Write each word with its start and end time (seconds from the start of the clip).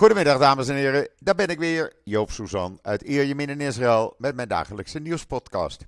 Goedemiddag 0.00 0.38
dames 0.38 0.68
en 0.68 0.74
heren, 0.74 1.08
daar 1.18 1.34
ben 1.34 1.48
ik 1.48 1.58
weer, 1.58 1.92
Joop 2.04 2.30
Suzan 2.30 2.78
uit 2.82 3.02
Ierjemien 3.02 3.48
in 3.48 3.60
Israël 3.60 4.14
met 4.18 4.34
mijn 4.34 4.48
dagelijkse 4.48 4.98
nieuwspodcast. 4.98 5.86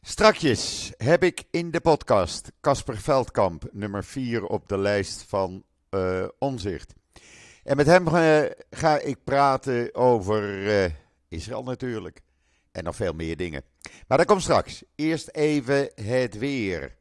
Strakjes 0.00 0.92
heb 0.96 1.22
ik 1.22 1.44
in 1.50 1.70
de 1.70 1.80
podcast 1.80 2.52
Casper 2.60 2.96
Veldkamp, 2.96 3.68
nummer 3.72 4.04
4 4.04 4.44
op 4.44 4.68
de 4.68 4.78
lijst 4.78 5.24
van 5.28 5.64
uh, 5.90 6.24
Omzicht. 6.38 6.92
En 7.64 7.76
met 7.76 7.86
hem 7.86 8.08
uh, 8.08 8.40
ga 8.70 8.98
ik 8.98 9.24
praten 9.24 9.94
over 9.94 10.62
uh, 10.62 10.90
Israël 11.28 11.62
natuurlijk 11.62 12.20
en 12.70 12.84
nog 12.84 12.96
veel 12.96 13.12
meer 13.12 13.36
dingen. 13.36 13.64
Maar 14.06 14.18
dat 14.18 14.26
komt 14.26 14.42
straks. 14.42 14.82
Eerst 14.94 15.28
even 15.28 15.90
het 15.94 16.38
weer. 16.38 16.96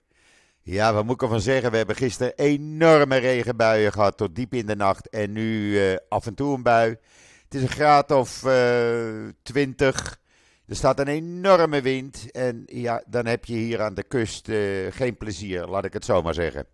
Ja, 0.72 0.94
wat 0.94 1.06
moet 1.06 1.16
ik 1.16 1.22
ervan 1.22 1.42
zeggen? 1.42 1.72
We 1.72 1.78
hebben 1.78 1.96
gisteren 1.96 2.34
enorme 2.36 3.18
regenbuien 3.18 3.92
gehad 3.92 4.18
tot 4.18 4.36
diep 4.36 4.54
in 4.54 4.66
de 4.66 4.76
nacht. 4.76 5.10
En 5.10 5.32
nu 5.32 5.70
uh, 5.70 5.96
af 6.10 6.26
en 6.26 6.34
toe 6.34 6.56
een 6.56 6.64
bui. 6.64 6.90
Het 7.44 7.54
is 7.54 7.62
een 7.62 7.68
graad 7.68 8.12
of 8.12 8.44
uh, 8.44 9.28
20. 9.42 10.20
Er 10.68 10.76
staat 10.76 11.00
een 11.00 11.08
enorme 11.08 11.82
wind. 11.82 12.32
En 12.32 12.64
ja, 12.66 13.04
dan 13.08 13.26
heb 13.26 13.46
je 13.46 13.54
hier 13.54 13.82
aan 13.82 13.94
de 13.94 14.04
kust 14.04 14.48
uh, 14.48 14.92
geen 14.92 15.18
plezier, 15.18 15.66
laat 15.66 15.86
ik 15.86 15.94
het 15.94 16.06
zo 16.06 16.22
maar 16.22 16.34
zeggen. 16.34 16.66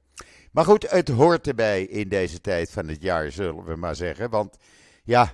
Maar 0.52 0.66
goed, 0.66 0.92
het 0.92 1.10
hoort 1.10 1.48
erbij 1.48 1.84
in 1.84 2.10
deze 2.10 2.42
tijd 2.42 2.72
van 2.72 2.88
het 2.88 3.02
jaar, 3.02 3.32
zullen 3.32 3.64
we 3.64 3.76
maar 3.76 3.96
zeggen. 3.96 4.30
Want 4.30 4.58
ja, 5.04 5.32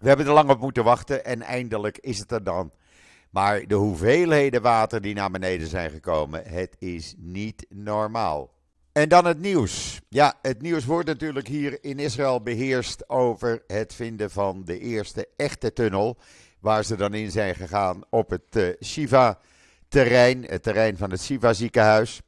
we 0.00 0.08
hebben 0.08 0.26
er 0.26 0.32
lang 0.32 0.50
op 0.50 0.60
moeten 0.60 0.84
wachten. 0.84 1.24
En 1.24 1.42
eindelijk 1.42 1.98
is 1.98 2.18
het 2.18 2.32
er 2.32 2.44
dan. 2.44 2.72
Maar 3.36 3.66
de 3.66 3.74
hoeveelheden 3.74 4.62
water 4.62 5.00
die 5.00 5.14
naar 5.14 5.30
beneden 5.30 5.68
zijn 5.68 5.90
gekomen, 5.90 6.42
het 6.44 6.76
is 6.78 7.14
niet 7.16 7.66
normaal. 7.68 8.50
En 8.92 9.08
dan 9.08 9.24
het 9.24 9.40
nieuws. 9.40 10.00
Ja, 10.08 10.34
het 10.42 10.62
nieuws 10.62 10.84
wordt 10.84 11.08
natuurlijk 11.08 11.48
hier 11.48 11.78
in 11.84 11.98
Israël 11.98 12.42
beheerst 12.42 13.08
over 13.08 13.62
het 13.66 13.94
vinden 13.94 14.30
van 14.30 14.64
de 14.64 14.78
eerste 14.78 15.28
echte 15.36 15.72
tunnel. 15.72 16.16
Waar 16.60 16.84
ze 16.84 16.96
dan 16.96 17.14
in 17.14 17.30
zijn 17.30 17.54
gegaan 17.54 18.02
op 18.10 18.30
het 18.30 18.56
uh, 18.56 18.68
Shiva-terrein, 18.84 20.44
het 20.44 20.62
terrein 20.62 20.96
van 20.96 21.10
het 21.10 21.22
Shiva-ziekenhuis. 21.22 22.20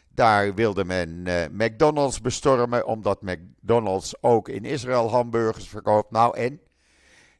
Daar 0.09 0.53
wilde 0.53 0.85
men 0.85 1.23
McDonald's 1.51 2.22
bestormen, 2.22 2.87
omdat 2.87 3.22
McDonald's 3.22 4.13
ook 4.22 4.49
in 4.49 4.66
Israël 4.66 5.09
hamburgers 5.09 5.67
verkoopt. 5.67 6.11
Nou 6.11 6.37
en? 6.37 6.59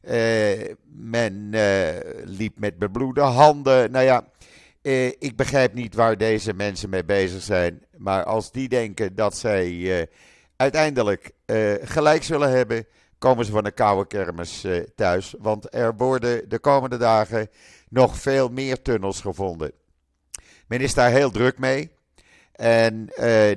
Uh, 0.08 0.74
men 0.84 1.50
uh, 1.52 1.88
liep 2.24 2.58
met 2.58 2.78
bebloede 2.78 3.20
handen. 3.20 3.90
Nou 3.90 4.04
ja, 4.04 4.24
uh, 4.82 5.06
ik 5.06 5.36
begrijp 5.36 5.74
niet 5.74 5.94
waar 5.94 6.16
deze 6.16 6.52
mensen 6.52 6.90
mee 6.90 7.04
bezig 7.04 7.42
zijn. 7.42 7.84
Maar 7.96 8.24
als 8.24 8.52
die 8.52 8.68
denken 8.68 9.14
dat 9.14 9.36
zij 9.36 10.08
uiteindelijk 10.56 11.30
gelijk 11.82 12.22
zullen 12.22 12.50
hebben, 12.50 12.86
komen 13.18 13.44
ze 13.44 13.52
van 13.52 13.64
een 13.66 13.74
koude 13.74 14.06
kermis 14.06 14.66
thuis. 14.94 15.34
Want 15.38 15.74
er 15.74 15.96
worden 15.96 16.48
de 16.48 16.58
komende 16.58 16.96
dagen 16.96 17.48
nog 17.88 18.18
veel 18.18 18.48
meer 18.48 18.82
tunnels 18.82 19.20
gevonden. 19.20 19.72
Men 20.68 20.80
is 20.80 20.94
daar 20.94 21.10
heel 21.10 21.30
druk 21.30 21.58
mee. 21.58 21.90
En 22.52 23.06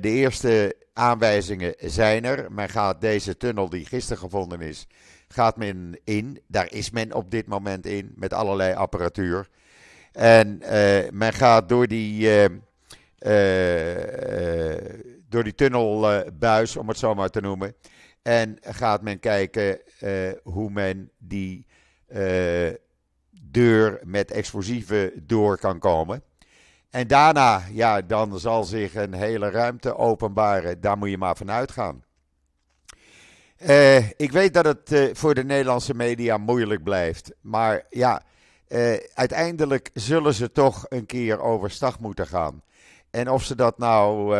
eerste 0.02 0.76
aanwijzingen 0.92 1.74
zijn 1.78 2.24
er. 2.24 2.52
Men 2.52 2.68
gaat 2.68 3.00
deze 3.00 3.36
tunnel 3.36 3.68
die 3.68 3.86
gisteren 3.86 4.22
gevonden 4.22 4.60
is 4.60 4.86
gaat 5.32 5.56
men 5.56 6.00
in. 6.04 6.40
Daar 6.46 6.72
is 6.72 6.90
men 6.90 7.14
op 7.14 7.30
dit 7.30 7.46
moment 7.46 7.86
in 7.86 8.12
met 8.14 8.32
allerlei 8.32 8.74
apparatuur. 8.74 9.48
En 10.12 10.60
uh, 10.62 11.10
men 11.10 11.32
gaat 11.32 11.68
door 11.68 11.86
die, 11.86 12.22
uh, 12.22 12.44
uh, 13.18 14.76
door 15.28 15.44
die 15.44 15.54
tunnelbuis, 15.54 16.76
om 16.76 16.88
het 16.88 16.98
zo 16.98 17.14
maar 17.14 17.28
te 17.28 17.40
noemen. 17.40 17.74
En 18.22 18.58
gaat 18.60 19.02
men 19.02 19.20
kijken 19.20 19.80
hoe 20.42 20.70
men 20.70 21.10
die 21.18 21.66
deur 23.42 24.00
met 24.04 24.30
explosieven 24.30 25.12
door 25.26 25.58
kan 25.58 25.78
komen. 25.78 26.22
En 26.90 27.06
daarna, 27.06 27.62
ja, 27.72 28.00
dan 28.00 28.38
zal 28.38 28.64
zich 28.64 28.94
een 28.94 29.14
hele 29.14 29.50
ruimte 29.50 29.96
openbaren. 29.96 30.80
Daar 30.80 30.98
moet 30.98 31.10
je 31.10 31.18
maar 31.18 31.36
vanuit 31.36 31.70
gaan. 31.70 32.02
Uh, 33.68 34.10
ik 34.10 34.32
weet 34.32 34.54
dat 34.54 34.64
het 34.64 34.92
uh, 34.92 35.14
voor 35.14 35.34
de 35.34 35.44
Nederlandse 35.44 35.94
media 35.94 36.36
moeilijk 36.36 36.82
blijft. 36.82 37.32
Maar 37.40 37.86
ja, 37.90 38.22
uh, 38.68 38.96
uiteindelijk 39.14 39.90
zullen 39.94 40.34
ze 40.34 40.52
toch 40.52 40.86
een 40.88 41.06
keer 41.06 41.40
overstag 41.40 41.98
moeten 41.98 42.26
gaan. 42.26 42.62
En 43.10 43.30
of 43.30 43.44
ze 43.44 43.54
dat 43.54 43.78
nou 43.78 44.36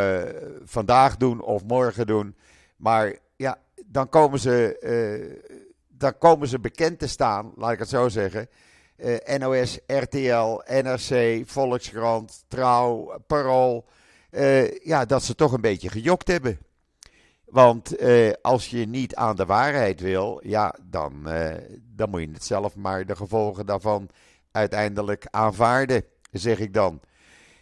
vandaag 0.65 1.17
doen 1.17 1.43
of 1.43 1.65
morgen 1.65 2.07
doen. 2.07 2.37
Maar 2.77 3.17
ja, 3.37 3.59
dan 3.87 4.09
komen 4.09 4.39
ze, 4.39 5.39
dan 5.89 6.19
komen 6.19 6.49
ze 6.49 6.61
bekend 6.61 6.99
te 6.99 7.07
staan, 7.07 7.53
laat 7.57 7.73
ik 7.73 7.79
het 7.79 7.89
zo 7.89 8.09
zeggen. 8.09 8.49
NOS, 9.39 9.79
RTL, 9.87 10.61
NRC, 10.67 11.43
Volkskrant, 11.47 12.45
Trouw, 12.49 13.21
Parool. 13.27 13.85
ja, 14.83 15.05
dat 15.05 15.23
ze 15.23 15.35
toch 15.35 15.53
een 15.53 15.61
beetje 15.61 15.89
gejokt 15.89 16.29
hebben. 16.29 16.59
Want 17.51 17.97
eh, 17.97 18.33
als 18.43 18.69
je 18.69 18.87
niet 18.87 19.15
aan 19.15 19.37
de 19.37 19.47
waarheid 19.47 20.01
wil, 20.01 20.41
ja, 20.45 20.75
dan, 20.83 21.29
eh, 21.29 21.55
dan 21.95 22.11
moet 22.11 22.21
je 22.21 22.31
het 22.33 22.45
zelf 22.45 22.77
maar 22.77 23.07
de 23.07 23.17
gevolgen 23.17 23.67
daarvan 23.67 24.09
uiteindelijk 24.53 25.27
aanvaarden, 25.31 26.05
zeg 26.33 26.59
ik 26.59 26.75
dan. 26.75 27.01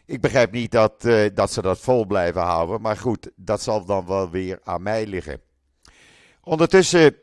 Ik 0.06 0.20
begrijp 0.20 0.52
niet 0.52 0.70
dat, 0.70 1.05
uh, 1.05 1.29
dat 1.35 1.52
ze 1.52 1.62
dat 1.62 1.79
vol 1.79 2.06
blijven 2.06 2.40
houden, 2.40 2.81
maar 2.81 2.96
goed, 2.96 3.31
dat 3.37 3.62
zal 3.62 3.85
dan 3.85 4.06
wel 4.06 4.31
weer 4.31 4.61
aan 4.64 4.82
mij 4.82 5.06
liggen. 5.06 5.40
Ondertussen 6.43 7.17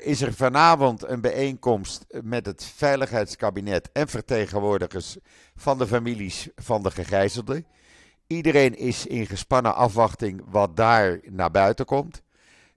is 0.00 0.20
er 0.20 0.34
vanavond 0.34 1.08
een 1.08 1.20
bijeenkomst 1.20 2.06
met 2.22 2.46
het 2.46 2.64
Veiligheidskabinet 2.64 3.92
en 3.92 4.08
vertegenwoordigers 4.08 5.16
van 5.56 5.78
de 5.78 5.86
families 5.86 6.48
van 6.54 6.82
de 6.82 6.90
gegijzelden. 6.90 7.66
Iedereen 8.30 8.76
is 8.76 9.06
in 9.06 9.26
gespannen 9.26 9.74
afwachting 9.74 10.42
wat 10.50 10.76
daar 10.76 11.20
naar 11.24 11.50
buiten 11.50 11.84
komt. 11.84 12.22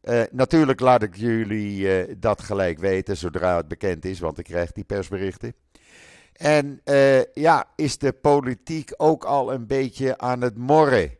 Uh, 0.04 0.22
natuurlijk 0.32 0.80
laat 0.80 1.04
ik 1.04 1.16
jullie 1.16 2.08
uh, 2.08 2.16
dat 2.18 2.42
gelijk 2.42 2.80
weten 2.80 3.18
zodra 3.18 3.58
het 3.58 3.68
bekend 3.68 4.06
is, 4.06 4.20
want 4.20 4.38
ik 4.38 4.44
krijg 4.44 4.72
die 4.72 4.84
persberichten. 4.84 5.54
En 6.34 6.82
uh, 6.86 7.24
ja, 7.34 7.66
is 7.76 7.98
de 7.98 8.12
politiek 8.12 8.94
ook 8.98 9.24
al 9.24 9.54
een 9.54 9.68
beetje 9.68 10.18
aan 10.18 10.42
het 10.42 10.58
morren. 10.58 11.12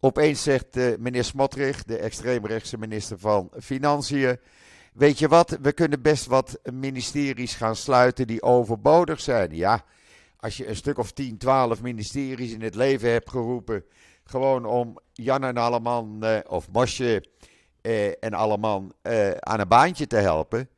Opeens 0.00 0.42
zegt 0.42 0.98
meneer 0.98 1.24
Smotrich, 1.24 1.84
de 1.84 1.96
extreemrechtse 1.96 2.78
minister 2.78 3.18
van 3.18 3.50
Financiën, 3.60 4.38
weet 4.92 5.18
je 5.18 5.28
wat, 5.28 5.58
we 5.62 5.72
kunnen 5.72 6.02
best 6.02 6.26
wat 6.26 6.58
ministeries 6.72 7.54
gaan 7.54 7.76
sluiten 7.76 8.26
die 8.26 8.42
overbodig 8.42 9.20
zijn. 9.20 9.56
Ja, 9.56 9.84
als 10.42 10.56
je 10.56 10.68
een 10.68 10.76
stuk 10.76 10.98
of 10.98 11.12
10, 11.12 11.38
12 11.38 11.82
ministeries 11.82 12.52
in 12.52 12.62
het 12.62 12.74
leven 12.74 13.10
hebt 13.10 13.30
geroepen, 13.30 13.84
gewoon 14.24 14.64
om 14.64 14.98
Jan 15.12 15.44
en 15.44 15.56
Alleman 15.56 16.18
uh, 16.20 16.38
of 16.48 16.68
Mosje 16.72 17.24
uh, 17.82 18.06
en 18.06 18.32
Alleman 18.32 18.92
uh, 19.02 19.30
aan 19.30 19.60
een 19.60 19.68
baantje 19.68 20.06
te 20.06 20.16
helpen. 20.16 20.68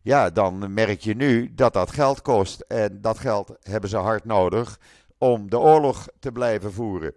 Ja, 0.00 0.30
dan 0.30 0.74
merk 0.74 1.00
je 1.00 1.14
nu 1.14 1.54
dat 1.54 1.72
dat 1.72 1.90
geld 1.90 2.22
kost. 2.22 2.60
En 2.60 3.00
dat 3.00 3.18
geld 3.18 3.56
hebben 3.60 3.90
ze 3.90 3.96
hard 3.96 4.24
nodig 4.24 4.78
om 5.18 5.50
de 5.50 5.58
oorlog 5.58 6.08
te 6.18 6.32
blijven 6.32 6.72
voeren. 6.72 7.14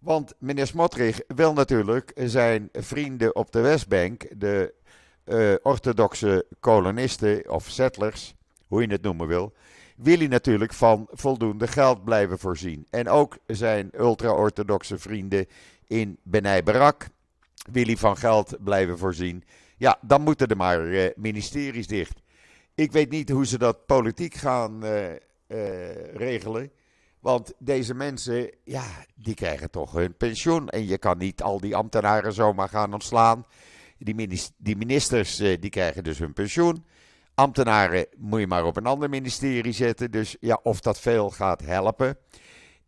Want 0.00 0.34
meneer 0.38 0.66
Smotrich 0.66 1.20
wil 1.26 1.52
natuurlijk 1.52 2.12
zijn 2.14 2.68
vrienden 2.72 3.34
op 3.34 3.52
de 3.52 3.60
Westbank, 3.60 4.40
de 4.40 4.74
orthodoxe 5.62 6.46
kolonisten 6.60 7.50
of 7.50 7.68
settlers, 7.68 8.34
hoe 8.66 8.82
je 8.82 8.92
het 8.92 9.02
noemen 9.02 9.26
wil, 9.26 9.52
wil 10.02 10.18
hij 10.18 10.26
natuurlijk 10.26 10.72
van 10.72 11.08
voldoende 11.10 11.66
geld 11.66 12.04
blijven 12.04 12.38
voorzien. 12.38 12.86
En 12.90 13.08
ook 13.08 13.38
zijn 13.46 13.90
ultra-orthodoxe 13.98 14.98
vrienden 14.98 15.46
in 15.86 16.18
Benai 16.22 16.62
Barak 16.62 17.08
wil 17.72 17.84
hij 17.84 17.96
van 17.96 18.16
geld 18.16 18.56
blijven 18.64 18.98
voorzien. 18.98 19.44
Ja, 19.76 19.98
dan 20.02 20.22
moeten 20.22 20.48
er 20.48 20.56
maar 20.56 20.86
uh, 20.86 21.10
ministeries 21.16 21.86
dicht. 21.86 22.20
Ik 22.74 22.92
weet 22.92 23.10
niet 23.10 23.30
hoe 23.30 23.46
ze 23.46 23.58
dat 23.58 23.86
politiek 23.86 24.34
gaan 24.34 24.84
uh, 24.84 25.06
regelen. 26.14 26.70
Want 27.20 27.52
deze 27.58 27.94
mensen, 27.94 28.50
ja, 28.64 28.84
die 29.14 29.34
krijgen 29.34 29.70
toch 29.70 29.92
hun 29.92 30.16
pensioen. 30.16 30.68
En 30.68 30.86
je 30.86 30.98
kan 30.98 31.18
niet 31.18 31.42
al 31.42 31.60
die 31.60 31.76
ambtenaren 31.76 32.32
zomaar 32.32 32.68
gaan 32.68 32.92
ontslaan. 32.92 33.46
Die, 33.98 34.76
ministers, 34.76 35.36
die 35.36 35.68
krijgen 35.68 36.04
dus 36.04 36.18
hun 36.18 36.32
pensioen. 36.32 36.84
Ambtenaren 37.40 38.06
moet 38.16 38.40
je 38.40 38.46
maar 38.46 38.64
op 38.64 38.76
een 38.76 38.86
ander 38.86 39.08
ministerie 39.08 39.72
zetten. 39.72 40.10
Dus 40.10 40.36
ja, 40.40 40.60
of 40.62 40.80
dat 40.80 41.00
veel 41.00 41.30
gaat 41.30 41.62
helpen, 41.62 42.18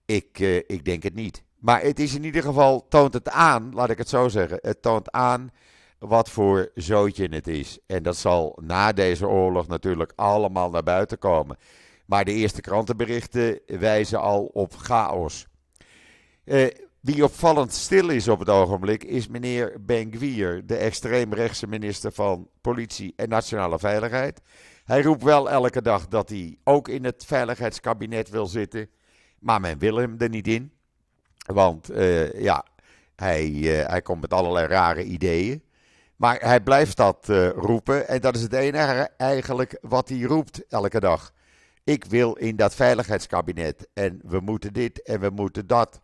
ik, 0.05 0.39
uh, 0.39 0.57
ik 0.57 0.85
denk 0.85 1.03
het 1.03 1.15
niet. 1.15 1.43
Maar 1.59 1.83
het 1.83 1.99
is 1.99 2.15
in 2.15 2.25
ieder 2.25 2.43
geval, 2.43 2.89
toont 2.89 3.15
het 3.15 3.29
aan, 3.29 3.75
laat 3.75 3.91
ik 3.91 3.99
het 3.99 4.09
zo 4.09 4.29
zeggen. 4.29 4.59
Het 4.61 4.83
toont 4.83 5.11
aan 5.11 5.51
wat 5.99 6.31
voor 6.31 6.71
zootje 6.75 7.29
het 7.31 7.47
is. 7.47 7.79
En 7.87 8.03
dat 8.03 8.17
zal 8.17 8.59
na 8.63 8.93
deze 8.93 9.29
oorlog 9.29 9.67
natuurlijk 9.67 10.13
allemaal 10.17 10.71
naar 10.71 10.83
buiten 10.83 11.19
komen. 11.19 11.57
Maar 12.07 12.25
de 12.25 12.33
eerste 12.33 12.61
krantenberichten 12.61 13.61
wijzen 13.67 14.21
al 14.21 14.45
op 14.45 14.75
chaos. 14.75 15.47
Uh, 16.45 16.67
wie 17.03 17.25
opvallend 17.25 17.73
stil 17.73 18.09
is 18.09 18.29
op 18.29 18.39
het 18.39 18.49
ogenblik 18.49 19.05
is 19.05 19.29
meneer 19.29 19.77
Ben-Gvir, 19.81 20.67
de 20.67 20.77
extreemrechtse 20.77 21.67
minister 21.67 22.13
van 22.13 22.49
Politie 22.61 23.13
en 23.17 23.29
Nationale 23.29 23.79
Veiligheid. 23.79 24.41
Hij 24.85 25.03
roept 25.03 25.23
wel 25.23 25.51
elke 25.51 25.83
dag 25.83 26.09
dat 26.09 26.29
hij 26.29 26.59
ook 26.65 26.89
in 26.89 27.05
het 27.05 27.25
veiligheidskabinet 27.27 28.29
wil 28.29 28.47
zitten, 28.47 28.89
maar 29.39 29.61
men 29.61 29.79
wil 29.79 29.97
hem 29.97 30.15
er 30.19 30.29
niet 30.29 30.49
in. 30.49 30.73
Want 31.47 31.91
uh, 31.91 32.41
ja, 32.41 32.65
hij, 33.17 33.49
uh, 33.51 33.87
hij 33.87 34.03
komt 34.03 34.21
met 34.21 34.33
allerlei 34.33 34.67
rare 34.67 35.05
ideeën. 35.05 35.63
Maar 36.17 36.41
hij 36.41 36.61
blijft 36.61 36.97
dat 36.97 37.29
uh, 37.31 37.49
roepen 37.49 38.09
en 38.09 38.21
dat 38.21 38.35
is 38.35 38.43
het 38.43 38.53
enige 38.53 39.11
eigenlijk 39.17 39.79
wat 39.81 40.09
hij 40.09 40.21
roept 40.21 40.67
elke 40.69 41.01
dag. 41.01 41.33
Ik 41.85 42.05
wil 42.05 42.35
in 42.35 42.57
dat 42.57 42.75
veiligheidskabinet 42.75 43.89
en 43.93 44.21
we 44.25 44.41
moeten 44.41 44.73
dit 44.73 45.03
en 45.03 45.21
we 45.21 45.31
moeten 45.31 45.67
dat. 45.67 46.01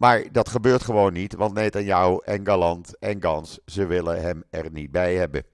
Maar 0.00 0.32
dat 0.32 0.48
gebeurt 0.48 0.82
gewoon 0.82 1.12
niet, 1.12 1.34
want 1.34 1.54
Netanyahu 1.54 2.20
en 2.24 2.46
Galant 2.46 2.98
en 2.98 3.22
Gans, 3.22 3.58
ze 3.66 3.86
willen 3.86 4.20
hem 4.20 4.44
er 4.50 4.70
niet 4.70 4.90
bij 4.90 5.14
hebben. 5.14 5.44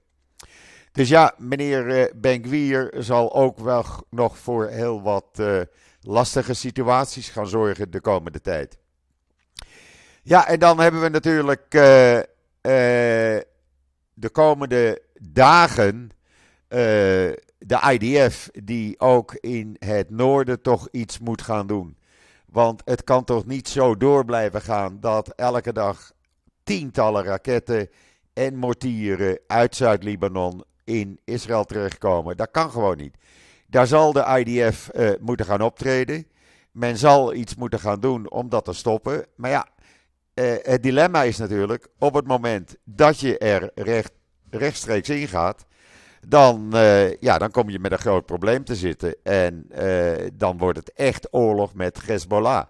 Dus 0.91 1.09
ja, 1.09 1.33
meneer 1.37 1.87
uh, 1.87 2.05
Benkwier 2.15 2.93
zal 2.97 3.33
ook 3.33 3.59
wel 3.59 3.85
nog 4.09 4.37
voor 4.37 4.67
heel 4.67 5.01
wat 5.01 5.25
uh, 5.39 5.61
lastige 6.01 6.53
situaties 6.53 7.29
gaan 7.29 7.47
zorgen 7.47 7.91
de 7.91 8.01
komende 8.01 8.41
tijd. 8.41 8.77
Ja, 10.23 10.47
en 10.47 10.59
dan 10.59 10.79
hebben 10.79 11.01
we 11.01 11.09
natuurlijk 11.09 11.73
uh, 11.73 12.19
de 14.13 14.29
komende 14.31 15.01
dagen 15.21 16.09
de 17.57 17.97
IDF, 17.99 18.49
die 18.53 18.99
ook 18.99 19.33
in 19.33 19.75
het 19.79 20.09
noorden 20.09 20.61
toch 20.61 20.87
iets 20.91 21.19
moet 21.19 21.41
gaan 21.41 21.67
doen. 21.67 21.96
Want 22.57 22.81
het 22.85 23.03
kan 23.03 23.23
toch 23.23 23.45
niet 23.45 23.67
zo 23.67 23.97
door 23.97 24.25
blijven 24.25 24.61
gaan 24.61 24.97
dat 24.99 25.29
elke 25.29 25.73
dag 25.73 26.11
tientallen 26.63 27.23
raketten 27.23 27.89
en 28.33 28.55
mortieren 28.55 29.39
uit 29.47 29.75
Zuid-Libanon 29.75 30.63
in 30.83 31.19
Israël 31.23 31.63
terechtkomen. 31.63 32.37
Dat 32.37 32.51
kan 32.51 32.71
gewoon 32.71 32.97
niet. 32.97 33.17
Daar 33.67 33.87
zal 33.87 34.13
de 34.13 34.43
IDF 34.45 34.89
eh, 34.89 35.09
moeten 35.19 35.45
gaan 35.45 35.61
optreden. 35.61 36.27
Men 36.71 36.97
zal 36.97 37.33
iets 37.33 37.55
moeten 37.55 37.79
gaan 37.79 37.99
doen 37.99 38.29
om 38.31 38.49
dat 38.49 38.65
te 38.65 38.73
stoppen. 38.73 39.25
Maar 39.35 39.49
ja, 39.49 39.67
uh, 40.33 40.53
het 40.61 40.83
dilemma 40.83 41.23
is 41.23 41.37
natuurlijk: 41.37 41.87
op 41.99 42.13
het 42.13 42.27
moment 42.27 42.75
dat 42.83 43.19
je 43.19 43.37
er 43.37 43.71
recht, 43.75 44.11
rechtstreeks 44.49 45.09
in 45.09 45.27
gaat, 45.27 45.65
dan, 46.29 46.69
uh, 46.73 47.13
ja, 47.13 47.37
dan 47.37 47.51
kom 47.51 47.69
je 47.69 47.79
met 47.79 47.91
een 47.91 47.97
groot 47.97 48.25
probleem 48.25 48.63
te 48.63 48.75
zitten. 48.75 49.15
En 49.23 49.69
uh, 49.81 50.27
dan 50.33 50.57
wordt 50.57 50.79
het 50.79 50.91
echt 50.91 51.27
oorlog 51.33 51.73
met 51.73 52.05
Hezbollah. 52.05 52.65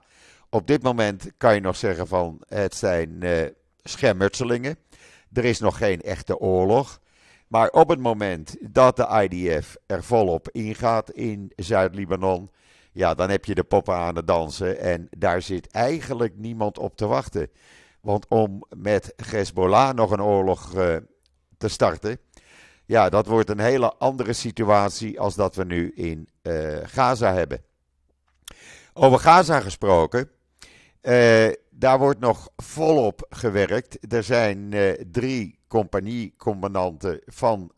Op 0.50 0.68
dit 0.68 0.84
moment 0.84 1.32
kan 1.38 1.54
je 1.54 1.62
nog 1.62 1.76
zeggen 1.76 2.08
van 2.08 2.42
het 2.48 2.76
zijn 2.76 3.16
uh, 3.20 3.46
schermutselingen. 3.84 4.78
Er 5.34 5.46
is 5.46 5.60
nog 5.60 5.78
geen 5.78 6.02
echte 6.02 6.40
oorlog. 6.40 7.00
Maar 7.48 7.70
op 7.70 7.90
het 7.90 8.00
moment 8.00 8.56
dat 8.62 8.96
de 8.96 9.28
IDF 9.30 9.76
er 9.86 10.04
volop 10.04 10.50
ingaat 10.52 11.12
in 11.12 11.52
Zuid-Libanon, 11.56 12.52
ja, 12.92 13.14
dan 13.14 13.30
heb 13.30 13.46
je 13.46 13.56
de 13.56 13.64
poppen 13.64 13.96
aan 13.96 14.16
het 14.16 14.28
dansen. 14.28 14.80
En 14.80 15.08
daar 15.18 15.42
zit 15.42 15.72
eigenlijk 15.72 16.34
niemand 16.36 16.78
op 16.78 16.96
te 16.96 17.06
wachten. 17.06 17.50
Want 18.02 18.26
om 18.28 18.64
met 18.76 19.14
Hezbollah 19.26 19.96
nog 19.96 20.12
een 20.12 20.22
oorlog 20.22 20.74
te 21.58 21.68
starten, 21.68 22.20
ja, 22.88 23.10
dat 23.10 23.28
wordt 23.28 23.50
een 23.50 23.60
hele 23.60 23.94
andere 23.94 24.34
situatie 24.34 25.20
als 25.20 25.36
dat 25.36 25.56
we 25.56 25.64
nu 25.64 25.92
in 25.96 26.30
uh, 26.44 26.78
Gaza 26.84 27.34
hebben. 27.34 27.62
Over 28.94 29.20
Gaza 29.20 29.60
gesproken, 29.60 30.30
uh, 31.02 31.48
daar 31.70 32.00
wordt 32.00 32.20
nog 32.20 32.50
volop 32.56 33.26
gewerkt. 33.30 34.14
Er 34.14 34.24
zijn 34.24 34.72
uh, 34.72 34.92
drie 35.12 35.60
compagniecommandanten 35.68 37.22
van 37.26 37.72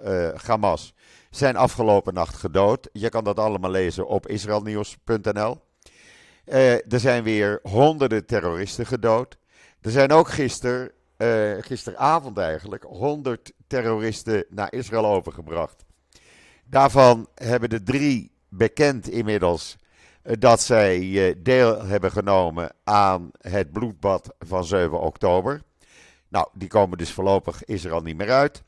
Hamas 0.45 0.93
zijn 1.29 1.55
afgelopen 1.55 2.13
nacht 2.13 2.35
gedood. 2.35 2.89
Je 2.91 3.09
kan 3.09 3.23
dat 3.23 3.39
allemaal 3.39 3.71
lezen 3.71 4.07
op 4.07 4.27
israelnieuws.nl. 4.27 5.61
er 6.45 6.99
zijn 6.99 7.23
weer 7.23 7.59
honderden 7.63 8.25
terroristen 8.25 8.85
gedood. 8.85 9.37
Er 9.81 9.91
zijn 9.91 10.11
ook 10.11 10.29
gisteren 10.29 10.91
uh, 11.19 11.57
gisteravond 11.59 12.37
eigenlijk 12.37 12.83
100 12.83 13.51
terroristen 13.67 14.45
naar 14.49 14.73
Israël 14.73 15.05
overgebracht. 15.05 15.85
Daarvan 16.65 17.27
hebben 17.35 17.69
de 17.69 17.83
drie 17.83 18.31
bekend 18.49 19.09
inmiddels 19.09 19.77
uh, 20.23 20.33
dat 20.39 20.61
zij 20.61 20.99
uh, 20.99 21.35
deel 21.37 21.85
hebben 21.85 22.11
genomen 22.11 22.71
aan 22.83 23.31
het 23.41 23.71
bloedbad 23.71 24.33
van 24.39 24.65
7 24.65 24.99
oktober. 24.99 25.61
Nou, 26.27 26.47
die 26.53 26.67
komen 26.67 26.97
dus 26.97 27.11
voorlopig 27.11 27.65
Israël 27.65 28.01
niet 28.01 28.17
meer 28.17 28.31
uit. 28.31 28.63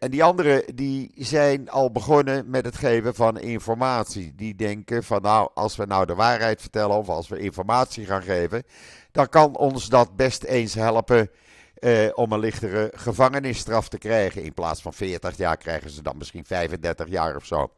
en 0.00 0.10
die 0.10 0.24
anderen 0.24 0.62
die 0.74 1.12
zijn 1.16 1.70
al 1.70 1.90
begonnen 1.90 2.50
met 2.50 2.64
het 2.64 2.76
geven 2.76 3.14
van 3.14 3.38
informatie. 3.38 4.34
Die 4.34 4.54
denken 4.54 5.04
van 5.04 5.22
nou, 5.22 5.50
als 5.54 5.76
we 5.76 5.86
nou 5.86 6.06
de 6.06 6.14
waarheid 6.14 6.60
vertellen 6.60 6.96
of 6.96 7.08
als 7.08 7.28
we 7.28 7.38
informatie 7.38 8.06
gaan 8.06 8.22
geven, 8.22 8.64
dan 9.12 9.28
kan 9.28 9.56
ons 9.56 9.88
dat 9.88 10.16
best 10.16 10.44
eens 10.44 10.74
helpen 10.74 11.30
eh, 11.74 12.08
om 12.14 12.32
een 12.32 12.38
lichtere 12.38 12.92
gevangenisstraf 12.94 13.88
te 13.88 13.98
krijgen. 13.98 14.42
In 14.42 14.54
plaats 14.54 14.82
van 14.82 14.92
40 14.92 15.36
jaar 15.36 15.56
krijgen 15.56 15.90
ze 15.90 16.02
dan 16.02 16.16
misschien 16.16 16.44
35 16.44 17.08
jaar 17.08 17.36
of 17.36 17.44
zo. 17.44 17.70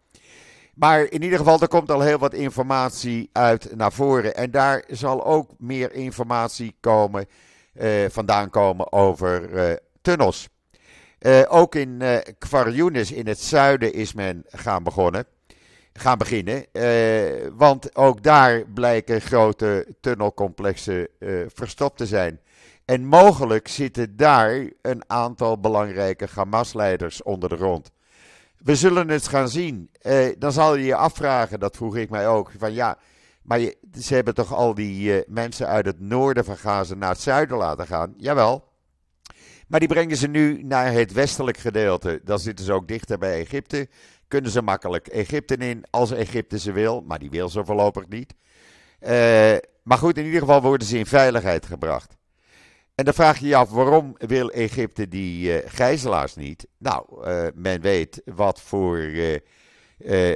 Maar 0.74 1.00
in 1.10 1.22
ieder 1.22 1.38
geval, 1.38 1.60
er 1.60 1.68
komt 1.68 1.90
al 1.90 2.00
heel 2.00 2.18
wat 2.18 2.34
informatie 2.34 3.30
uit 3.32 3.76
naar 3.76 3.92
voren. 3.92 4.34
En 4.34 4.50
daar 4.50 4.84
zal 4.88 5.24
ook 5.24 5.50
meer 5.58 5.92
informatie 5.92 6.76
komen, 6.80 7.26
eh, 7.74 7.90
vandaan 8.08 8.50
komen 8.50 8.92
over 8.92 9.50
uh, 9.50 9.76
tunnels. 10.00 10.48
Ook 11.48 11.74
in 11.74 12.00
uh, 12.02 13.10
in 13.10 13.26
het 13.26 13.40
zuiden 13.40 13.92
is 13.92 14.12
men 14.12 14.44
gaan 14.48 14.82
begonnen 14.82 15.26
gaan 15.92 16.18
beginnen. 16.18 16.66
Uh, 16.72 17.48
want 17.56 17.96
ook 17.96 18.22
daar 18.22 18.64
blijken 18.66 19.20
grote 19.20 19.86
tunnelcomplexen 20.00 21.08
uh, 21.18 21.44
verstopt 21.54 21.96
te 21.96 22.06
zijn. 22.06 22.40
En 22.84 23.06
mogelijk 23.06 23.68
zitten 23.68 24.16
daar 24.16 24.68
een 24.82 25.02
aantal 25.06 25.60
belangrijke 25.60 26.28
Hamas-leiders 26.34 27.22
onder 27.22 27.48
de 27.48 27.56
grond. 27.56 27.90
We 28.58 28.74
zullen 28.74 29.08
het 29.08 29.28
gaan 29.28 29.48
zien. 29.48 29.90
Uh, 30.02 30.26
dan 30.38 30.52
zal 30.52 30.74
je 30.74 30.84
je 30.84 30.94
afvragen, 30.94 31.60
dat 31.60 31.76
vroeg 31.76 31.96
ik 31.96 32.10
mij 32.10 32.28
ook, 32.28 32.50
van 32.58 32.72
ja, 32.72 32.98
maar 33.42 33.58
je, 33.58 33.76
ze 34.00 34.14
hebben 34.14 34.34
toch 34.34 34.54
al 34.54 34.74
die 34.74 35.24
mensen 35.26 35.66
uit 35.66 35.86
het 35.86 36.00
noorden 36.00 36.44
van 36.44 36.56
Gaza 36.56 36.94
naar 36.94 37.10
het 37.10 37.20
zuiden 37.20 37.56
laten 37.56 37.86
gaan? 37.86 38.14
Jawel. 38.16 38.70
Maar 39.72 39.80
die 39.80 39.88
brengen 39.88 40.16
ze 40.16 40.28
nu 40.28 40.62
naar 40.62 40.92
het 40.92 41.12
westelijk 41.12 41.56
gedeelte. 41.56 42.20
Dan 42.24 42.38
zitten 42.38 42.64
ze 42.64 42.72
ook 42.72 42.88
dichter 42.88 43.18
bij 43.18 43.40
Egypte. 43.40 43.88
Kunnen 44.32 44.50
ze 44.50 44.62
makkelijk 44.62 45.06
Egypte 45.06 45.56
in, 45.56 45.84
als 45.90 46.10
Egypte 46.10 46.58
ze 46.58 46.72
wil. 46.72 47.00
Maar 47.00 47.18
die 47.18 47.30
wil 47.30 47.48
ze 47.48 47.64
voorlopig 47.64 48.08
niet. 48.08 48.34
Uh, 49.00 49.10
maar 49.82 49.98
goed, 49.98 50.18
in 50.18 50.24
ieder 50.24 50.40
geval 50.40 50.62
worden 50.62 50.86
ze 50.86 50.98
in 50.98 51.06
veiligheid 51.06 51.66
gebracht. 51.66 52.16
En 52.94 53.04
dan 53.04 53.14
vraag 53.14 53.38
je 53.38 53.46
je 53.46 53.56
af, 53.56 53.70
waarom 53.70 54.14
wil 54.18 54.50
Egypte 54.50 55.08
die 55.08 55.62
uh, 55.62 55.70
gijzelaars 55.70 56.34
niet? 56.34 56.66
Nou, 56.78 57.28
uh, 57.28 57.46
men 57.54 57.80
weet 57.80 58.22
wat 58.24 58.60
voor 58.60 59.00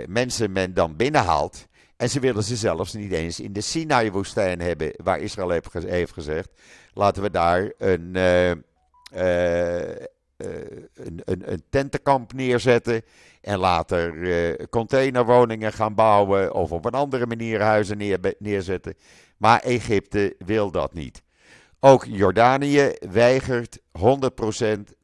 mensen 0.06 0.52
men 0.52 0.74
dan 0.74 0.96
binnenhaalt. 0.96 1.66
En 1.96 2.10
ze 2.10 2.20
willen 2.20 2.42
ze 2.42 2.56
zelfs 2.56 2.92
niet 2.92 3.12
eens 3.12 3.40
in 3.40 3.52
de 3.52 3.60
Sinai-woestijn 3.60 4.60
hebben, 4.60 4.92
waar 5.02 5.20
Israël 5.20 5.60
heeft 5.70 6.12
gezegd: 6.12 6.48
laten 6.92 7.22
we 7.22 7.30
daar 7.30 7.72
een, 7.78 8.16
een, 10.36 11.20
een, 11.24 11.52
een, 11.52 11.62
tentenkamp 11.70 12.32
neerzetten. 12.32 13.02
En 13.40 13.58
later 13.58 14.68
containerwoningen 14.68 15.72
gaan 15.72 15.94
bouwen. 15.94 16.54
Of 16.54 16.72
op 16.72 16.84
een 16.84 16.92
andere 16.92 17.26
manier 17.26 17.60
huizen 17.60 17.98
neer, 17.98 18.18
neerzetten. 18.38 18.94
Maar 19.36 19.60
Egypte 19.60 20.34
wil 20.38 20.70
dat 20.70 20.94
niet. 20.94 21.22
Ook 21.80 22.04
Jordanië 22.04 22.92
weigert 23.10 23.78
100% 23.78 24.02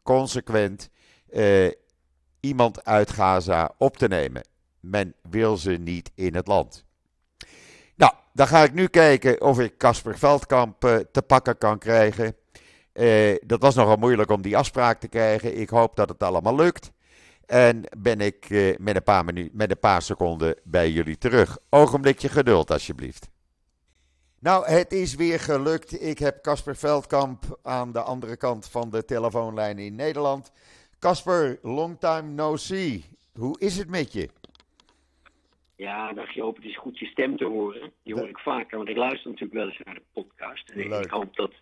consequent 0.03 0.91
iemand 2.41 2.85
uit 2.85 3.11
Gaza 3.11 3.75
op 3.79 3.97
te 3.97 4.09
nemen 4.09 4.43
men 4.83 5.15
wil 5.31 5.57
ze 5.57 5.71
niet 5.71 6.11
in 6.15 6.35
het 6.35 6.47
land. 6.47 6.85
Nou, 7.95 8.13
dan 8.33 8.47
ga 8.47 8.63
ik 8.63 8.73
nu 8.73 8.87
kijken 8.87 9.41
of 9.41 9.61
ik 9.61 9.79
Casper 9.79 10.19
Veldkamp 10.19 10.81
te 11.13 11.23
pakken 11.23 11.59
kan 11.59 11.79
krijgen. 11.79 12.37
Uh, 12.95 13.35
dat 13.47 13.63
was 13.63 13.75
nogal 13.75 13.97
moeilijk 13.97 14.31
om 14.31 14.43
die 14.43 14.57
afspraak 14.57 15.01
te 15.01 15.09
krijgen. 15.09 15.59
Ik 15.59 15.69
hoop 15.69 15.97
dat 15.97 16.09
het 16.09 16.23
allemaal 16.23 16.55
lukt. 16.55 16.93
En 17.47 17.83
ben 17.99 18.21
ik 18.21 18.51
uh, 18.51 18.77
met, 18.77 18.97
een 18.97 19.03
paar 19.03 19.25
minu- 19.25 19.51
met 19.53 19.71
een 19.71 19.79
paar 19.79 20.03
seconden 20.03 20.57
bij 20.65 20.91
jullie 20.91 21.19
terug. 21.19 21.59
Ogenblikje 21.71 22.29
geduld, 22.29 22.71
alsjeblieft. 22.71 23.31
Nou, 24.39 24.67
het 24.67 24.93
is 24.93 25.15
weer 25.15 25.41
gelukt. 25.41 26.03
Ik 26.03 26.19
heb 26.19 26.43
Casper 26.43 26.77
Veldkamp 26.77 27.59
aan 27.63 27.93
de 27.93 28.03
andere 28.03 28.37
kant 28.37 28.69
van 28.69 28.91
de 28.91 29.05
telefoonlijn 29.05 29.79
in 29.79 29.95
Nederland. 29.95 30.53
Casper, 30.99 31.59
long 31.63 31.99
time 31.99 32.29
no 32.29 32.57
see. 32.57 33.05
Hoe 33.35 33.61
is 33.61 33.77
het 33.77 33.89
met 33.89 34.13
je? 34.13 34.29
Ja, 35.77 36.13
dag 36.13 36.31
Joop, 36.35 36.57
het 36.57 36.65
is 36.65 36.79
goed 36.79 36.99
je 36.99 37.07
stem 37.07 37.37
te 37.37 37.45
horen. 37.45 37.93
Die 38.03 38.15
hoor 38.15 38.29
ik 38.29 38.39
vaker, 38.39 38.77
want 38.77 38.89
ik 38.89 38.97
luister 38.97 39.31
natuurlijk 39.31 39.59
wel 39.59 39.67
eens 39.67 39.81
naar 39.85 39.95
de 39.95 40.03
podcast. 40.13 40.71
En 40.71 41.01
ik 41.01 41.11
hoop 41.11 41.37
dat, 41.37 41.53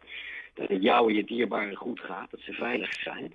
jou 0.68 1.08
en 1.08 1.14
je 1.14 1.24
dierbaren 1.24 1.76
goed 1.76 2.00
gaat, 2.00 2.30
dat 2.30 2.40
ze 2.40 2.52
veilig 2.52 2.92
zijn. 2.92 3.34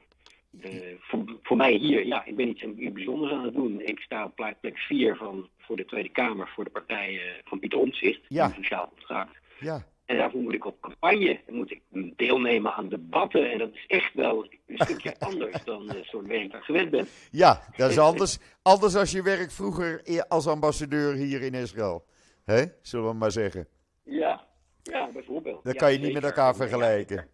Uh, 0.64 0.72
voor, 1.00 1.24
voor, 1.42 1.58
mij 1.58 1.74
hier, 1.74 2.06
ja, 2.06 2.26
ik 2.26 2.36
ben 2.36 2.48
iets, 2.48 2.64
iets 2.64 2.94
bijzonders 2.94 3.32
aan 3.32 3.44
het 3.44 3.54
doen. 3.54 3.82
Ik 3.82 4.00
sta 4.00 4.26
op 4.26 4.36
plek 4.60 4.78
4 4.78 5.16
van, 5.16 5.50
voor 5.60 5.76
de 5.76 5.86
Tweede 5.86 6.10
Kamer 6.10 6.48
voor 6.48 6.64
de 6.64 6.70
partij 6.70 7.14
uh, 7.14 7.22
van 7.44 7.60
Pieter 7.60 7.80
Omtzigt, 7.80 8.22
ja. 8.28 8.50
sociaal 8.50 8.92
contract. 8.96 9.38
Ja. 9.60 9.86
En 10.06 10.18
daarvoor 10.18 10.42
moet 10.42 10.54
ik 10.54 10.66
op 10.66 10.82
campagne, 10.82 11.40
dan 11.46 11.56
moet 11.56 11.72
ik 11.72 11.82
deelnemen 12.16 12.74
aan 12.74 12.90
debatten. 12.90 13.52
En 13.52 13.58
dat 13.58 13.70
is 13.74 13.86
echt 13.88 14.14
wel 14.14 14.48
een 14.68 14.78
stukje 14.78 15.20
anders 15.30 15.64
dan 15.64 15.90
het 15.90 16.06
soort 16.06 16.28
werk 16.28 16.52
dat 16.52 16.60
ik 16.60 16.66
gewend 16.66 16.90
ben. 16.90 17.08
Ja, 17.32 17.62
dat 17.78 17.90
is 17.90 17.98
anders, 17.98 18.38
anders 18.62 18.96
als 18.96 19.12
je 19.12 19.22
werk 19.22 19.52
vroeger 19.52 20.24
als 20.28 20.48
ambassadeur 20.48 21.14
hier 21.14 21.42
in 21.42 21.54
Israël. 21.54 22.06
Hè? 22.44 22.64
Zullen 22.82 23.10
we 23.10 23.14
maar 23.14 23.32
zeggen. 23.32 23.68
Ja, 24.04 24.45
ja 24.92 25.10
bijvoorbeeld. 25.14 25.64
Dat 25.64 25.74
ja, 25.74 25.80
kan 25.80 25.92
je 25.92 26.00
niet 26.00 26.14
met 26.14 26.24
elkaar 26.24 26.56
vergelijken. 26.56 27.28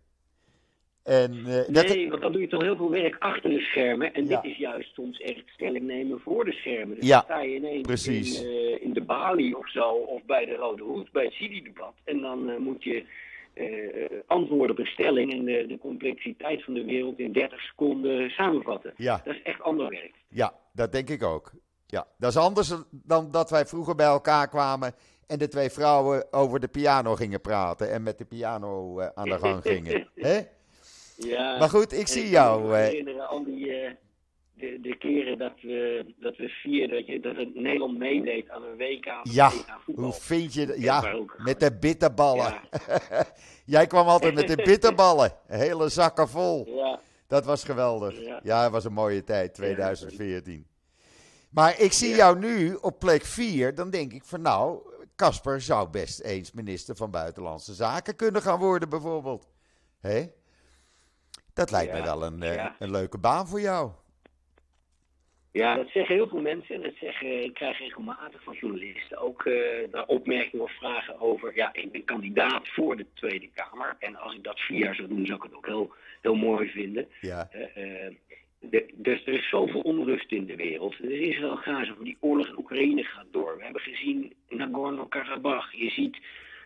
En, 1.04 1.34
uh, 1.34 1.68
nee, 1.68 2.10
want 2.10 2.22
dan 2.22 2.32
doe 2.32 2.42
je 2.42 2.48
toch 2.48 2.62
heel 2.62 2.76
veel 2.76 2.90
werk 2.90 3.16
achter 3.20 3.50
de 3.50 3.60
schermen. 3.60 4.14
En 4.14 4.26
dit 4.26 4.44
is 4.44 4.58
juist 4.58 4.94
soms 4.94 5.20
echt 5.20 5.44
stelling 5.46 5.86
nemen 5.86 6.20
voor 6.20 6.46
de 6.46 6.52
schermen. 6.52 6.96
Dus 6.96 7.08
ja, 7.08 7.16
dan 7.16 7.24
sta 7.24 7.42
je 7.42 7.56
ineens 7.56 7.82
precies. 7.82 8.42
In, 8.42 8.52
uh, 8.52 8.84
in 8.84 8.94
de 8.94 9.02
Bali 9.02 9.54
of 9.54 9.70
zo, 9.70 9.90
of 9.90 10.24
bij 10.26 10.46
de 10.46 10.56
Rode 10.56 10.84
Hoed, 10.84 11.12
bij 11.12 11.24
het 11.24 11.34
Sidi-debat. 11.34 11.94
En 12.04 12.22
dan 12.22 12.50
uh, 12.50 12.58
moet 12.58 12.84
je 12.84 13.06
antwoorden 14.28 14.72
op 14.72 14.80
een 14.80 14.92
stelling 14.92 15.34
en 15.34 15.46
de, 15.46 15.66
de, 15.68 15.78
complexiteit 15.78 16.64
van 16.64 16.74
de 16.74 16.86
wereld 16.86 17.20
in 17.20 17.32
30 17.32 17.62
seconden 17.62 18.30
samenvatten. 18.30 18.94
Ja. 18.98 19.22
Dat 19.24 19.34
is 19.34 19.42
echt 19.42 19.62
ander 19.62 19.90
werk. 19.90 20.14
Ja, 20.30 20.54
dat 20.74 20.92
denk 20.92 21.10
ik 21.10 21.24
ook. 21.24 21.52
Ja, 21.88 22.08
dat 22.18 22.30
is 22.30 22.38
anders 22.38 22.74
dan 22.92 23.32
dat 23.32 23.50
wij 23.50 23.66
vroeger 23.66 23.96
bij 23.96 24.06
elkaar 24.06 24.50
kwamen 24.50 24.94
en 25.32 25.38
de 25.38 25.48
twee 25.48 25.70
vrouwen 25.70 26.34
over 26.34 26.60
de 26.60 26.68
piano 26.68 27.16
gingen 27.16 27.42
praten 27.42 27.92
en 27.92 28.04
met 28.04 28.18
de 28.18 28.26
piano 28.26 29.02
aan 29.02 29.30
de 29.30 29.40
gang 29.40 29.62
gingen. 29.72 30.08
Hè? 30.16 30.40
Ja, 31.16 31.58
maar 31.58 31.70
goed, 31.70 31.94
ik 31.94 32.08
zie 32.08 32.30
jou. 32.30 32.64
Ik 32.64 32.70
me 32.70 32.76
herinneren 32.76 33.28
al 33.28 33.44
die, 33.44 33.66
uh, 33.66 33.90
de, 34.54 34.78
de 34.82 34.98
keren 34.98 35.38
dat 35.38 35.54
we, 35.62 36.06
dat 36.20 36.38
we 36.38 36.48
vierden, 36.48 36.98
dat, 36.98 37.08
je, 37.08 37.20
dat 37.20 37.36
het 37.36 37.56
Nederland 37.56 37.98
meedeed 37.98 38.50
aan 38.50 38.64
een 38.64 38.78
WK, 38.78 39.06
ja, 39.24 39.50
voetbal. 39.50 40.04
hoe 40.04 40.14
vind 40.14 40.54
je 40.54 40.66
dat? 40.66 40.82
Ja, 40.82 41.16
met 41.38 41.60
de 41.60 41.78
bitterballen. 41.80 42.62
Ja. 42.88 43.26
Jij 43.76 43.88
kwam 43.88 44.08
altijd 44.08 44.34
met 44.34 44.48
de 44.48 44.62
bitterballen, 44.72 45.32
hele 45.48 45.90
zakken 45.90 46.30
vol. 46.30 46.68
Ja. 46.68 47.00
Dat 47.28 47.46
was 47.46 47.64
geweldig. 47.64 48.22
Ja, 48.22 48.40
ja 48.44 48.64
het 48.64 48.72
was 48.72 48.86
een 48.86 48.94
mooie 48.94 49.24
tijd, 49.24 49.54
2014. 49.54 50.66
Maar 51.50 51.80
ik 51.80 51.92
zie 51.92 52.16
jou 52.16 52.40
nu 52.40 52.74
op 52.74 53.00
plek 53.00 53.26
4, 53.26 53.76
dan 53.76 53.90
denk 53.90 54.14
ik 54.14 54.24
van 54.24 54.42
nou, 54.42 54.80
Casper 55.22 55.62
zou 55.62 55.90
best 55.90 56.20
eens 56.22 56.52
minister 56.52 56.96
van 56.96 57.12
Buitenlandse 57.12 57.74
Zaken 57.74 58.16
kunnen 58.16 58.42
gaan 58.42 58.60
worden 58.60 58.90
bijvoorbeeld. 58.90 59.50
Hé? 60.00 60.28
Dat 61.54 61.72
lijkt 61.72 61.92
ja, 61.92 61.98
me 61.98 62.04
wel 62.04 62.24
een, 62.24 62.42
ja. 62.42 62.76
een 62.80 62.92
leuke 62.92 63.18
baan 63.18 63.48
voor 63.48 63.62
jou. 63.62 63.92
Ja, 65.52 65.76
dat 65.76 65.88
zeggen 65.88 66.16
heel 66.16 66.28
veel 66.28 66.42
mensen. 66.42 66.82
Dat 66.82 66.94
zeggen, 67.00 67.44
ik 67.44 67.54
krijg 67.54 67.78
regelmatig 67.78 68.44
van 68.44 68.54
journalisten 68.54 69.18
ook 69.18 69.46
uh, 69.46 70.04
opmerkingen 70.08 70.66
of 70.66 70.78
vragen 70.78 71.20
over. 71.20 71.56
Ja, 71.56 71.74
ik 71.74 71.92
ben 71.92 72.04
kandidaat 72.04 72.68
voor 72.68 72.98
de 72.98 73.06
Tweede 73.14 73.50
Kamer. 73.54 73.96
En 74.00 74.16
als 74.16 74.36
ik 74.36 74.44
dat 74.44 74.60
vier 74.60 74.80
jaar 74.80 74.96
zou 74.96 75.08
doen, 75.08 75.26
zou 75.26 75.38
ik 75.38 75.44
het 75.44 75.56
ook 75.56 75.66
heel, 75.66 75.94
heel 76.22 76.36
mooi 76.36 76.70
vinden. 76.70 77.08
Ja. 77.22 77.50
Uh, 77.76 78.16
de, 78.70 78.86
dus 78.94 79.26
er 79.26 79.34
is 79.34 79.50
zoveel 79.50 79.82
onrust 79.82 80.32
in 80.32 80.46
de 80.46 80.56
wereld. 80.56 80.96
Er 81.00 81.22
is 81.22 81.40
wel 81.40 81.56
gaza 81.56 81.94
voor 81.94 82.04
die 82.04 82.18
oorlog 82.20 82.48
in 82.48 82.58
Oekraïne 82.58 83.04
gaat 83.04 83.26
door. 83.32 83.58
We 83.58 83.64
hebben 83.64 83.82
gezien 83.82 84.34
Nagorno-Karabakh. 84.50 85.74
Je 85.74 85.90
ziet 85.90 86.18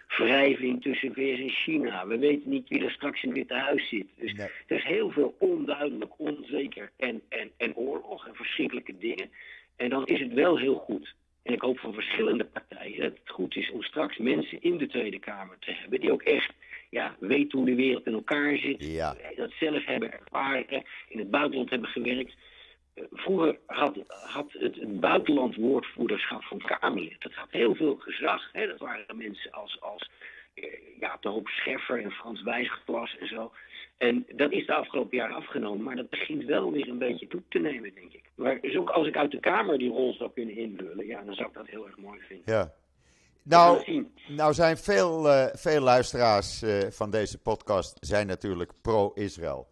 wrijving 0.08 0.82
tussen 0.82 1.14
VS 1.14 1.40
en 1.40 1.50
China. 1.50 2.08
We 2.08 2.18
weten 2.18 2.50
niet 2.50 2.70
wie 2.70 2.84
er 2.84 2.92
straks 2.92 3.24
in 3.24 3.30
het 3.30 3.38
Witte 3.38 3.54
Huis 3.54 3.90
zit. 3.90 4.08
Dus 4.18 4.34
nee. 4.34 4.48
er 4.68 4.78
is 4.78 4.84
heel 4.84 5.12
veel 5.12 5.36
onduidelijk, 5.40 6.20
onzeker 6.20 6.92
en, 6.98 7.22
en, 7.30 7.52
en 7.58 7.75
oorlog 7.75 8.28
en 8.28 8.36
verschrikkelijke 8.36 8.98
dingen. 8.98 9.30
En 9.75 9.90
dan 9.90 10.06
is 10.06 10.20
het 10.20 10.34
wel 10.34 10.58
heel 10.58 10.75
goed. 10.75 11.16
En 11.44 11.54
ik 11.54 11.62
hoop 11.62 11.80
van 11.80 11.94
verschillende 11.94 12.46
partijen 12.46 13.02
dat 13.02 13.12
het 13.12 13.30
goed 13.30 13.56
is 13.56 13.72
om 13.72 13.84
straks 13.84 14.18
mensen 14.18 14.62
in 14.62 14.78
de 14.78 14.88
Tweede 14.88 15.20
Kamer 15.20 15.60
te 15.60 15.72
hebben 15.72 16.00
die 16.00 16.12
ook 16.12 16.24
echt 16.24 16.54
ja, 16.96 17.16
weten 17.20 17.58
hoe 17.58 17.68
de 17.68 17.75
wereld 17.75 18.06
in 18.06 18.14
elkaar 18.14 18.58
zit. 18.58 18.86
Ja. 18.86 19.16
Dat 19.36 19.52
zelf 19.60 19.86
hebben 19.86 20.12
ervaren, 20.12 20.84
in 21.08 21.20
het 21.20 21.32
buitenland 21.32 21.70
hebben 21.70 21.90
gewerkt. 21.90 22.34
Vroeger 23.12 23.58
had, 23.66 23.98
had 24.08 24.52
het, 24.52 24.75
het 24.75 25.00
buitenland 25.00 25.56
woordvoerderschap 25.56 26.44
van 26.44 26.58
Kamerlid. 26.58 27.22
Dat 27.22 27.34
had 27.34 27.52
heel 27.52 27.75
veel 27.75 27.96
gezag. 27.96 28.50
Hè? 28.52 28.68
Dat 28.68 28.80
waren 28.80 29.18
mensen 29.18 29.52
als, 29.52 29.82
als 29.82 30.10
ja, 31.00 31.18
de 31.20 31.30
Hoop 31.30 31.48
Scheffer 31.48 32.04
en 32.04 32.12
Frans 32.12 32.44
Wijsglas 32.44 33.18
en 33.18 33.28
zo. 33.28 33.52
En 33.98 34.25
dat 34.36 34.52
is 34.52 34.66
de 34.66 34.74
afgelopen 34.74 35.18
jaren 35.18 35.36
afgenomen. 35.36 35.84
Maar 35.84 35.96
dat 35.96 36.10
begint 36.10 36.46
wel 36.46 36.72
weer 36.72 36.88
een 36.88 36.98
beetje 36.98 37.28
toe 37.28 37.42
te 37.50 37.60
nemen, 37.60 37.94
denk 37.94 38.14
ik. 38.14 38.24
Maar 38.36 38.62
dus 38.62 38.75
ook 38.75 38.90
als 38.90 39.08
ik 39.08 39.18
uit 39.18 39.32
de 39.32 39.40
Kamer 39.40 39.78
die 39.78 39.90
rol 39.90 40.14
zou 40.14 40.32
kunnen 40.34 40.56
invullen, 40.56 41.06
ja, 41.06 41.22
dan 41.22 41.36
zou 41.36 41.48
ik 41.48 41.54
dat 41.54 41.68
heel 41.68 41.86
erg 41.86 41.98
mooi 41.98 42.20
vinden. 42.20 42.54
Ja. 42.54 42.74
Nou, 43.48 44.06
nou 44.28 44.54
zijn 44.54 44.78
veel, 44.78 45.28
uh, 45.28 45.46
veel 45.54 45.82
luisteraars 45.82 46.64
uh, 46.64 46.82
van 46.90 47.12
deze 47.12 47.42
podcast 47.42 47.98
zijn 48.06 48.28
natuurlijk 48.28 48.72
pro-Israël. 48.82 49.68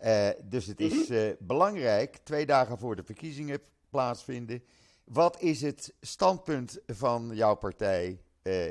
Uh, 0.00 0.28
dus 0.44 0.66
het 0.66 0.80
is 0.80 1.10
uh, 1.10 1.32
belangrijk, 1.38 2.16
twee 2.16 2.46
dagen 2.46 2.78
voor 2.78 2.96
de 2.96 3.02
verkiezingen 3.02 3.60
plaatsvinden. 3.90 4.62
Wat 5.04 5.42
is 5.42 5.62
het 5.62 5.96
standpunt 6.00 6.82
van 6.86 7.30
jouw 7.34 7.54
partij 7.54 8.20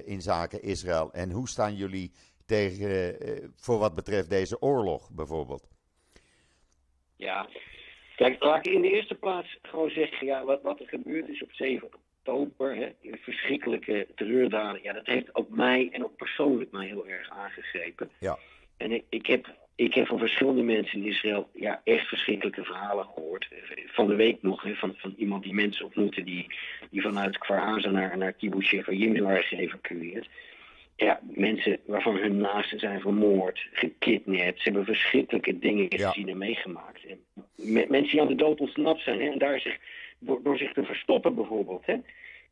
in 0.05 0.21
zaken 0.21 0.61
Israël? 0.61 1.13
En 1.13 1.31
hoe 1.31 1.49
staan 1.49 1.75
jullie 1.75 2.11
tegen, 2.45 3.15
voor 3.55 3.77
wat 3.77 3.95
betreft 3.95 4.29
deze 4.29 4.61
oorlog 4.61 5.09
bijvoorbeeld? 5.11 5.67
Ja, 7.15 7.49
kijk, 8.15 8.43
laat 8.43 8.65
ik 8.65 8.73
in 8.73 8.81
de 8.81 8.91
eerste 8.91 9.15
plaats 9.15 9.57
gewoon 9.61 9.89
zeggen, 9.89 10.27
ja, 10.27 10.43
wat, 10.43 10.61
wat 10.61 10.79
er 10.79 10.87
gebeurd 10.87 11.29
is 11.29 11.43
op 11.43 11.51
7 11.51 11.89
oktober, 12.25 12.75
hè, 12.75 12.89
verschrikkelijke 13.21 14.07
terreurdaden, 14.15 14.83
ja, 14.83 14.93
dat 14.93 15.05
heeft 15.05 15.35
ook 15.35 15.49
mij 15.49 15.89
en 15.91 16.03
ook 16.03 16.15
persoonlijk 16.15 16.71
mij 16.71 16.85
heel 16.85 17.07
erg 17.07 17.29
aangegrepen. 17.29 18.09
Ja. 18.19 18.37
En 18.77 18.91
ik, 18.91 19.03
ik 19.09 19.25
heb 19.25 19.53
ik 19.75 19.93
heb 19.93 20.07
van 20.07 20.19
verschillende 20.19 20.61
mensen 20.61 20.99
in 20.99 21.05
Israël 21.05 21.49
ja, 21.53 21.81
echt 21.83 22.07
verschrikkelijke 22.07 22.63
verhalen 22.63 23.05
gehoord. 23.05 23.47
Van 23.85 24.07
de 24.07 24.15
week 24.15 24.41
nog, 24.41 24.63
hè, 24.63 24.73
van, 24.75 24.93
van 24.97 25.13
iemand 25.17 25.43
die 25.43 25.53
mensen 25.53 25.85
ontmoette 25.85 26.23
die, 26.23 26.45
die 26.89 27.01
vanuit 27.01 27.37
Kfar 27.37 27.59
Aza 27.59 27.89
naar, 27.89 28.17
naar 28.17 28.33
Kibbutz 28.33 28.67
Shefayim 28.67 29.23
waren 29.23 29.43
geëvacueerd. 29.43 30.29
ja, 30.95 31.19
mensen 31.21 31.79
waarvan 31.85 32.15
hun 32.17 32.37
naasten 32.37 32.79
zijn 32.79 33.01
vermoord, 33.01 33.67
gekidnapt. 33.71 34.57
Ze 34.57 34.63
hebben 34.63 34.85
verschrikkelijke 34.85 35.59
dingen 35.59 35.87
gezien 35.89 36.29
en 36.29 36.37
meegemaakt. 36.37 37.05
En 37.05 37.19
mensen 37.89 38.11
die 38.11 38.21
aan 38.21 38.27
de 38.27 38.35
dood 38.35 38.59
ontsnapt 38.59 39.01
zijn 39.01 39.21
hè, 39.21 39.29
en 39.29 39.37
daar 39.37 39.59
zich, 39.59 39.77
door, 40.25 40.43
door, 40.43 40.57
zich 40.57 40.73
te 40.73 40.83
verstoppen 40.83 41.35
bijvoorbeeld. 41.35 41.85
Hè. 41.85 41.95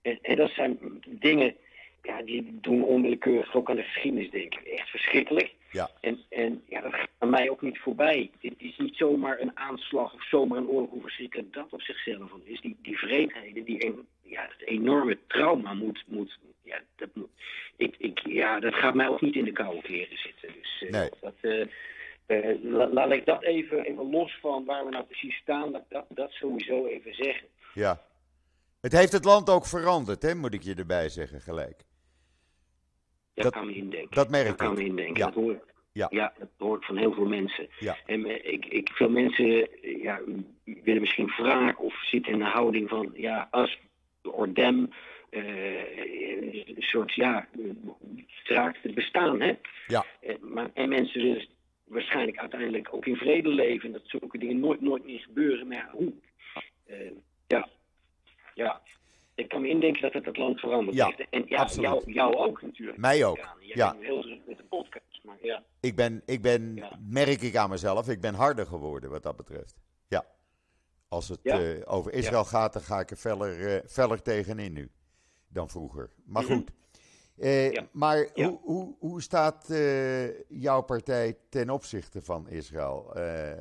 En, 0.01 0.19
en 0.21 0.35
dat 0.35 0.49
zijn 0.49 0.79
dingen 1.05 1.55
ja, 2.01 2.21
die 2.21 2.59
doen 2.61 2.83
onwillekeurig 2.83 3.55
ook 3.55 3.69
aan 3.69 3.75
de 3.75 3.83
geschiedenis 3.83 4.31
denken. 4.31 4.65
Echt 4.65 4.89
verschrikkelijk. 4.89 5.53
Ja. 5.71 5.89
En, 6.01 6.19
en 6.29 6.63
ja, 6.67 6.81
dat 6.81 6.93
gaat 6.93 7.09
aan 7.17 7.29
mij 7.29 7.49
ook 7.49 7.61
niet 7.61 7.79
voorbij. 7.79 8.31
Dit 8.39 8.53
is 8.57 8.77
niet 8.77 8.95
zomaar 8.95 9.39
een 9.39 9.57
aanslag 9.57 10.13
of 10.13 10.23
zomaar 10.23 10.57
een 10.57 10.67
oorlog, 10.67 10.89
hoe 10.89 11.01
verschrikkelijk 11.01 11.53
dat 11.53 11.67
op 11.69 11.81
zichzelf 11.81 12.31
is. 12.43 12.61
Die, 12.61 12.77
die 12.81 12.97
vreedheden, 12.97 13.63
die 13.63 13.93
ja, 14.21 14.41
het 14.57 14.67
enorme 14.67 15.17
trauma 15.27 15.73
moet, 15.73 16.03
moet, 16.07 16.39
ja, 16.63 16.79
dat 16.95 17.09
moet 17.13 17.29
ik, 17.75 17.95
ik, 17.97 18.19
ja, 18.27 18.59
dat 18.59 18.73
gaat 18.73 18.93
mij 18.93 19.07
ook 19.07 19.21
niet 19.21 19.35
in 19.35 19.45
de 19.45 19.51
koude 19.51 19.81
kleren 19.81 20.17
zitten. 20.17 20.49
Dus 20.61 20.85
nee. 20.89 21.09
dat, 21.21 21.33
uh, 21.41 21.65
uh, 22.27 22.91
laat 22.91 23.11
ik 23.11 23.25
dat 23.25 23.43
even, 23.43 23.85
even 23.85 24.09
los 24.09 24.37
van 24.41 24.65
waar 24.65 24.85
we 24.85 24.91
nou 24.91 25.03
precies 25.03 25.35
staan, 25.35 25.71
dat, 25.71 25.83
dat, 25.89 26.05
dat 26.09 26.31
sowieso 26.31 26.85
even 26.85 27.15
zeggen. 27.15 27.47
Ja. 27.73 28.01
Het 28.81 28.91
heeft 28.91 29.11
het 29.11 29.25
land 29.25 29.49
ook 29.49 29.65
veranderd, 29.65 30.21
hè, 30.21 30.35
moet 30.35 30.53
ik 30.53 30.61
je 30.61 30.75
erbij 30.75 31.09
zeggen, 31.09 31.41
gelijk. 31.41 31.85
Dat, 33.33 33.43
dat 33.43 33.53
kan 33.53 33.65
me 33.65 33.75
indenken. 33.75 34.15
Dat 34.15 34.29
merk 34.29 34.43
dat 34.43 34.53
ik. 34.53 34.57
kan 34.57 34.73
me 34.73 34.83
indenken. 34.83 35.17
Ja. 35.17 35.25
Dat 35.25 35.33
hoor, 35.33 35.63
ja. 35.91 36.07
ja, 36.09 36.33
dat 36.39 36.49
hoort 36.57 36.85
van 36.85 36.97
heel 36.97 37.13
veel 37.13 37.25
mensen. 37.25 37.67
Ja. 37.79 37.97
En 38.05 38.51
ik, 38.53 38.65
ik, 38.65 38.89
veel 38.89 39.09
mensen 39.09 39.67
ja, 39.81 40.21
willen 40.63 41.01
misschien 41.01 41.33
wraak 41.37 41.81
of 41.81 42.05
zitten 42.05 42.31
in 42.31 42.39
de 42.39 42.45
houding 42.45 42.89
van, 42.89 43.11
ja, 43.13 43.47
als 43.51 43.79
ordem, 44.21 44.89
uh, 45.29 45.97
een 46.67 46.75
soort, 46.77 47.13
ja, 47.13 47.47
raakt 48.43 48.83
het 48.83 48.93
bestaan, 48.93 49.41
hè. 49.41 49.53
Ja. 49.87 50.05
En, 50.21 50.37
maar, 50.41 50.69
en 50.73 50.89
mensen 50.89 51.21
willen 51.21 51.47
waarschijnlijk 51.83 52.37
uiteindelijk 52.37 52.93
ook 52.93 53.05
in 53.05 53.15
vrede 53.15 53.49
leven. 53.49 53.85
En 53.85 53.91
dat 53.91 54.01
zulke 54.05 54.37
dingen 54.37 54.59
nooit, 54.59 54.81
nooit 54.81 55.05
meer 55.05 55.19
gebeuren. 55.19 55.67
Maar 55.67 55.77
ja, 55.77 55.89
hoe? 55.91 56.13
Uh, 56.87 57.11
ja. 57.57 57.69
Ja. 58.55 58.81
Ik 59.35 59.49
kan 59.49 59.61
me 59.61 59.67
indenken 59.67 60.01
dat 60.01 60.13
het 60.13 60.25
het 60.25 60.37
land 60.37 60.59
veranderd 60.59 60.95
ja. 60.97 61.13
En 61.29 61.43
ja, 61.47 61.57
absoluut. 61.57 61.89
jou, 61.89 62.11
jou 62.13 62.35
ook 62.35 62.61
natuurlijk. 62.61 62.97
Mij 62.97 63.25
ook. 63.25 63.37
Ja, 63.37 63.53
je 63.59 63.77
ja. 63.77 63.91
bent 63.91 64.03
heel 64.03 64.21
druk 64.21 64.41
met 64.47 64.57
de 64.57 64.63
podcast. 64.63 65.23
Maar 65.23 65.37
ja. 65.41 65.63
Ik 65.79 65.95
ben, 65.95 66.21
ik 66.25 66.41
ben 66.41 66.75
Ja. 66.75 66.97
merk 67.09 67.41
ik 67.41 67.55
aan 67.55 67.69
mezelf, 67.69 68.09
ik 68.09 68.21
ben 68.21 68.33
harder 68.33 68.65
geworden 68.65 69.09
wat 69.09 69.23
dat 69.23 69.35
betreft. 69.35 69.75
Ja. 70.07 70.25
Als 71.07 71.27
het 71.29 71.39
eh, 71.41 71.81
over 71.85 72.13
Israël 72.13 72.43
gaat, 72.45 72.73
dan 72.73 72.81
ga 72.81 72.99
ik 72.99 73.11
er 73.11 73.17
feller, 73.17 73.83
feller 73.87 74.21
tegenin 74.21 74.73
nu 74.73 74.91
dan 75.47 75.69
vroeger. 75.69 76.09
Maar 76.25 76.43
Mhm. 76.43 76.53
goed. 76.53 76.71
Eh, 77.37 77.71
Ja. 77.71 77.87
Maar 77.91 78.29
Ja. 78.33 78.47
Hoe, 78.47 78.59
hoe, 78.63 78.95
hoe 78.99 79.21
staat 79.21 79.67
jouw 80.47 80.81
partij 80.81 81.37
ten 81.49 81.69
opzichte 81.69 82.21
van 82.21 82.49
Israël? 82.49 83.15
Eh, 83.15 83.51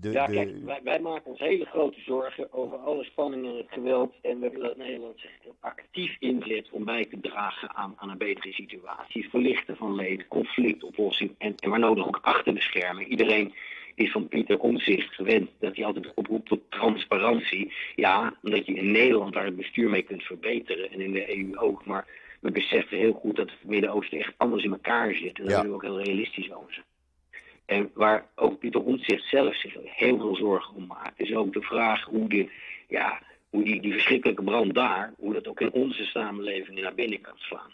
de, 0.00 0.10
Ja, 0.10 0.26
kijk, 0.26 0.56
wij, 0.64 0.80
wij 0.84 1.00
maken 1.00 1.30
ons 1.30 1.38
hele 1.38 1.64
grote 1.64 2.00
zorgen 2.00 2.52
over 2.52 2.76
alle 2.78 3.04
spanningen 3.04 3.50
en 3.50 3.56
het 3.56 3.66
geweld. 3.70 4.14
En 4.22 4.40
we 4.40 4.50
willen 4.50 4.66
dat 4.68 4.76
Nederland 4.76 5.20
zich 5.20 5.30
actief 5.60 6.16
inzet 6.18 6.70
om 6.70 6.84
bij 6.84 7.04
te 7.04 7.20
dragen 7.20 7.74
aan, 7.74 7.94
aan 7.96 8.10
een 8.10 8.18
betere 8.18 8.52
situatie. 8.52 9.28
Verlichten 9.30 9.76
van 9.76 9.94
leed, 9.94 10.28
conflictoplossing 10.28 11.34
en, 11.38 11.54
en 11.56 11.70
waar 11.70 11.78
nodig 11.78 12.06
ook 12.06 12.18
achter 12.22 12.54
de 12.54 12.60
schermen. 12.60 13.06
Iedereen 13.06 13.54
is 13.94 14.10
van 14.10 14.28
Pieter 14.28 14.58
Omtzigt 14.60 15.14
gewend 15.14 15.50
dat 15.58 15.76
hij 15.76 15.84
altijd 15.84 16.14
oproept 16.14 16.48
tot 16.48 16.60
transparantie. 16.68 17.72
Ja, 17.94 18.34
omdat 18.42 18.66
je 18.66 18.74
in 18.74 18.90
Nederland 18.92 19.32
daar 19.34 19.44
het 19.44 19.56
bestuur 19.56 19.90
mee 19.90 20.02
kunt 20.02 20.22
verbeteren 20.22 20.90
en 20.90 21.00
in 21.00 21.12
de 21.12 21.36
EU 21.38 21.56
ook. 21.58 21.84
Maar 21.84 22.06
we 22.40 22.50
beseffen 22.50 22.98
heel 22.98 23.12
goed 23.12 23.36
dat 23.36 23.50
het 23.50 23.64
Midden-Oosten 23.64 24.18
echt 24.18 24.34
anders 24.36 24.64
in 24.64 24.70
elkaar 24.72 25.14
zit. 25.14 25.38
En 25.38 25.44
daar 25.44 25.52
Ja. 25.56 25.62
willen 25.62 25.68
we 25.70 25.74
ook 25.74 25.82
heel 25.94 26.02
realistisch 26.02 26.52
over 26.52 26.72
zijn. 26.72 26.86
En 27.70 27.90
waar 27.94 28.26
ook 28.34 28.58
Pieter 28.58 28.84
Omtzigt 28.84 29.28
zelf 29.28 29.56
zich 29.56 29.76
heel 29.82 30.18
veel 30.18 30.36
zorgen 30.36 30.74
om 30.74 30.86
maakt, 30.86 31.20
is 31.20 31.34
ook 31.34 31.52
de 31.52 31.60
vraag 31.60 32.04
hoe, 32.04 32.28
de, 32.28 32.48
ja, 32.88 33.22
hoe 33.50 33.64
die, 33.64 33.80
die 33.80 33.92
verschrikkelijke 33.92 34.42
brand 34.42 34.74
daar, 34.74 35.12
hoe 35.18 35.32
dat 35.32 35.48
ook 35.48 35.60
in 35.60 35.72
onze 35.72 36.04
samenleving 36.04 36.80
naar 36.80 36.94
binnen 36.94 37.20
kan 37.20 37.36
slaan. 37.36 37.70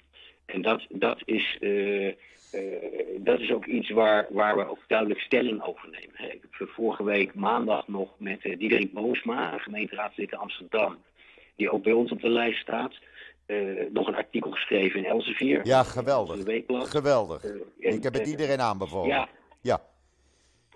En 0.47 0.63
dat, 0.63 0.87
dat, 0.89 1.23
is, 1.25 1.57
eh, 1.61 2.07
eh, 2.09 2.15
dat 3.19 3.41
is 3.41 3.51
ook 3.53 3.67
iets 3.67 3.91
waar, 3.91 4.27
waar 4.31 4.57
we 4.57 4.69
ook 4.69 4.79
duidelijk 4.87 5.21
stelling 5.21 5.63
over 5.63 5.89
nemen. 5.91 6.35
Ik 6.35 6.43
heb 6.51 6.69
vorige 6.69 7.05
week 7.05 7.35
maandag 7.35 7.89
nog 7.89 8.11
met 8.19 8.45
uh, 8.45 8.59
Diederik 8.59 8.93
Boosma, 8.93 9.59
gemeenteraadslid 9.59 10.33
in 10.33 10.39
Amsterdam, 10.39 10.97
die 11.57 11.71
ook 11.71 11.83
bij 11.83 11.93
ons 11.93 12.11
op 12.11 12.21
de 12.21 12.29
lijst 12.29 12.61
staat, 12.61 12.95
nog 13.91 14.09
een 14.09 14.17
artikel 14.17 14.51
geschreven 14.51 14.99
in 14.99 15.11
Elsevier. 15.11 15.67
ja, 15.67 15.83
geweldig. 15.83 16.43
Geweldig. 16.91 17.45
En, 17.45 17.63
Ik 17.79 18.03
heb 18.03 18.15
het 18.15 18.27
iedereen 18.27 18.61
aanbevolen. 18.61 19.09
Ja, 19.09 19.29
Ja. 19.67 19.81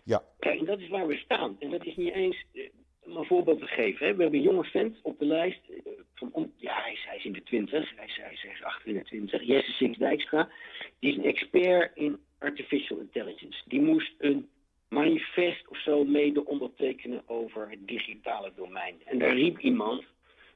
Ja. 0.05 0.23
Kijk, 0.39 0.59
en 0.59 0.65
dat 0.65 0.81
is 0.81 0.89
waar 0.89 1.07
we 1.07 1.17
staan. 1.17 1.57
En 1.59 1.71
dat 1.71 1.85
is 1.85 1.97
niet 1.97 2.13
eens 2.13 2.45
eh, 2.53 2.69
om 3.01 3.17
een 3.17 3.25
voorbeeld 3.25 3.61
te 3.61 3.67
geven. 3.67 4.07
Hè. 4.07 4.15
We 4.15 4.23
hebben 4.23 4.41
een 4.41 4.47
jonge 4.47 4.65
vent 4.65 4.97
op 5.03 5.19
de 5.19 5.25
lijst. 5.27 5.61
eh, 5.69 5.93
van 6.15 6.53
ja, 6.57 6.83
hij 6.83 7.17
is, 7.17 7.25
in 7.25 7.33
de 7.33 7.43
twintig. 7.43 7.97
Hij 7.97 8.07
is, 8.07 8.17
hij 8.17 8.33
is, 8.33 8.45
is 8.45 8.63
28. 8.63 9.43
Jesse 9.47 9.73
Six 9.73 9.99
Dijkstra. 9.99 10.49
Die 10.99 11.11
is 11.11 11.17
een 11.17 11.25
expert 11.25 11.97
in 11.97 12.19
artificial 12.39 12.99
intelligence. 12.99 13.63
Die 13.67 13.81
moest 13.81 14.13
een 14.19 14.49
manifest 14.89 15.69
of 15.69 15.79
zo 15.79 16.05
mede 16.05 16.47
ondertekenen 16.47 17.23
over 17.27 17.71
het 17.71 17.87
digitale 17.87 18.53
domein. 18.57 19.03
En 19.05 19.19
daar 19.19 19.35
riep 19.35 19.59
iemand, 19.59 20.05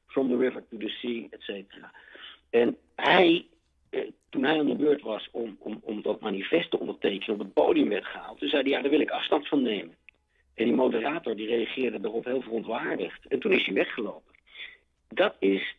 from 0.07 0.29
the 0.29 0.37
river 0.37 0.63
to 0.69 0.77
the 0.77 0.89
sea, 0.89 1.27
et 1.29 1.41
cetera. 1.41 1.91
En 2.49 2.77
hij 2.95 3.45
toen 4.29 4.43
hij 4.43 4.59
aan 4.59 4.67
de 4.67 4.75
beurt 4.75 5.01
was 5.01 5.29
om, 5.31 5.57
om, 5.59 5.79
om 5.83 6.01
dat 6.01 6.19
manifest 6.19 6.71
te 6.71 6.79
ondertekenen, 6.79 7.35
op 7.35 7.39
het 7.39 7.53
podium 7.53 7.89
werd 7.89 8.05
gehaald, 8.05 8.39
toen 8.39 8.49
zei 8.49 8.61
hij, 8.61 8.71
ja, 8.71 8.81
daar 8.81 8.91
wil 8.91 8.99
ik 8.99 9.09
afstand 9.09 9.47
van 9.47 9.61
nemen. 9.61 9.95
En 10.53 10.65
die 10.65 10.73
moderator 10.73 11.35
die 11.35 11.47
reageerde 11.47 11.99
daarop 11.99 12.25
heel 12.25 12.41
verontwaardigd. 12.41 13.27
En 13.27 13.39
toen 13.39 13.51
is 13.51 13.65
hij 13.65 13.73
weggelopen. 13.73 14.33
Dat 15.07 15.35
is 15.39 15.75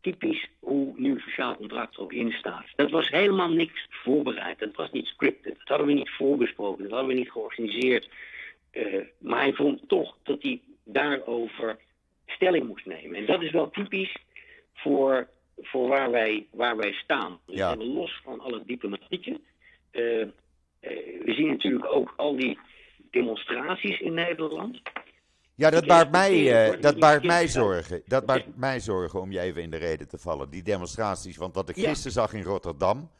typisch 0.00 0.48
hoe 0.58 0.92
nieuw 0.96 1.18
sociaal 1.18 1.56
contract 1.56 1.98
ook 1.98 2.12
in 2.12 2.32
staat. 2.32 2.66
Dat 2.76 2.90
was 2.90 3.08
helemaal 3.08 3.48
niks 3.48 3.86
voorbereid. 3.90 4.58
Dat 4.58 4.74
was 4.74 4.90
niet 4.90 5.06
scripted. 5.06 5.58
Dat 5.58 5.68
hadden 5.68 5.86
we 5.86 5.92
niet 5.92 6.10
voorbesproken. 6.10 6.82
Dat 6.82 6.92
hadden 6.92 7.08
we 7.08 7.14
niet 7.14 7.30
georganiseerd. 7.30 8.08
Uh, 8.72 9.04
maar 9.18 9.40
hij 9.40 9.52
vond 9.52 9.88
toch 9.88 10.16
dat 10.22 10.42
hij 10.42 10.60
daarover 10.84 11.78
stelling 12.26 12.66
moest 12.66 12.86
nemen. 12.86 13.16
En 13.16 13.26
dat 13.26 13.42
is 13.42 13.50
wel 13.50 13.70
typisch 13.70 14.16
voor 14.72 15.28
voor 15.56 15.88
waar 15.88 16.10
wij, 16.10 16.46
waar 16.50 16.76
wij 16.76 16.92
staan. 16.92 17.38
Dus 17.46 17.56
Ja. 17.56 17.76
los 17.76 18.20
van 18.24 18.40
alle 18.40 18.62
diplomatieke. 18.64 19.40
Uh, 19.92 20.20
uh, 20.20 20.26
we 21.24 21.32
zien 21.34 21.46
natuurlijk 21.46 21.86
ook 21.86 22.14
al 22.16 22.36
die 22.36 22.58
demonstraties 23.10 24.00
in 24.00 24.14
Nederland. 24.14 24.80
Ja, 25.56 25.70
dat 25.70 25.86
baart 25.86 26.10
mij, 26.10 26.66
eh, 26.72 26.80
dat 26.80 26.98
baart 26.98 27.24
mij 27.24 27.48
zorgen. 27.48 28.02
Dat 28.06 28.26
baart 28.26 28.56
mij 28.56 28.80
zorgen 28.80 29.20
om 29.20 29.32
je 29.32 29.40
even 29.40 29.62
in 29.62 29.70
de 29.70 29.76
reden 29.76 30.08
te 30.08 30.18
vallen. 30.18 30.50
Die 30.50 30.62
demonstraties, 30.62 31.36
want 31.36 31.54
wat 31.54 31.68
ik 31.68 31.76
Ja. 31.76 31.88
gisteren 31.88 32.12
zag 32.12 32.32
in 32.32 32.42
Rotterdam, 32.42 33.10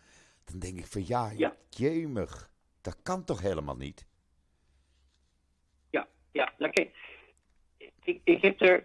dan 0.44 0.58
denk 0.58 0.78
ik 0.78 0.86
van 0.86 1.06
ja, 1.06 1.30
Ja. 1.36 1.56
jemig, 1.68 2.50
dat 2.80 2.96
kan 3.02 3.24
toch 3.24 3.40
helemaal 3.40 3.76
niet? 3.76 4.06
Ja, 5.90 6.06
ja, 6.32 6.52
nou 6.58 6.72
kijk, 6.72 6.94
ik, 8.04 8.20
ik 8.24 8.42
heb 8.42 8.60
er. 8.60 8.84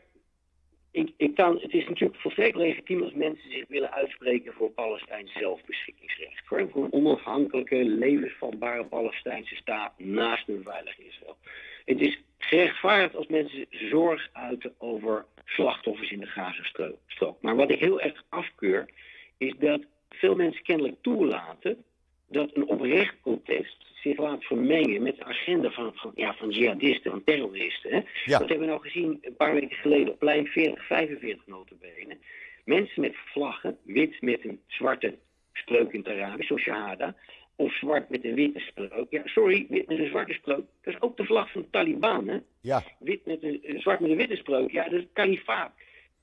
Ik, 0.91 1.35
kan, 1.35 1.59
het 1.61 1.73
is 1.73 1.87
natuurlijk 1.87 2.19
volstrekt 2.19 2.55
legitiem 2.55 3.03
als 3.03 3.13
mensen 3.13 3.51
zich 3.51 3.67
willen 3.67 3.91
uitspreken 3.91 4.53
voor 4.53 4.69
Palestijns 4.69 5.31
zelfbeschikkingsrecht. 5.33 6.41
Voor, 6.45 6.69
voor 6.71 6.83
een 6.83 6.93
onafhankelijke, 6.93 7.75
levensvatbare 7.75 8.85
Palestijnse 8.85 9.55
staat 9.55 9.93
naast 9.97 10.47
een 10.47 10.63
veilig 10.63 10.99
Israël. 10.99 11.37
Het 11.85 12.01
is 12.01 12.21
gerechtvaardigd 12.37 13.15
als 13.15 13.27
mensen 13.27 13.65
zorg 13.69 14.29
uiten 14.33 14.73
over 14.77 15.25
slachtoffers 15.45 16.11
in 16.11 16.19
de 16.19 16.25
Gazastrook. 16.25 17.41
Maar 17.41 17.55
wat 17.55 17.71
ik 17.71 17.79
heel 17.79 18.01
erg 18.01 18.23
afkeur, 18.29 18.89
is 19.37 19.53
dat 19.59 19.81
veel 20.09 20.35
mensen 20.35 20.63
kennelijk 20.63 20.95
toelaten 21.01 21.83
dat 22.27 22.49
een 22.53 22.67
oprecht 22.67 23.21
protest 23.21 23.88
zich 24.01 24.17
laat 24.17 24.43
vermengen 24.43 25.01
met 25.01 25.17
de 25.17 25.23
agenda 25.23 25.69
van, 25.69 25.91
van, 25.95 26.11
ja, 26.15 26.33
van 26.33 26.49
jihadisten, 26.49 27.11
van 27.11 27.23
terroristen. 27.23 27.91
Hè? 27.91 28.01
Ja. 28.25 28.39
Dat 28.39 28.49
hebben 28.49 28.59
we 28.59 28.65
nou 28.65 28.81
gezien 28.81 29.17
een 29.21 29.35
paar 29.35 29.53
weken 29.53 29.77
geleden 29.77 30.13
op 30.13 30.19
plein 30.19 30.47
40, 30.47 30.85
45 30.85 31.47
notabene. 31.47 32.17
Mensen 32.65 33.01
met 33.01 33.15
vlaggen, 33.15 33.77
wit 33.83 34.21
met 34.21 34.45
een 34.45 34.59
zwarte 34.67 35.17
spreuk 35.53 35.91
in 35.91 35.99
het 35.99 36.07
Arabisch, 36.07 36.47
zoals 36.47 36.61
Shahada, 36.61 37.15
of 37.55 37.73
zwart 37.73 38.09
met 38.09 38.25
een 38.25 38.35
witte 38.35 38.59
spreuk. 38.59 39.07
Ja, 39.09 39.21
sorry, 39.25 39.65
wit 39.69 39.87
met 39.87 39.99
een 39.99 40.07
zwarte 40.09 40.33
spreuk. 40.33 40.65
Dat 40.81 40.93
is 40.93 41.01
ook 41.01 41.17
de 41.17 41.25
vlag 41.25 41.51
van 41.51 41.61
de 41.61 41.69
Taliban, 41.69 42.27
hè? 42.27 42.37
Ja, 42.61 42.83
Wit 42.99 43.25
met 43.25 43.43
een, 43.43 43.63
eh, 43.63 43.79
zwart 43.79 43.99
met 43.99 44.09
een 44.09 44.17
witte 44.17 44.35
spreuk. 44.35 44.71
Ja, 44.71 44.83
dat 44.83 44.93
is 44.93 44.99
het 44.99 45.13
kalifaat. 45.13 45.71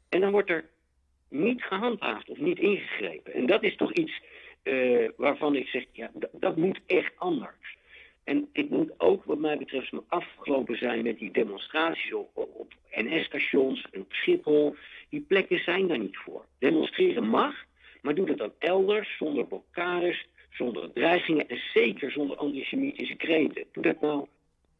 En 0.08 0.20
dan 0.20 0.30
wordt 0.30 0.50
er 0.50 0.64
niet 1.28 1.62
gehandhaafd 1.62 2.28
of 2.30 2.38
niet 2.38 2.58
ingegrepen. 2.58 3.32
En 3.32 3.46
dat 3.46 3.62
is 3.62 3.76
toch 3.76 3.92
iets 3.92 4.20
uh, 4.66 5.08
waarvan 5.16 5.56
ik 5.56 5.66
zeg, 5.66 5.84
ja, 5.92 6.10
dat 6.32 6.56
moet 6.56 6.80
echt 6.86 7.12
anders. 7.16 7.76
En 8.24 8.48
het 8.52 8.70
moet 8.70 9.00
ook, 9.00 9.24
wat 9.24 9.38
mij 9.38 9.58
betreft, 9.58 9.92
afgelopen 10.08 10.78
zijn 10.78 11.02
met 11.02 11.18
die 11.18 11.30
demonstraties 11.30 12.12
op, 12.14 12.30
op 12.34 12.74
NS-stations 12.90 13.86
en 13.90 14.00
op 14.00 14.12
Schiphol. 14.12 14.76
Die 15.08 15.20
plekken 15.20 15.58
zijn 15.58 15.88
daar 15.88 15.98
niet 15.98 16.16
voor. 16.16 16.44
Demonstreren 16.58 17.28
mag, 17.28 17.54
Maar 18.02 18.14
doe 18.14 18.26
dat 18.26 18.38
dan 18.38 18.52
elders, 18.58 19.16
zonder 19.16 19.46
blokkades, 19.46 20.26
zonder 20.50 20.92
dreigingen 20.92 21.48
en 21.48 21.60
zeker 21.74 22.10
zonder 22.10 22.36
antisemitische 22.36 23.14
kreten. 23.14 23.64
Doe 23.72 23.82
dat 23.82 24.00
nou, 24.00 24.26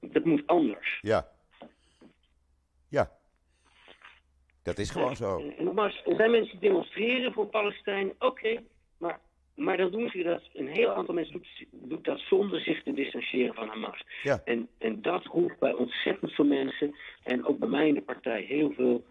dat 0.01 0.25
moet 0.25 0.47
anders. 0.47 0.99
Ja. 1.03 1.29
Ja. 2.89 3.11
Dat 4.63 4.79
is 4.79 4.91
gewoon 4.91 5.17
zo. 5.17 5.39
En, 5.39 5.57
en 5.57 5.65
nogmaals, 5.65 6.03
er 6.07 6.17
zijn 6.17 6.31
mensen 6.31 6.59
die 6.61 6.69
demonstreren 6.69 7.33
voor 7.33 7.47
Palestijn, 7.47 8.13
oké, 8.19 8.63
maar 9.57 9.77
dan 9.77 9.91
doen 9.91 10.09
ze 10.09 10.23
dat, 10.23 10.43
een 10.53 10.69
heel 10.69 10.91
aantal 10.95 11.15
mensen 11.15 11.33
doet, 11.33 11.67
doet 11.71 12.05
dat 12.05 12.19
zonder 12.19 12.61
zich 12.61 12.83
te 12.83 12.93
distancieren 12.93 13.55
van 13.55 13.69
Hamas. 13.69 14.05
Ja. 14.23 14.41
En, 14.45 14.69
en 14.79 15.03
dat 15.03 15.25
roept 15.25 15.59
bij 15.59 15.73
ontzettend 15.73 16.33
veel 16.33 16.45
mensen, 16.45 16.95
en 17.23 17.45
ook 17.45 17.59
bij 17.59 17.69
mij 17.69 17.89
in 17.89 17.95
de 17.95 18.03
partij, 18.03 18.43
heel 18.43 18.73
veel 18.73 19.05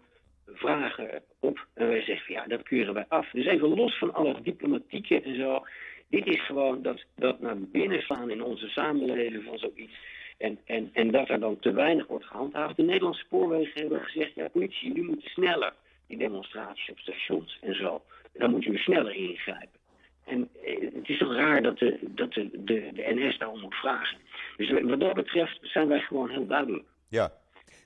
vragen 0.52 1.22
op. 1.40 1.66
En 1.74 1.88
wij 1.88 2.02
zeggen, 2.02 2.34
ja, 2.34 2.46
dat 2.46 2.62
keuren 2.62 2.94
wij 2.94 3.04
af. 3.08 3.30
Dus 3.30 3.46
even 3.46 3.68
los 3.68 3.98
van 3.98 4.14
alle 4.14 4.40
diplomatieke 4.42 5.20
en 5.20 5.36
zo. 5.36 5.64
Dit 6.08 6.26
is 6.26 6.46
gewoon 6.46 6.82
dat, 6.82 7.04
dat 7.16 7.40
naar 7.40 7.58
binnen 7.58 8.02
slaan 8.02 8.30
in 8.30 8.42
onze 8.42 8.68
samenleving 8.68 9.44
van 9.44 9.58
zoiets. 9.58 9.94
En, 10.38 10.58
en, 10.64 10.90
en 10.92 11.10
dat 11.10 11.28
er 11.28 11.40
dan 11.40 11.58
te 11.58 11.72
weinig 11.72 12.06
wordt 12.06 12.24
gehandhaafd. 12.24 12.76
De 12.76 12.82
Nederlandse 12.82 13.24
spoorwegen 13.24 13.80
hebben 13.80 14.00
gezegd, 14.00 14.34
ja, 14.34 14.48
politie, 14.48 14.92
nu 14.92 15.02
moet 15.02 15.22
sneller. 15.22 15.74
Die 16.06 16.18
demonstraties 16.18 16.90
op 16.90 16.98
stations 16.98 17.58
en 17.60 17.74
zo. 17.74 18.02
Dan 18.32 18.50
moeten 18.50 18.70
we 18.70 18.78
sneller 18.78 19.14
ingrijpen. 19.14 19.78
En 20.26 20.48
eh, 20.64 20.94
het 20.94 21.08
is 21.08 21.18
toch 21.18 21.34
raar 21.34 21.62
dat 21.62 21.78
de, 21.78 21.98
dat 22.02 22.32
de, 22.32 22.50
de, 22.52 22.90
de 22.94 23.02
NS 23.14 23.38
daarom 23.38 23.60
moet 23.60 23.74
vragen. 23.74 24.18
Dus 24.56 24.70
wat 24.82 25.00
dat 25.00 25.14
betreft 25.14 25.58
zijn 25.62 25.88
wij 25.88 26.00
gewoon 26.00 26.28
heel 26.30 26.46
duidelijk. 26.46 26.84
Ja. 27.08 27.32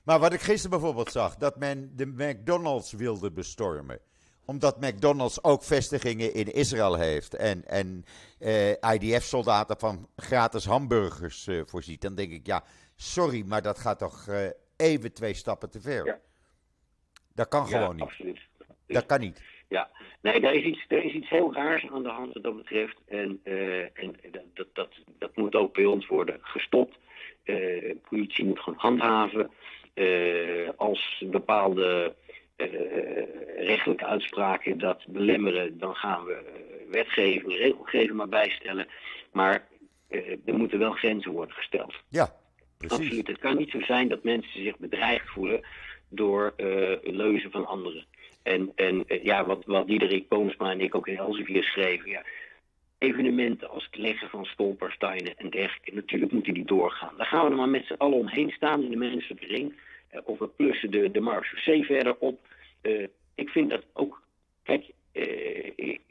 Maar 0.03 0.19
wat 0.19 0.33
ik 0.33 0.39
gisteren 0.41 0.69
bijvoorbeeld 0.79 1.11
zag, 1.11 1.35
dat 1.35 1.57
men 1.57 1.91
de 1.95 2.05
McDonald's 2.05 2.93
wilde 2.93 3.31
bestormen. 3.31 3.99
Omdat 4.45 4.81
McDonald's 4.81 5.43
ook 5.43 5.63
vestigingen 5.63 6.33
in 6.33 6.53
Israël 6.53 6.95
heeft 6.97 7.35
en, 7.35 7.65
en 7.67 8.03
eh, 8.39 8.93
IDF-soldaten 8.93 9.77
van 9.79 10.07
gratis 10.15 10.65
hamburgers 10.65 11.47
eh, 11.47 11.61
voorziet. 11.65 12.01
Dan 12.01 12.15
denk 12.15 12.31
ik, 12.31 12.45
ja, 12.45 12.63
sorry, 12.95 13.43
maar 13.45 13.61
dat 13.61 13.79
gaat 13.79 13.99
toch 13.99 14.27
eh, 14.27 14.49
even 14.77 15.13
twee 15.13 15.33
stappen 15.33 15.69
te 15.69 15.81
ver. 15.81 16.05
Ja. 16.05 16.19
Dat 17.33 17.47
kan 17.47 17.67
Ja, 17.69 17.79
gewoon 17.79 17.95
niet. 17.95 18.03
absoluut. 18.03 18.39
Dat 18.87 19.05
kan 19.05 19.19
niet. 19.19 19.41
Ja, 19.71 19.89
nee, 20.21 20.41
er 20.41 20.53
is 20.53 20.63
iets, 20.63 20.85
er 20.87 21.03
is 21.03 21.13
iets 21.13 21.29
heel 21.29 21.53
raars 21.53 21.87
aan 21.89 22.03
de 22.03 22.09
hand 22.09 22.33
wat 22.33 22.43
dat 22.43 22.57
betreft. 22.57 22.97
En, 23.07 23.39
eh, 23.43 23.81
en 23.81 24.15
dat, 24.53 24.65
dat, 24.73 24.89
dat, 25.17 25.35
moet 25.35 25.55
ook 25.55 25.73
bij 25.73 25.85
ons 25.85 26.07
worden 26.07 26.39
gestopt. 26.41 26.97
Eh 27.43 27.95
politie 28.09 28.45
moet 28.45 28.59
gewoon 28.59 28.79
handhaven. 28.79 29.51
Eh, 29.93 30.69
als 30.75 31.23
bepaalde 31.25 32.15
rechtelijke 33.57 34.05
uitspraken 34.05 34.77
dat 34.77 35.05
belemmeren, 35.07 35.77
dan 35.77 35.95
gaan 35.95 36.25
we 36.25 36.41
wetgeving, 36.89 37.57
regelgeving 37.57 38.13
maar 38.13 38.29
bijstellen. 38.29 38.87
Maar 39.31 39.67
er 40.45 40.57
moeten 40.57 40.79
wel 40.79 40.91
grenzen 40.91 41.31
worden 41.31 41.55
gesteld. 41.55 41.93
Ja, 42.09 42.35
precies. 42.77 42.97
Absoluut. 42.97 43.27
Het 43.27 43.39
kan 43.39 43.57
niet 43.57 43.69
zo 43.69 43.81
zijn 43.81 44.07
dat 44.07 44.23
mensen 44.23 44.63
zich 44.63 44.77
bedreigd 44.77 45.29
voelen 45.29 45.61
door 46.09 46.53
leuzen 47.01 47.51
van 47.51 47.65
anderen. 47.65 48.05
En, 48.43 48.71
en 48.75 49.03
eh, 49.07 49.23
ja, 49.23 49.45
wat, 49.45 49.65
wat 49.65 49.87
Diederik 49.87 50.27
Boomsma 50.27 50.71
en 50.71 50.81
ik 50.81 50.95
ook 50.95 51.07
in 51.07 51.17
Elsevier 51.17 51.63
schreven, 51.63 52.09
ja, 52.09 52.23
evenementen 52.97 53.69
als 53.69 53.85
het 53.85 53.97
leggen 53.97 54.29
van 54.29 54.45
stolpersteinen 54.45 55.37
en 55.37 55.49
dergelijke, 55.49 55.95
natuurlijk 55.95 56.31
moeten 56.31 56.53
die 56.53 56.65
doorgaan. 56.65 57.13
Daar 57.17 57.25
gaan 57.25 57.45
we 57.45 57.51
er 57.51 57.57
maar 57.57 57.69
met 57.69 57.85
z'n 57.85 57.93
allen 57.97 58.17
omheen 58.17 58.49
staan 58.49 58.83
in 58.83 58.89
de 58.89 58.95
menselijke 58.95 59.45
ring. 59.45 59.73
Eh, 60.07 60.19
of 60.23 60.39
we 60.39 60.47
plussen 60.47 60.91
de, 60.91 61.11
de 61.11 61.83
verder 61.83 62.15
op. 62.19 62.39
Eh, 62.81 63.07
ik 63.35 63.49
vind 63.49 63.69
dat 63.69 63.83
ook, 63.93 64.21
kijk, 64.63 64.85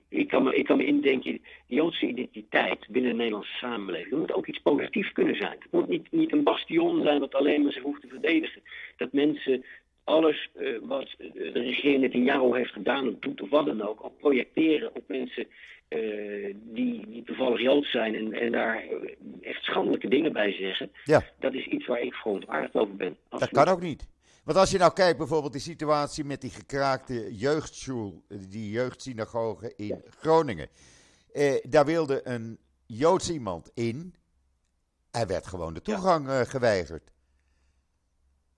ik, 0.08 0.28
kan 0.28 0.42
me, 0.42 0.54
ik 0.54 0.64
kan 0.64 0.80
indenken, 0.80 1.32
de 1.66 1.74
Joodse 1.74 2.06
identiteit 2.06 2.86
binnen 2.88 3.10
de 3.10 3.16
Nederlandse 3.16 3.56
samenleving, 3.56 4.10
dat 4.10 4.18
moet 4.18 4.32
ook 4.32 4.46
iets 4.46 4.58
positiefs 4.62 5.12
kunnen 5.12 5.36
zijn. 5.36 5.56
Het 5.58 5.72
moet 5.72 5.88
niet, 5.88 6.06
niet 6.10 6.32
een 6.32 6.42
bastion 6.42 7.02
zijn 7.02 7.20
wat 7.20 7.34
alleen 7.34 7.62
maar 7.62 7.72
zich 7.72 7.82
hoeft 7.82 8.00
te 8.00 8.08
verdedigen. 8.08 8.62
Dat 8.96 9.12
mensen 9.12 9.64
alles 10.10 10.50
eh, 10.54 10.78
wat 10.82 11.14
de 11.18 11.50
regering 11.52 12.00
Netanyahu 12.00 12.56
heeft 12.56 12.72
gedaan 12.72 13.08
of 13.08 13.14
doet 13.18 13.40
of 13.40 13.50
wat 13.50 13.66
dan 13.66 13.82
ook, 13.82 14.04
ook 14.04 14.18
projecteren 14.18 14.94
op 14.94 15.02
mensen 15.06 15.46
eh, 15.88 16.54
die, 16.54 17.06
die 17.06 17.22
toevallig 17.24 17.60
Joods 17.60 17.90
zijn 17.90 18.14
en, 18.14 18.32
en 18.32 18.52
daar 18.52 18.76
eh, 18.76 19.50
echt 19.50 19.64
schandelijke 19.64 20.08
dingen 20.08 20.32
bij 20.32 20.52
zeggen. 20.52 20.90
Ja. 21.04 21.22
Dat 21.38 21.54
is 21.54 21.66
iets 21.66 21.86
waar 21.86 22.00
ik 22.00 22.14
verontwaardigd 22.14 22.74
over 22.74 22.96
ben. 22.96 23.16
Dat 23.28 23.48
kan 23.48 23.68
ook 23.68 23.80
niet. 23.80 24.08
Want 24.44 24.58
als 24.58 24.70
je 24.70 24.78
nou 24.78 24.92
kijkt 24.92 25.18
bijvoorbeeld 25.18 25.52
die 25.52 25.60
situatie 25.60 26.24
met 26.24 26.40
die 26.40 26.50
gekraakte 26.50 27.36
jeugdschool, 27.36 28.22
die 28.48 28.70
jeugdsynagoge 28.70 29.72
in 29.76 30.02
Groningen. 30.18 30.68
Eh, 31.32 31.54
daar 31.68 31.84
wilde 31.84 32.20
een 32.26 32.58
Joods 32.86 33.30
iemand 33.30 33.70
in. 33.74 34.14
Er 35.10 35.26
werd 35.26 35.46
gewoon 35.46 35.74
de 35.74 35.82
toegang 35.82 36.28
eh, 36.28 36.40
geweigerd. 36.40 37.12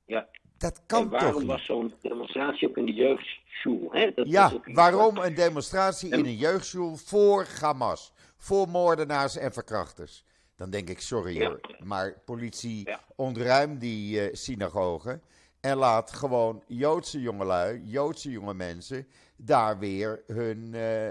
Ja. 0.07 0.29
Dat 0.63 0.81
kan 0.87 1.03
en 1.03 1.09
waarom 1.09 1.33
toch 1.33 1.45
was 1.45 1.65
zo'n 1.65 1.95
demonstratie 2.01 2.69
ook 2.69 2.77
in 2.77 2.87
de 2.87 2.93
jeugdschool? 2.95 3.89
Hè? 3.93 4.13
Dat 4.15 4.29
Ja, 4.29 4.53
waarom 4.65 5.17
een 5.19 5.35
demonstratie 5.35 6.09
in 6.11 6.19
En- 6.19 6.27
een 6.27 6.37
jeugdschool 6.37 6.97
voor 6.97 7.47
Hamas? 7.61 8.13
Voor 8.37 8.69
moordenaars 8.69 9.37
en 9.37 9.53
verkrachters? 9.53 10.25
Dan 10.57 10.71
denk 10.71 10.89
ik, 10.89 11.01
sorry 11.01 11.35
Ja. 11.37 11.47
hoor, 11.49 11.61
maar 11.85 12.21
politie 12.25 12.89
Ja. 12.89 13.01
ontruimt 13.17 13.81
die 13.81 14.21
eh 14.29 14.35
synagogen 14.35 15.23
en 15.61 15.77
laat 15.77 16.13
gewoon 16.13 16.63
Joodse 16.67 17.21
jongelui, 17.21 17.83
Joodse 17.85 18.31
jonge 18.31 18.55
mensen 18.55 19.07
daar 19.37 19.79
weer 19.79 20.23
hun 20.27 20.75
eh, 20.75 21.09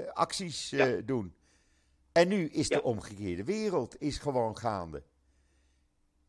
eh, 0.00 0.08
acties 0.12 0.70
Ja. 0.70 0.96
doen. 1.04 1.34
En 2.12 2.28
nu 2.28 2.48
is 2.48 2.68
de 2.68 2.82
omgekeerde 2.82 3.44
wereld 3.44 4.00
is 4.00 4.18
gewoon 4.18 4.58
gaande. 4.58 5.02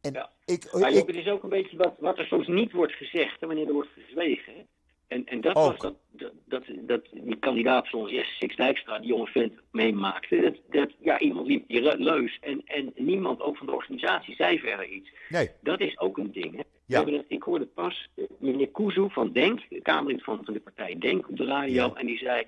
En 0.02 0.14
Ja. 0.14 0.30
ik, 0.46 0.74
Maar 0.74 0.92
ik, 0.92 1.08
het 1.08 1.16
is 1.16 1.28
ook 1.28 1.44
een 1.44 1.50
beetje 1.50 1.78
wat, 1.78 1.94
wat 2.00 2.18
er 2.18 2.26
soms 2.26 2.48
niet 2.48 2.72
wordt 2.72 2.94
gezegd, 2.94 3.40
hè, 3.40 3.48
wanneer 3.48 3.68
er 3.68 3.74
wordt 3.74 3.90
gezwegen. 4.06 4.54
hè. 4.54 4.62
En, 5.08 5.26
en 5.26 5.42
dat 5.42 5.56
Ook. 5.56 5.82
was 5.82 5.94
dat, 6.12 6.32
dat, 6.46 6.64
dat, 6.82 7.02
die 7.12 7.36
kandidaat 7.40 7.94
ons, 7.94 8.12
Jesse 8.12 8.34
Six 8.34 8.56
Dijkstra, 8.56 9.00
die 9.00 9.08
jonge 9.08 9.28
vent, 9.28 9.54
meemaakte. 9.72 10.42
Dat, 10.42 10.56
dat, 10.70 10.96
ja, 11.00 11.20
iemand 11.20 11.48
liep 11.48 11.68
die 11.68 11.98
leus 11.98 12.38
en, 12.42 12.62
en 12.66 12.92
niemand, 12.96 13.42
ook 13.42 13.58
van 13.58 13.66
de 13.66 13.74
organisatie, 13.74 14.36
zei 14.36 14.60
verder 14.60 14.86
iets. 14.88 15.10
nee, 15.30 15.50
Dat 15.62 15.80
is 15.80 16.00
ook 16.00 16.18
een 16.18 16.32
ding. 16.32 16.56
Hè. 16.56 16.62
Ja. 16.90 17.24
ik 17.28 17.44
hoorde 17.44 17.66
pas 17.66 18.10
eh, 18.16 18.24
meneer 18.40 18.68
Kuzu 18.68 19.10
van 19.10 19.32
Denk, 19.32 19.60
de 19.70 19.82
Kamerlid 19.82 20.24
van, 20.24 20.42
de 20.46 20.60
partij 20.60 20.96
Denk, 21.00 21.30
op 21.30 21.38
de 21.38 21.46
radio. 21.46 21.88
Ja. 21.88 21.94
En 21.94 22.06
die 22.06 22.18
zei, 22.18 22.44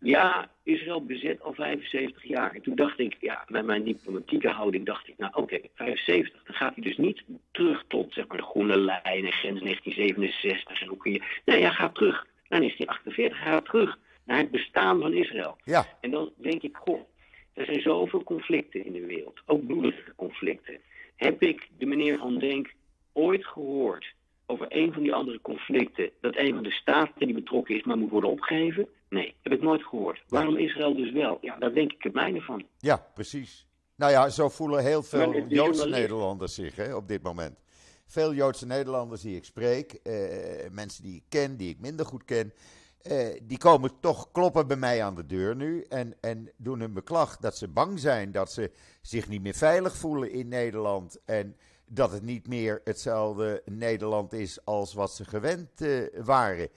ja, 0.00 0.50
Israël 0.62 1.04
bezet 1.04 1.42
al 1.42 1.54
75 1.54 2.24
jaar. 2.24 2.54
En 2.54 2.62
toen 2.62 2.74
dacht 2.74 2.98
ik, 2.98 3.16
ja, 3.20 3.44
met 3.48 3.64
mijn 3.64 3.84
diplomatieke 3.84 4.48
houding 4.48 4.86
dacht 4.86 5.08
ik, 5.08 5.14
nou 5.18 5.32
oké, 5.34 5.60
75. 5.74 6.42
Dan 6.44 6.54
gaat 6.54 6.74
hij 6.74 6.84
dus 6.84 6.96
niet 6.96 7.22
terug 7.50 7.84
tot 7.88 8.12
zeg 8.12 8.26
maar, 8.26 8.36
de 8.36 8.42
groene 8.42 8.78
lijn 8.78 9.24
en 9.24 9.32
grens 9.32 9.60
1967. 9.60 10.80
En 10.80 10.88
hoe 10.88 10.96
kun 10.96 11.12
je... 11.12 11.22
Nee, 11.44 11.60
hij 11.60 11.72
gaat 11.72 11.94
terug. 11.94 12.26
Dan 12.48 12.62
is 12.62 12.76
hij 12.76 12.86
48, 12.86 13.42
hij 13.42 13.52
gaat 13.52 13.64
terug 13.64 13.98
naar 14.24 14.38
het 14.38 14.50
bestaan 14.50 15.00
van 15.00 15.12
Israël. 15.12 15.56
ja, 15.64 15.86
En 16.00 16.10
dan 16.10 16.32
denk 16.36 16.62
ik, 16.62 16.76
goh, 16.76 17.00
er 17.52 17.64
zijn 17.64 17.80
zoveel 17.80 18.22
conflicten 18.22 18.84
in 18.84 18.92
de 18.92 19.06
wereld, 19.06 19.40
ook 19.46 19.66
bloedige 19.66 20.14
conflicten. 20.16 20.78
Heb 21.16 21.42
ik 21.42 21.68
de 21.78 21.86
meneer 21.86 22.18
Van 22.18 22.38
Denk 22.38 22.72
ooit 23.18 23.46
gehoord 23.46 24.14
over 24.46 24.66
een 24.68 24.92
van 24.92 25.02
die 25.02 25.14
andere 25.14 25.40
conflicten, 25.40 26.10
dat 26.20 26.36
een 26.36 26.54
van 26.54 26.62
de 26.62 26.70
staten 26.70 27.26
die 27.26 27.34
betrokken 27.34 27.76
is, 27.76 27.84
maar 27.84 27.98
moet 27.98 28.10
worden 28.10 28.30
opgegeven? 28.30 28.88
Nee, 29.08 29.34
heb 29.42 29.52
ik 29.52 29.62
nooit 29.62 29.82
gehoord. 29.82 30.22
Waarom 30.28 30.56
Israël 30.56 30.94
dus 30.94 31.12
wel? 31.12 31.38
Ja, 31.40 31.56
daar 31.58 31.74
denk 31.74 31.92
ik 31.92 32.02
het 32.02 32.14
mijne 32.14 32.40
van. 32.40 32.66
Ja, 32.78 33.06
precies. 33.14 33.66
Nou 33.96 34.12
ja, 34.12 34.28
zo 34.28 34.48
voelen 34.48 34.82
heel 34.82 35.02
veel 35.02 35.46
Joodse 35.48 35.88
Nederlanders 35.88 36.54
zich 36.54 36.76
hè, 36.76 36.94
op 36.94 37.08
dit 37.08 37.22
moment. 37.22 37.58
Veel 38.06 38.34
Joodse 38.34 38.66
Nederlanders 38.66 39.20
die 39.20 39.36
ik 39.36 39.44
spreek, 39.44 39.92
eh, 39.92 40.12
mensen 40.70 41.02
die 41.02 41.14
ik 41.14 41.24
ken, 41.28 41.56
die 41.56 41.70
ik 41.70 41.80
minder 41.80 42.06
goed 42.06 42.24
ken, 42.24 42.52
eh, 43.02 43.40
die 43.42 43.58
komen 43.58 43.90
toch 44.00 44.30
kloppen 44.32 44.66
bij 44.66 44.76
mij 44.76 45.02
aan 45.02 45.14
de 45.14 45.26
deur 45.26 45.56
nu 45.56 45.82
en, 45.88 46.14
en 46.20 46.50
doen 46.56 46.80
hun 46.80 46.92
beklag 46.92 47.36
dat 47.36 47.56
ze 47.56 47.68
bang 47.68 47.98
zijn, 47.98 48.32
dat 48.32 48.52
ze 48.52 48.70
zich 49.02 49.28
niet 49.28 49.42
meer 49.42 49.54
veilig 49.54 49.96
voelen 49.96 50.30
in 50.30 50.48
Nederland 50.48 51.20
en 51.24 51.56
dat 51.88 52.12
het 52.12 52.22
niet 52.22 52.48
meer 52.48 52.80
hetzelfde 52.84 53.62
Nederland 53.64 54.32
is 54.32 54.64
als 54.64 54.94
wat 54.94 55.12
ze 55.12 55.24
gewend 55.24 55.80
eh, 55.80 56.24
waren 56.24 56.68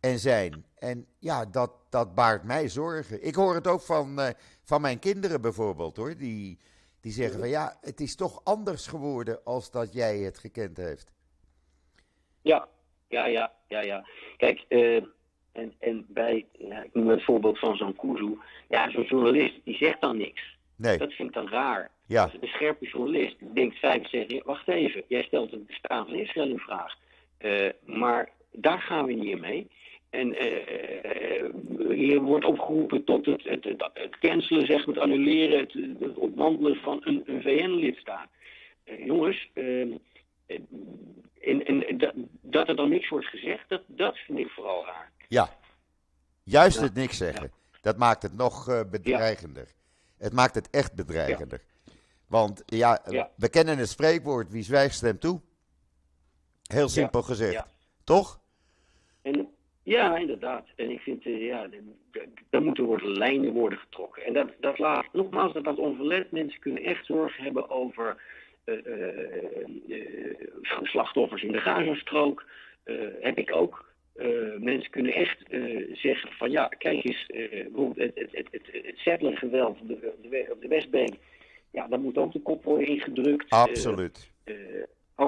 en 0.00 0.18
zijn. 0.18 0.64
En 0.78 1.06
ja, 1.18 1.44
dat, 1.46 1.72
dat 1.90 2.14
baart 2.14 2.44
mij 2.44 2.68
zorgen. 2.68 3.26
Ik 3.26 3.34
hoor 3.34 3.54
het 3.54 3.66
ook 3.66 3.80
van, 3.80 4.20
eh, 4.20 4.30
van 4.64 4.80
mijn 4.80 4.98
kinderen 4.98 5.40
bijvoorbeeld 5.40 5.96
hoor. 5.96 6.16
Die, 6.16 6.58
die 7.00 7.12
zeggen 7.12 7.38
van 7.38 7.48
ja, 7.48 7.76
het 7.80 8.00
is 8.00 8.16
toch 8.16 8.40
anders 8.44 8.86
geworden 8.86 9.44
als 9.44 9.70
dat 9.70 9.92
jij 9.92 10.18
het 10.18 10.38
gekend 10.38 10.76
heeft. 10.76 11.12
Ja, 12.42 12.68
ja, 13.08 13.26
ja, 13.26 13.52
ja, 13.68 13.80
ja. 13.80 14.06
Kijk, 14.36 14.64
eh, 14.68 15.02
en, 15.52 15.74
en 15.78 16.06
bij, 16.08 16.46
ja, 16.52 16.82
ik 16.82 16.94
noem 16.94 17.08
het 17.08 17.24
voorbeeld 17.24 17.58
van 17.58 17.76
zo'n 17.76 17.96
Kuzu. 17.96 18.38
Ja, 18.68 18.90
zo'n 18.90 19.04
journalist, 19.04 19.60
die 19.64 19.76
zegt 19.76 20.00
dan 20.00 20.16
niks. 20.16 20.58
Nee, 20.76 20.98
Dat 20.98 21.12
vind 21.12 21.28
ik 21.28 21.34
dan 21.34 21.48
raar. 21.48 21.90
Ja, 22.10 22.30
Een 22.40 22.48
scherpe 22.48 22.86
journalist 22.86 23.36
denkt 23.54 23.78
75, 23.78 24.44
wacht 24.44 24.68
even, 24.68 25.02
jij 25.08 25.22
stelt 25.22 25.50
het 25.50 25.66
bestaan 25.66 26.06
van 26.06 26.14
Israël 26.14 26.48
in 26.48 26.58
vraag. 26.58 26.94
Eh, 27.38 27.68
maar 27.84 28.30
daar 28.52 28.80
gaan 28.80 29.06
we 29.06 29.12
niet 29.12 29.40
mee. 29.40 29.70
En 30.10 30.28
uh, 30.28 31.50
hier 31.90 32.20
wordt 32.20 32.44
opgeroepen 32.44 33.04
tot 33.04 33.26
het, 33.26 33.44
het, 33.44 33.64
het, 33.92 34.18
cancelen, 34.18 34.66
zeg 34.66 34.86
maar, 34.86 34.94
het 34.94 35.04
annuleren, 35.04 35.58
het, 35.58 35.72
het 36.00 36.16
ontmantelen 36.16 36.76
van 36.76 37.00
een, 37.04 37.22
een 37.26 37.42
VN-lidstaat. 37.42 38.28
Uh, 38.84 39.06
jongens, 39.06 39.48
en, 39.54 40.00
en 41.66 41.98
dat, 41.98 42.12
dat 42.42 42.68
er 42.68 42.76
dan 42.76 42.88
niks 42.88 43.08
wordt 43.08 43.26
gezegd, 43.26 43.68
dat, 43.68 43.82
dat 43.86 44.18
vind 44.18 44.38
ik 44.38 44.48
vooral 44.48 44.84
raar. 44.84 45.10
Ja, 45.28 45.48
juist 46.42 46.80
het 46.80 46.94
niks 46.94 47.16
zeggen. 47.16 47.50
Dat 47.80 47.96
maakt 47.96 48.22
het 48.22 48.36
nog 48.36 48.84
bedreigender. 48.90 49.66
Het 50.18 50.32
maakt 50.32 50.54
het 50.54 50.70
echt 50.70 50.94
bedreigender. 50.94 51.60
Want 52.30 52.62
ja, 52.66 53.02
we 53.36 53.50
kennen 53.50 53.78
het 53.78 53.88
spreekwoord: 53.88 54.50
wie 54.50 54.62
zwijgt 54.62 54.94
stemt 54.94 55.20
toe. 55.20 55.40
Heel 56.62 56.88
simpel 56.88 57.22
gezegd. 57.22 57.66
Toch? 58.04 58.40
En, 59.22 59.48
ja, 59.82 60.16
inderdaad. 60.16 60.66
En 60.76 60.90
ik 60.90 61.00
vind, 61.00 61.26
uh, 61.26 61.46
ja, 61.46 61.68
daar 62.50 62.62
moeten 62.62 62.84
worden 62.84 63.10
lijnen 63.18 63.52
worden 63.52 63.78
getrokken. 63.78 64.24
En 64.24 64.32
dat, 64.32 64.48
dat 64.60 64.78
laat, 64.78 65.06
nogmaals, 65.12 65.52
dat 65.52 65.64
dat 65.64 65.78
onverlet. 65.78 66.30
Mensen 66.30 66.60
kunnen 66.60 66.82
echt 66.82 67.06
zorgen 67.06 67.44
hebben 67.44 67.70
over 67.70 68.22
uh, 68.64 68.76
slachtoffers 70.82 71.42
in 71.42 71.52
de 71.52 71.60
Gazastrook. 71.60 72.44
heb 73.20 73.38
ik 73.38 73.54
ook. 73.54 73.88
mensen 74.58 74.90
kunnen 74.90 75.12
echt 75.12 75.38
zeggen 75.92 76.32
van 76.32 76.50
ja, 76.50 76.68
kijk 76.68 77.04
eens, 77.04 77.26
bijvoorbeeld 77.26 77.96
het, 77.96 78.30
het, 78.32 78.48
het, 78.50 78.68
het, 78.72 78.98
settlergeweld 78.98 79.80
op 79.80 79.88
de, 79.88 80.46
op 80.50 80.60
de 80.60 80.68
Westbank. 80.68 81.14
Ja, 81.70 81.86
daar 81.88 82.00
moet 82.00 82.18
ook 82.18 82.32
de 82.32 82.40
kop 82.40 82.64
worden 82.64 82.86
ingedrukt. 82.86 83.50
Absoluut. 83.50 84.30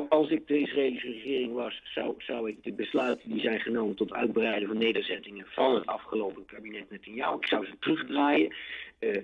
Als 0.09 0.31
ik 0.31 0.47
de 0.47 0.59
Israëlische 0.59 1.11
regering 1.13 1.53
was, 1.53 1.81
zou, 1.85 2.15
zou 2.19 2.49
ik 2.49 2.63
de 2.63 2.73
besluiten 2.73 3.31
die 3.31 3.41
zijn 3.41 3.61
genomen 3.61 3.95
tot 3.95 4.13
uitbreiden 4.13 4.69
van 4.69 4.79
nederzettingen 4.79 5.47
van 5.49 5.75
het 5.75 5.87
afgelopen 5.87 6.45
kabinet 6.45 6.91
met 6.91 7.05
jou, 7.05 7.37
ik 7.37 7.47
zou 7.47 7.67
ze 7.67 7.79
terugdraaien. 7.79 8.55
Uh, 9.01 9.17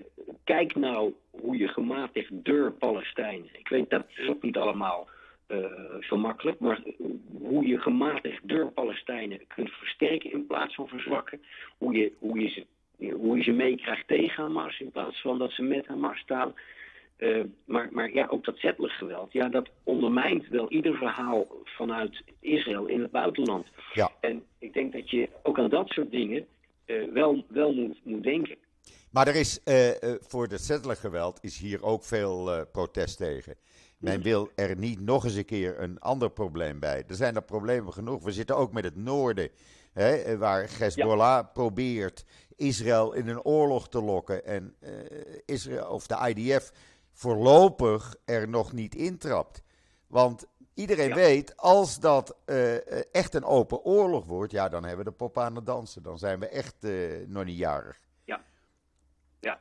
kijk 0.44 0.74
nou 0.74 1.12
hoe 1.31 1.57
je 1.57 1.68
gematigd 1.68 2.31
door 2.33 2.72
Palestijn, 2.72 3.48
ik 3.52 3.68
weet 3.68 3.90
dat 3.90 4.04
is 4.16 4.28
ook 4.28 4.42
niet 4.42 4.57
allemaal 4.57 5.09
uh, 5.48 5.64
zo 6.00 6.16
makkelijk, 6.16 6.61
maar 6.61 6.83
hoe 7.38 7.66
je 7.66 7.78
gematigd 7.78 8.48
door 8.48 8.72
Palestijnen 8.72 9.46
kunt 9.46 9.70
versterken 9.70 10.33
in 10.33 10.46
plaats 10.46 10.74
van 10.74 10.88
verzwakken, 10.88 11.42
hoe 11.78 11.94
je, 11.94 12.12
hoe 12.18 12.40
je, 12.40 12.48
ze, 12.48 12.66
hoe 13.12 13.37
je 13.37 13.42
ze 13.42 13.52
meekrijgt 13.52 14.09
tegen 14.09 14.42
Hamas 14.42 14.81
in 14.81 14.90
plaats 14.90 15.20
van 15.20 15.38
dat 15.38 15.50
ze 15.50 15.62
met 15.62 15.87
Hamas 15.87 16.18
staan. 16.18 16.54
Uh, 17.18 17.44
maar, 17.64 17.88
maar 17.92 18.12
ja, 18.12 18.26
ook 18.26 18.44
dat 18.44 18.59
geweld, 18.92 19.33
ja, 19.33 19.48
dat 19.48 19.68
ondermijnt 19.83 20.48
wel 20.48 20.70
ieder 20.70 20.96
verhaal 20.96 21.46
vanuit 21.64 22.22
Israël 22.40 22.87
in 22.87 23.00
het 23.00 23.11
buitenland. 23.11 23.66
Ja. 23.92 24.11
En 24.20 24.42
ik 24.59 24.72
denk 24.72 24.92
dat 24.92 25.11
je 25.11 25.28
ook 25.42 25.59
aan 25.59 25.70
dat 25.70 25.88
soort 25.88 26.11
dingen 26.11 26.46
uh, 26.87 27.12
wel, 27.12 27.44
wel 27.48 27.72
moet, 27.72 28.00
moet 28.04 28.22
denken. 28.22 28.57
Maar 29.11 29.28
er 29.28 29.35
is 29.35 29.61
uh, 29.64 29.90
voor 30.20 30.46
het 30.46 30.98
geweld 30.98 31.38
is 31.42 31.59
hier 31.59 31.83
ook 31.83 32.04
veel 32.04 32.66
protest 32.72 33.16
tegen. 33.16 33.54
Men 33.98 34.22
wil 34.22 34.50
er 34.54 34.76
niet 34.76 35.00
nog 35.00 35.24
eens 35.24 35.35
een 35.35 35.44
keer 35.44 35.81
een 35.81 36.00
ander 36.00 36.31
probleem 36.31 36.81
bij. 36.81 37.04
Er 37.09 37.14
zijn 37.14 37.35
er 37.35 37.42
problemen 37.42 37.92
genoeg. 37.92 38.24
We 38.24 38.33
zitten 38.33 38.57
ook 38.57 38.72
met 38.72 38.85
het 38.85 38.96
noorden, 38.96 39.50
hè, 39.92 40.37
waar 40.37 40.68
Hezbollah 40.78 41.52
probeert 41.52 42.24
Israël 42.57 43.12
in 43.12 43.28
een 43.28 43.42
oorlog 43.42 43.88
te 43.88 44.02
lokken. 44.02 44.44
En 44.44 44.74
Israël, 45.44 45.88
of 45.88 46.07
de 46.07 46.35
IDF 46.35 46.72
voorlopig 47.18 48.14
er 48.24 48.48
nog 48.48 48.72
niet 48.72 48.94
intrapt. 48.94 49.62
Want 50.07 50.46
iedereen 50.74 51.14
weet, 51.14 51.57
als 51.57 52.00
dat 52.00 52.38
uh, 52.46 53.14
echt 53.14 53.35
een 53.35 53.44
open 53.44 53.85
oorlog 53.85 54.26
wordt, 54.26 54.52
ja, 54.52 54.68
dan 54.68 54.85
hebben 54.85 55.04
we 55.04 55.11
de 55.11 55.16
pop 55.16 55.38
aan 55.38 55.54
het 55.54 55.66
dansen. 55.66 56.02
Dan 56.02 56.18
zijn 56.18 56.40
we 56.40 56.48
echt 56.48 56.85
uh, 56.85 57.26
nog 57.26 57.44
niet 57.44 57.59
jarig. 57.59 58.00
Ja, 58.24 58.44
ja. 59.40 59.61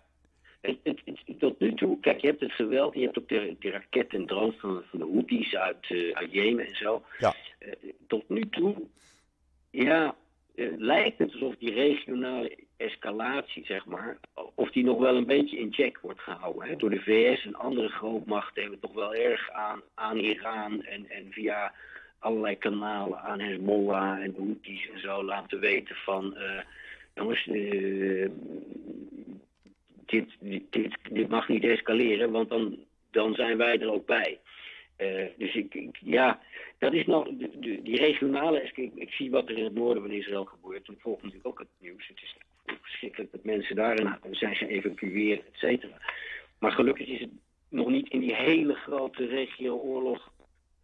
Het, 0.62 0.78
het, 0.84 1.40
tot 1.40 1.60
nu 1.60 1.74
toe, 1.74 2.00
kijk, 2.00 2.22
je 2.22 2.28
hebt 2.28 2.42
het 2.42 2.52
geweld, 2.52 2.94
je 2.94 3.02
hebt 3.02 3.20
ook 3.20 3.30
de, 3.30 3.56
de 3.60 3.70
raketten 3.70 4.20
en 4.20 4.26
drones 4.26 4.60
van, 4.60 4.84
van 4.90 5.00
de 5.00 5.10
Houthis 5.12 5.56
uit, 5.56 5.90
uh, 5.90 6.16
uit 6.16 6.32
Jemen 6.32 6.68
en 6.68 6.76
zo. 6.76 7.04
Ja. 7.18 7.34
tot 8.08 8.30
nu 8.30 8.50
toe, 8.50 8.76
ja, 9.70 10.16
lijkt 10.78 11.18
het 11.18 11.32
alsof 11.32 11.56
die 11.56 11.74
regionale 11.74 12.67
escalatie, 12.78 13.66
zeg 13.66 13.86
maar, 13.86 14.18
of 14.56 14.72
die 14.72 14.84
nog 14.84 15.00
wel 15.00 15.16
een 15.16 15.26
beetje 15.26 15.58
in 15.58 15.74
check 15.74 16.00
wordt 16.02 16.20
gehouden. 16.20 16.68
Hè? 16.68 16.76
Door 16.76 16.90
de 16.90 17.02
VS 17.02 17.46
en 17.46 17.56
andere 17.56 17.88
grootmachten 17.88 18.62
hebben 18.62 18.80
toch 18.80 18.94
wel 18.94 19.16
erg 19.16 19.52
aan, 19.52 19.82
aan 19.94 20.18
Iran 20.18 20.84
en, 20.84 21.10
en 21.10 21.32
via 21.32 21.74
allerlei 22.20 22.58
kanalen 22.58 23.20
aan 23.20 23.40
Hezbollah 23.40 24.20
en 24.20 24.36
Houthis 24.38 24.90
en 24.94 25.00
zo 25.00 25.24
laten 25.24 25.60
weten 25.60 25.96
van, 25.96 26.34
uh, 26.38 26.62
jongens, 27.16 27.46
uh, 27.46 28.30
dit, 30.06 30.30
dit, 30.70 30.98
dit 31.12 31.30
mag 31.30 31.48
niet 31.48 31.64
escaleren, 31.64 32.32
want 32.32 32.50
dan, 32.50 32.78
dan 33.12 33.34
zijn 33.34 33.58
wij 33.58 33.80
er 33.80 33.92
ook 33.92 34.06
bij. 34.06 34.40
Uh, 34.98 35.26
dus 35.38 35.56
ik, 35.56 35.98
ja, 36.00 36.40
dat 36.78 36.94
is 36.94 37.06
nog, 37.06 37.28
de, 37.28 37.80
die 37.84 37.98
regionale, 37.98 38.62
ik, 38.62 38.92
ik, 38.96 39.12
zie 39.12 39.32
wat 39.32 39.50
er 39.50 39.58
in 39.58 39.64
het 39.64 39.74
noorden 39.74 40.04
van 40.04 40.12
Israël 40.12 40.46
gebeurt. 40.46 40.88
Ik 40.88 41.00
volg 41.00 41.22
natuurlijk 41.22 41.48
ook 41.48 41.60
het 41.60 41.68
nieuws. 41.80 42.08
Het 42.08 42.22
is 42.22 42.36
verschrikkelijk 42.82 43.32
dat 43.32 43.44
mensen 43.44 43.76
daarin 43.76 44.16
zijn 44.32 44.56
geëvacueerd, 44.56 45.46
et 45.46 45.56
cetera. 45.58 46.02
Maar 46.60 46.72
gelukkig 46.72 47.08
is 47.08 47.20
het 47.20 47.30
nog 47.70 47.90
niet 47.90 48.10
in 48.10 48.20
die 48.20 48.36
hele 48.36 48.74
grote 48.74 49.26
regio-oorlog 49.26 50.32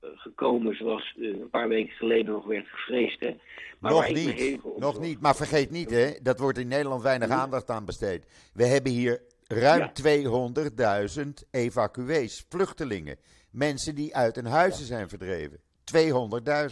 uh, 0.03 0.09
gekomen 0.13 0.75
zoals 0.75 1.13
uh, 1.17 1.39
een 1.39 1.49
paar 1.49 1.67
weken 1.67 1.93
geleden 1.93 2.33
nog 2.33 2.45
werd 2.45 2.67
gevreesd. 2.67 3.19
Hè. 3.19 3.35
Maar 3.79 3.91
nog 3.91 4.13
niet, 4.13 4.59
nog 4.77 4.99
niet. 4.99 5.21
Maar 5.21 5.35
vergeet 5.35 5.69
niet, 5.69 5.89
hè, 5.89 6.11
dat 6.21 6.39
wordt 6.39 6.57
in 6.57 6.67
Nederland 6.67 7.01
weinig 7.01 7.29
aandacht 7.29 7.69
aan 7.69 7.85
besteed. 7.85 8.25
We 8.53 8.65
hebben 8.65 8.91
hier 8.91 9.21
ruim 9.47 9.91
ja. 9.93 11.09
200.000 11.23 11.29
evacuees, 11.51 12.45
vluchtelingen. 12.49 13.17
Mensen 13.51 13.95
die 13.95 14.15
uit 14.15 14.35
hun 14.35 14.45
huizen 14.45 14.81
ja. 14.81 14.87
zijn 14.87 15.09
verdreven. 15.09 15.59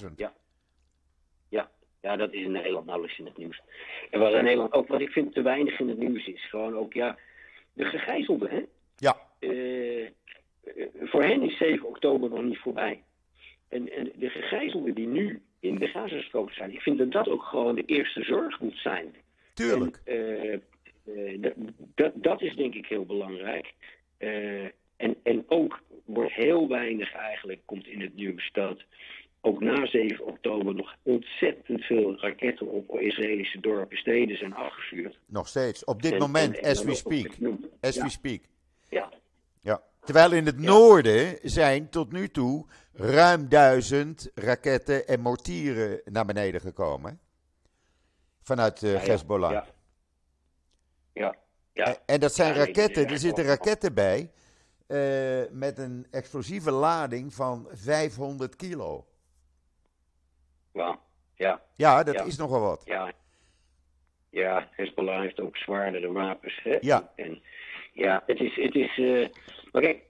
200.000. 0.06 0.13
Ja. 0.15 0.34
Ja. 2.02 2.16
Dat 2.16 2.34
is 2.34 2.44
in 2.44 2.52
Nederland 2.52 2.86
nauwelijks 2.86 3.20
in 3.20 3.26
het 3.26 3.38
nieuws. 3.38 3.62
En 4.10 4.20
wat 4.20 4.34
in 4.34 4.44
Nederland 4.44 4.74
ook, 4.74 4.88
wat 4.88 5.02
ik 5.02 5.10
vind 5.10 5.34
te 5.34 5.42
weinig 5.42 5.80
in 5.80 5.90
het 5.90 5.98
nieuws 5.98 6.26
is, 6.26 6.50
gewoon 6.50 6.76
ook, 6.76 6.94
ja, 6.94 7.18
de 7.74 7.86
gegijzelden, 7.86 8.50
hè? 8.50 8.66
Ja. 8.96 9.18
Uh, 9.40 10.10
voor 11.02 11.24
hen 11.24 11.42
is 11.42 11.58
7 11.58 11.88
oktober 11.88 12.30
nog 12.30 12.44
niet 12.44 12.58
voorbij. 12.58 13.04
En, 13.70 13.92
en 13.92 14.12
de 14.16 14.30
gegijzelden 14.30 14.94
die 14.94 15.08
nu 15.08 15.42
in 15.60 15.76
de 15.76 15.88
Gazastrook 15.88 16.52
zijn, 16.52 16.72
ik 16.72 16.82
vind 16.82 16.98
dat 16.98 17.12
dat 17.12 17.30
ook 17.30 17.44
gewoon 17.44 17.76
de 17.76 17.86
eerste 17.86 18.24
zorg 18.24 18.60
moet 18.60 18.78
zijn. 18.78 19.16
Tuurlijk. 19.54 20.02
En, 20.06 20.64
uh, 21.06 21.52
dat, 21.96 22.12
dat 22.16 22.42
is 22.42 22.56
denk 22.56 22.74
ik 22.74 22.86
heel 22.86 23.06
belangrijk. 23.06 23.74
en, 24.98 25.16
en 25.24 25.44
ook 25.48 25.82
wordt 26.06 26.34
heel 26.34 26.68
weinig 26.68 27.14
eigenlijk, 27.14 27.62
komt 27.66 27.88
in 27.88 28.02
het 28.02 28.16
nieuws 28.16 28.50
dat 28.52 28.84
ook 29.42 29.60
na 29.60 29.86
7 29.86 30.26
oktober 30.26 30.76
nog 30.76 30.96
ontzettend 31.04 31.84
veel 31.84 32.20
raketten 32.20 32.68
op 32.68 33.00
Israëlische 33.00 33.60
dorpen, 33.60 33.98
steden 33.98 34.38
zijn 34.38 34.54
afgevuurd. 34.54 35.20
Nog 35.26 35.48
steeds, 35.48 35.84
op 35.84 36.02
dit 36.02 36.20
moment, 36.20 36.62
as 36.62 36.84
we 36.84 36.96
speak. 36.96 37.32
As 37.82 37.98
we 37.98 38.10
speak. 38.10 38.42
Ja. 38.90 39.10
ja. 39.62 39.82
Terwijl 40.04 40.32
in 40.32 40.46
het 40.46 40.60
noorden 40.60 41.38
zijn 41.42 41.90
tot 41.90 42.12
nu 42.12 42.28
toe 42.28 42.66
ruim 42.94 43.50
duizend 43.50 44.32
raketten 44.36 45.08
en 45.08 45.20
mortieren 45.20 46.02
naar 46.06 46.26
beneden 46.26 46.62
gekomen. 46.62 47.20
Vanuit 48.42 48.82
uh, 48.82 49.00
Hezbollah. 49.04 49.52
Ja. 49.52 49.66
ja. 51.14 51.36
ja. 51.74 51.86
En, 51.86 51.98
en, 52.06 52.20
dat 52.20 52.34
zijn 52.34 52.54
raketten, 52.54 53.08
er 53.08 53.18
zitten 53.18 53.44
raketten 53.44 53.94
bij 53.94 54.32
uh, 54.88 55.42
met 55.52 55.78
een 55.78 56.08
explosieve 56.12 56.72
lading 56.72 57.34
van 57.34 57.68
500 57.72 58.56
kilo. 58.56 59.06
Ja, 60.74 61.00
ja. 61.36 61.62
Ja, 61.76 62.04
dat 62.04 62.26
is 62.26 62.38
nogal 62.38 62.62
wat. 62.62 62.82
Ja. 62.86 63.14
Ja, 64.30 64.70
Hezbollah 64.72 65.22
heeft 65.22 65.40
ook 65.40 65.58
zwaardere 65.58 66.12
wapens. 66.12 66.60
Hè? 66.64 66.78
Ja. 66.82 67.12
En 67.16 67.42
ja, 67.94 68.24
het 68.26 68.40
is. 68.40 68.56
Het 68.56 68.76
is 68.76 68.98
uh, 68.98 69.28
maar 69.72 69.82
kijk, 69.82 70.04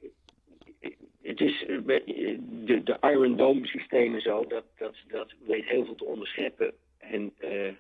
het 1.21 1.39
is. 1.41 1.63
Uh, 1.67 1.86
de, 1.86 2.82
de 2.84 2.97
Iron 3.02 3.38
Dome 3.38 3.67
systemen 3.67 4.21
zo, 4.21 4.45
dat, 4.47 4.63
dat, 4.78 4.95
dat 5.08 5.34
weet 5.45 5.65
heel 5.65 5.86
veel 5.86 5.95
te 5.95 6.06
onderscheppen. 6.06 6.74
En 6.97 7.34
uh, 7.39 7.74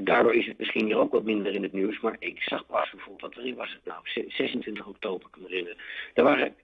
daardoor 0.00 0.34
is 0.34 0.46
het 0.46 0.58
misschien 0.58 0.84
hier 0.84 0.98
ook 0.98 1.12
wat 1.12 1.24
minder 1.24 1.54
in 1.54 1.62
het 1.62 1.72
nieuws. 1.72 2.00
Maar 2.00 2.16
ik 2.18 2.42
zag 2.42 2.66
pas 2.66 2.90
bijvoorbeeld, 2.90 3.34
wat 3.34 3.54
was 3.54 3.72
het 3.72 3.84
nou? 3.84 4.28
26 4.28 4.86
oktober, 4.86 5.28
kan 5.30 5.42
me 5.42 5.48
herinneren. 5.48 5.78
Daar 6.14 6.24
waren 6.24 6.54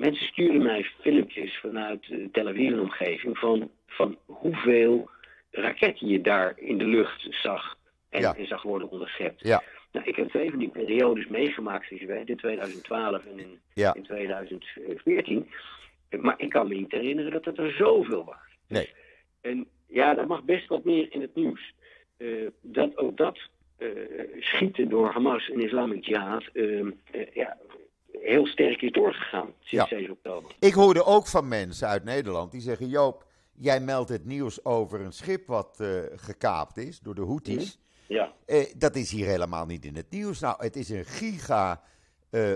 Mensen 0.00 0.26
sturen 0.26 0.62
mij 0.62 0.84
filmpjes 1.00 1.58
vanuit 1.58 2.08
de 2.08 2.28
Tel 2.32 2.48
Aviv 2.48 2.78
omgeving 2.78 3.38
van, 3.38 3.70
van 3.86 4.18
hoeveel 4.26 5.10
raketten 5.50 6.08
je 6.08 6.20
daar 6.20 6.58
in 6.58 6.78
de 6.78 6.84
lucht 6.84 7.26
zag 7.30 7.76
en, 8.08 8.46
zag 8.46 8.62
worden 8.62 8.90
onderschept. 8.90 9.40
Ja. 9.40 9.62
Nou, 9.92 10.06
ik 10.06 10.16
heb 10.16 10.28
twee 10.28 10.50
van 10.50 10.58
die 10.58 10.68
periodes 10.68 11.26
meegemaakt, 11.26 11.86
zoals 11.86 12.02
je 12.02 12.08
weet, 12.08 12.28
in 12.28 12.36
2012 12.36 13.26
en 13.26 13.38
in, 13.38 13.60
in 13.94 14.02
2014. 14.02 15.50
Maar 16.20 16.34
ik 16.36 16.50
kan 16.50 16.68
me 16.68 16.74
niet 16.74 16.92
herinneren 16.92 17.32
dat 17.32 17.44
het 17.44 17.58
er 17.58 17.72
zoveel 17.72 18.24
waren. 18.24 18.48
Nee. 18.68 18.90
En 19.40 19.66
ja, 19.86 20.14
dat 20.14 20.26
mag 20.26 20.42
best 20.42 20.68
wat 20.68 20.84
meer 20.84 21.06
in 21.10 21.20
het 21.20 21.34
nieuws. 21.34 21.74
dat 22.60 22.96
ook 22.96 23.16
dat 23.16 23.38
schieten 24.38 24.88
door 24.88 25.10
Hamas 25.10 25.50
en 25.50 25.60
Islamic 25.60 26.04
Jihad 26.04 26.44
ja, 27.32 27.56
heel 28.12 28.46
sterk 28.46 28.82
is 28.82 28.92
doorgegaan 28.92 29.52
sinds 29.60 29.90
ja. 29.90 29.96
7 29.96 30.10
oktober. 30.10 30.50
Ik 30.58 30.72
hoorde 30.72 31.04
ook 31.04 31.26
van 31.26 31.48
mensen 31.48 31.88
uit 31.88 32.04
Nederland 32.04 32.52
die 32.52 32.60
zeggen: 32.60 32.88
Joop, 32.88 33.26
jij 33.54 33.80
meldt 33.80 34.08
het 34.08 34.24
nieuws 34.24 34.64
over 34.64 35.00
een 35.00 35.12
schip 35.12 35.46
wat 35.46 35.82
gekaapt 36.14 36.76
is 36.76 37.00
door 37.00 37.14
de 37.14 37.24
Houthis. 37.24 37.64
Mhm. 37.64 37.88
Ja. 38.14 38.32
dat 38.76 38.96
is 38.96 39.10
hier 39.10 39.26
helemaal 39.26 39.66
niet 39.66 39.84
in 39.84 39.96
het 39.96 40.10
nieuws. 40.10 40.40
Nou, 40.40 40.64
het 40.64 40.76
is 40.76 40.88
een 40.88 41.04
giga 41.04 41.82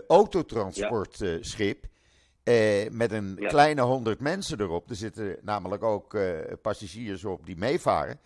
autotransportschip. 0.08 1.86
Eh, 2.44 2.90
met 2.90 3.12
een 3.12 3.38
kleine 3.46 3.80
honderd 3.80 4.20
mensen 4.20 4.60
erop. 4.60 4.90
Er 4.90 4.96
zitten 4.96 5.36
namelijk 5.42 5.82
ook 5.82 6.14
eh, 6.14 6.38
passagiers 6.62 7.24
op 7.24 7.46
die 7.46 7.56
meevaren. 7.56 8.20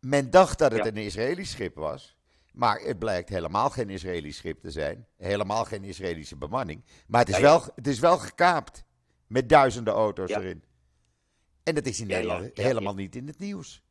Men 0.00 0.30
dacht 0.30 0.58
dat 0.58 0.72
het 0.72 0.86
een 0.86 0.96
Israëlisch 0.96 1.50
schip 1.50 1.74
was. 1.74 2.16
Maar 2.58 2.80
het 2.80 2.98
blijkt 2.98 3.28
helemaal 3.28 3.70
geen 3.70 3.90
Israëlisch 3.90 4.36
schip 4.36 4.60
te 4.60 4.70
zijn. 4.70 5.06
Helemaal 5.16 5.64
geen 5.64 5.84
Israëlische 5.84 6.36
bemanning. 6.36 6.84
Maar 7.08 7.20
het 7.20 7.28
is, 7.28 7.40
wel, 7.40 7.60
het 7.74 7.86
is 7.86 8.00
wel 8.00 8.16
gekaapt. 8.16 8.84
Met 9.28 9.48
duizenden 9.48 9.94
auto's 9.94 10.30
erin. 10.30 10.62
En 11.64 11.74
dat 11.74 11.86
is 11.86 12.00
in 12.00 12.06
Nederland 12.06 12.50
helemaal 12.56 12.94
niet 12.94 13.16
in 13.16 13.26
het 13.26 13.38
nieuws. 13.38 13.82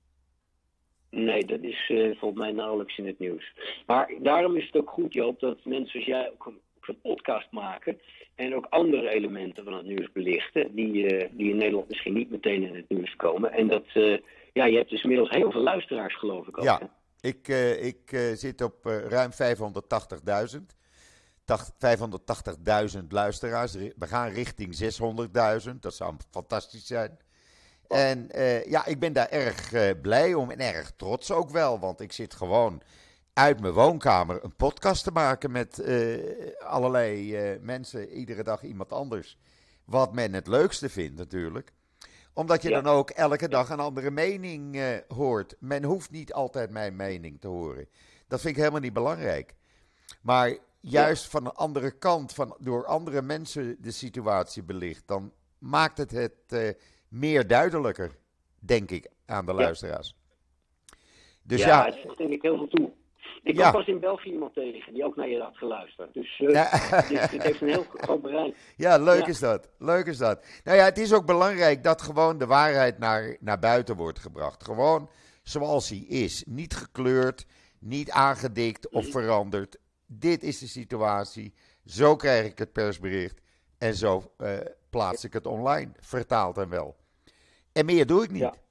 Nee, 1.10 1.46
dat 1.46 1.62
is 1.62 1.90
uh, 1.90 2.18
volgens 2.20 2.42
mij 2.42 2.52
nauwelijks 2.52 2.98
in 2.98 3.08
het 3.08 3.20
nieuws. 3.20 3.54
Maar 3.86 4.12
daarom 4.22 4.56
is 4.56 4.66
het 4.66 4.76
ook 4.76 4.90
goed, 4.90 5.14
Joop, 5.14 5.40
dat 5.40 5.66
mensen 5.66 5.90
zoals 5.90 6.06
jij 6.06 6.32
ook 6.32 6.46
een 6.46 7.02
podcast 7.02 7.52
maken. 7.52 8.00
En 8.36 8.56
ook 8.56 8.66
andere 8.70 9.10
elementen 9.10 9.64
van 9.64 9.74
het 9.74 9.86
nieuws 9.86 10.12
belichten. 10.12 10.76
Die, 10.76 10.94
uh, 10.94 11.30
die 11.32 11.50
in 11.50 11.58
Nederland 11.58 11.88
misschien 11.88 12.14
niet 12.14 12.30
meteen 12.30 12.64
in 12.64 12.76
het 12.76 12.90
nieuws 12.90 13.16
komen. 13.16 13.52
En 13.52 13.68
dat, 13.68 13.86
uh, 13.94 14.18
ja, 14.54 14.66
je 14.66 14.78
hebt 14.78 14.90
dus 14.90 15.04
inmiddels 15.04 15.30
heel 15.30 15.52
veel 15.52 15.64
luisteraars, 15.64 16.16
geloof 16.16 16.48
ik 16.48 16.58
ook. 16.58 16.64
Ja, 16.64 16.96
ik, 17.20 17.48
uh, 17.48 17.84
ik 17.84 18.32
zit 18.36 18.62
op 18.62 18.86
ruim 18.86 19.32
580.000. 19.32 20.58
580.000 22.98 23.08
luisteraars. 23.10 23.74
We 23.74 24.08
gaan 24.08 24.30
richting 24.30 24.78
600.000. 25.66 25.76
Dat 25.80 25.94
zou 25.94 26.16
fantastisch 26.32 26.86
zijn. 26.86 27.18
En 27.88 28.30
ja, 28.66 28.86
ik 28.86 29.00
ben 29.00 29.14
daar 29.14 29.30
erg 29.30 29.72
blij 30.02 30.34
om 30.34 30.52
en 30.52 30.60
erg 30.60 30.92
trots 30.96 31.32
ook 31.32 31.50
wel. 31.50 31.80
Want 31.80 32.02
ik 32.02 32.12
zit 32.12 32.34
gewoon 32.34 32.82
uit 33.34 33.60
mijn 33.60 33.74
woonkamer 33.74 34.44
een 34.44 34.56
podcast 34.56 35.04
te 35.04 35.12
maken 35.12 35.52
met 35.52 35.84
allerlei 36.60 37.38
mensen, 37.62 38.10
iedere 38.10 38.44
dag 38.44 38.64
iemand 38.64 38.92
anders. 38.92 39.38
Wat 39.86 40.14
men 40.14 40.34
het 40.34 40.48
leukste 40.48 40.90
vindt 40.90 41.18
natuurlijk. 41.18 41.72
Omdat 42.38 42.62
je 42.62 42.70
dan 42.70 42.86
ook 42.86 43.10
elke 43.10 43.48
dag 43.48 43.70
een 43.70 43.80
andere 43.80 44.12
mening 44.12 44.76
uh, 44.76 44.98
hoort. 45.08 45.56
Men 45.60 45.84
hoeft 45.84 46.12
niet 46.12 46.34
altijd 46.34 46.72
mijn 46.72 46.96
mening 46.96 47.42
te 47.42 47.48
horen. 47.48 47.88
Dat 48.28 48.42
vind 48.42 48.54
ik 48.54 48.60
helemaal 48.60 48.82
niet 48.82 48.94
belangrijk. 48.94 49.56
Maar 50.22 50.58
juist 50.80 51.24
ja. 51.24 51.30
van 51.30 51.46
een 51.46 51.54
andere 51.54 51.92
kant, 51.92 52.34
van, 52.34 52.56
door 52.60 52.86
andere 52.86 53.22
mensen 53.22 53.78
de 53.82 53.92
situatie 53.92 54.64
belicht, 54.64 55.08
dan 55.08 55.32
maakt 55.58 55.98
het 55.98 56.12
het 56.12 56.78
meer 57.08 57.48
duidelijker, 57.48 58.18
denk 58.60 58.92
ik, 58.92 59.10
aan 59.26 59.46
de 59.46 59.54
luisteraars. 59.54 60.16
Dus 61.44 61.60
ja, 61.60 61.88
ja 61.88 61.94
het 62.08 62.20
ik 62.20 62.42
heel 62.42 62.58
veel 62.58 62.68
toe. 62.68 62.92
Ik 63.48 63.56
kwam 63.56 63.72
pas 63.72 63.88
in 63.88 64.00
België 64.00 64.32
iemand 64.32 64.54
tegen 64.54 64.94
die 64.94 65.06
ook 65.06 65.16
naar 65.16 65.30
je 65.30 65.42
had 65.42 65.58
geluisterd. 65.58 66.14
Dus 66.14 66.40
uh, 66.40 66.50
ja. 66.50 66.70
dit, 67.10 67.32
dit, 67.32 67.44
heeft 67.44 67.62
een 67.62 67.68
heel 67.68 67.86
groot 68.04 68.22
bereik. 68.22 68.56
Ja, 68.76 68.98
leuk 68.98 69.26
is 69.26 69.40
dat. 69.40 69.70
Leuk 69.78 70.06
is 70.06 70.18
dat. 70.18 70.46
Nou 70.64 70.78
ja, 70.78 70.84
het 70.84 70.98
is 70.98 71.14
ook 71.14 71.26
belangrijk 71.26 71.84
dat 71.84 72.02
gewoon 72.02 72.38
de 72.38 72.46
waarheid 72.46 73.00
naar, 73.00 73.38
naar 73.40 73.60
buiten 73.60 73.96
wordt 73.96 74.20
gebracht. 74.20 74.64
Gewoon 74.64 75.10
zoals 75.44 75.90
hij 75.90 75.98
is. 75.98 76.44
Niet 76.48 76.76
gekleurd, 76.76 77.46
niet 77.80 78.12
aangedikt 78.12 78.90
of 78.90 79.04
mhm. 79.04 79.12
veranderd. 79.12 79.78
Dit 80.06 80.44
is 80.44 80.60
de 80.60 80.68
situatie. 80.68 81.54
Zo 81.86 82.16
krijg 82.16 82.46
ik 82.46 82.58
het 82.58 82.72
persbericht. 82.72 83.42
En 83.78 83.94
zo 83.94 84.32
uh, 84.38 84.58
plaats 84.90 85.24
ik 85.24 85.34
het 85.34 85.46
online. 85.46 85.92
Vertaald 86.00 86.58
en 86.58 86.70
wel. 86.70 86.96
En 87.72 87.86
meer 87.86 88.06
doe 88.06 88.24
ik 88.24 88.32
niet. 88.32 88.66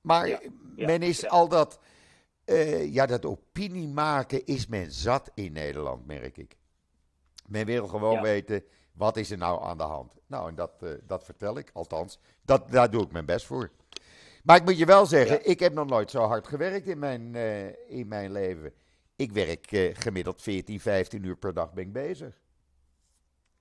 Maar 0.00 0.40
men 0.76 1.02
is 1.02 1.28
al 1.28 1.48
dat 1.48 1.78
uh, 2.46 2.92
ja, 2.92 3.06
dat 3.06 3.24
opinie 3.24 3.88
maken 3.88 4.46
is 4.46 4.66
men 4.66 4.92
zat 4.92 5.30
in 5.34 5.52
Nederland, 5.52 6.06
merk 6.06 6.36
ik. 6.36 6.56
Men 7.46 7.66
wil 7.66 7.86
gewoon 7.86 8.22
weten, 8.22 8.64
wat 8.92 9.16
is 9.16 9.30
er 9.30 9.38
nou 9.38 9.62
aan 9.62 9.78
de 9.78 9.82
hand? 9.82 10.12
Nou, 10.26 10.48
en 10.48 10.54
dat, 10.54 10.72
uh, 10.80 10.90
dat 11.06 11.24
vertel 11.24 11.58
ik, 11.58 11.70
althans. 11.72 12.18
Dat, 12.42 12.70
daar 12.70 12.90
doe 12.90 13.02
ik 13.02 13.12
mijn 13.12 13.26
best 13.26 13.46
voor. 13.46 13.70
Maar 14.42 14.56
ik 14.56 14.64
moet 14.64 14.78
je 14.78 14.86
wel 14.86 15.06
zeggen, 15.06 15.36
ja. 15.36 15.44
ik 15.44 15.60
heb 15.60 15.72
nog 15.72 15.86
nooit 15.86 16.10
zo 16.10 16.22
hard 16.22 16.46
gewerkt 16.46 16.86
in 16.86 16.98
mijn, 16.98 17.34
uh, 17.34 17.90
in 17.90 18.08
mijn 18.08 18.32
leven. 18.32 18.72
Ik 19.16 19.32
werk 19.32 19.66
gemiddeld 19.98 20.42
14, 20.42 20.80
15 20.80 21.24
uur 21.24 21.36
per 21.36 21.54
dag 21.54 21.72
ben 21.72 21.84
ik 21.84 21.92
bezig. 21.92 22.40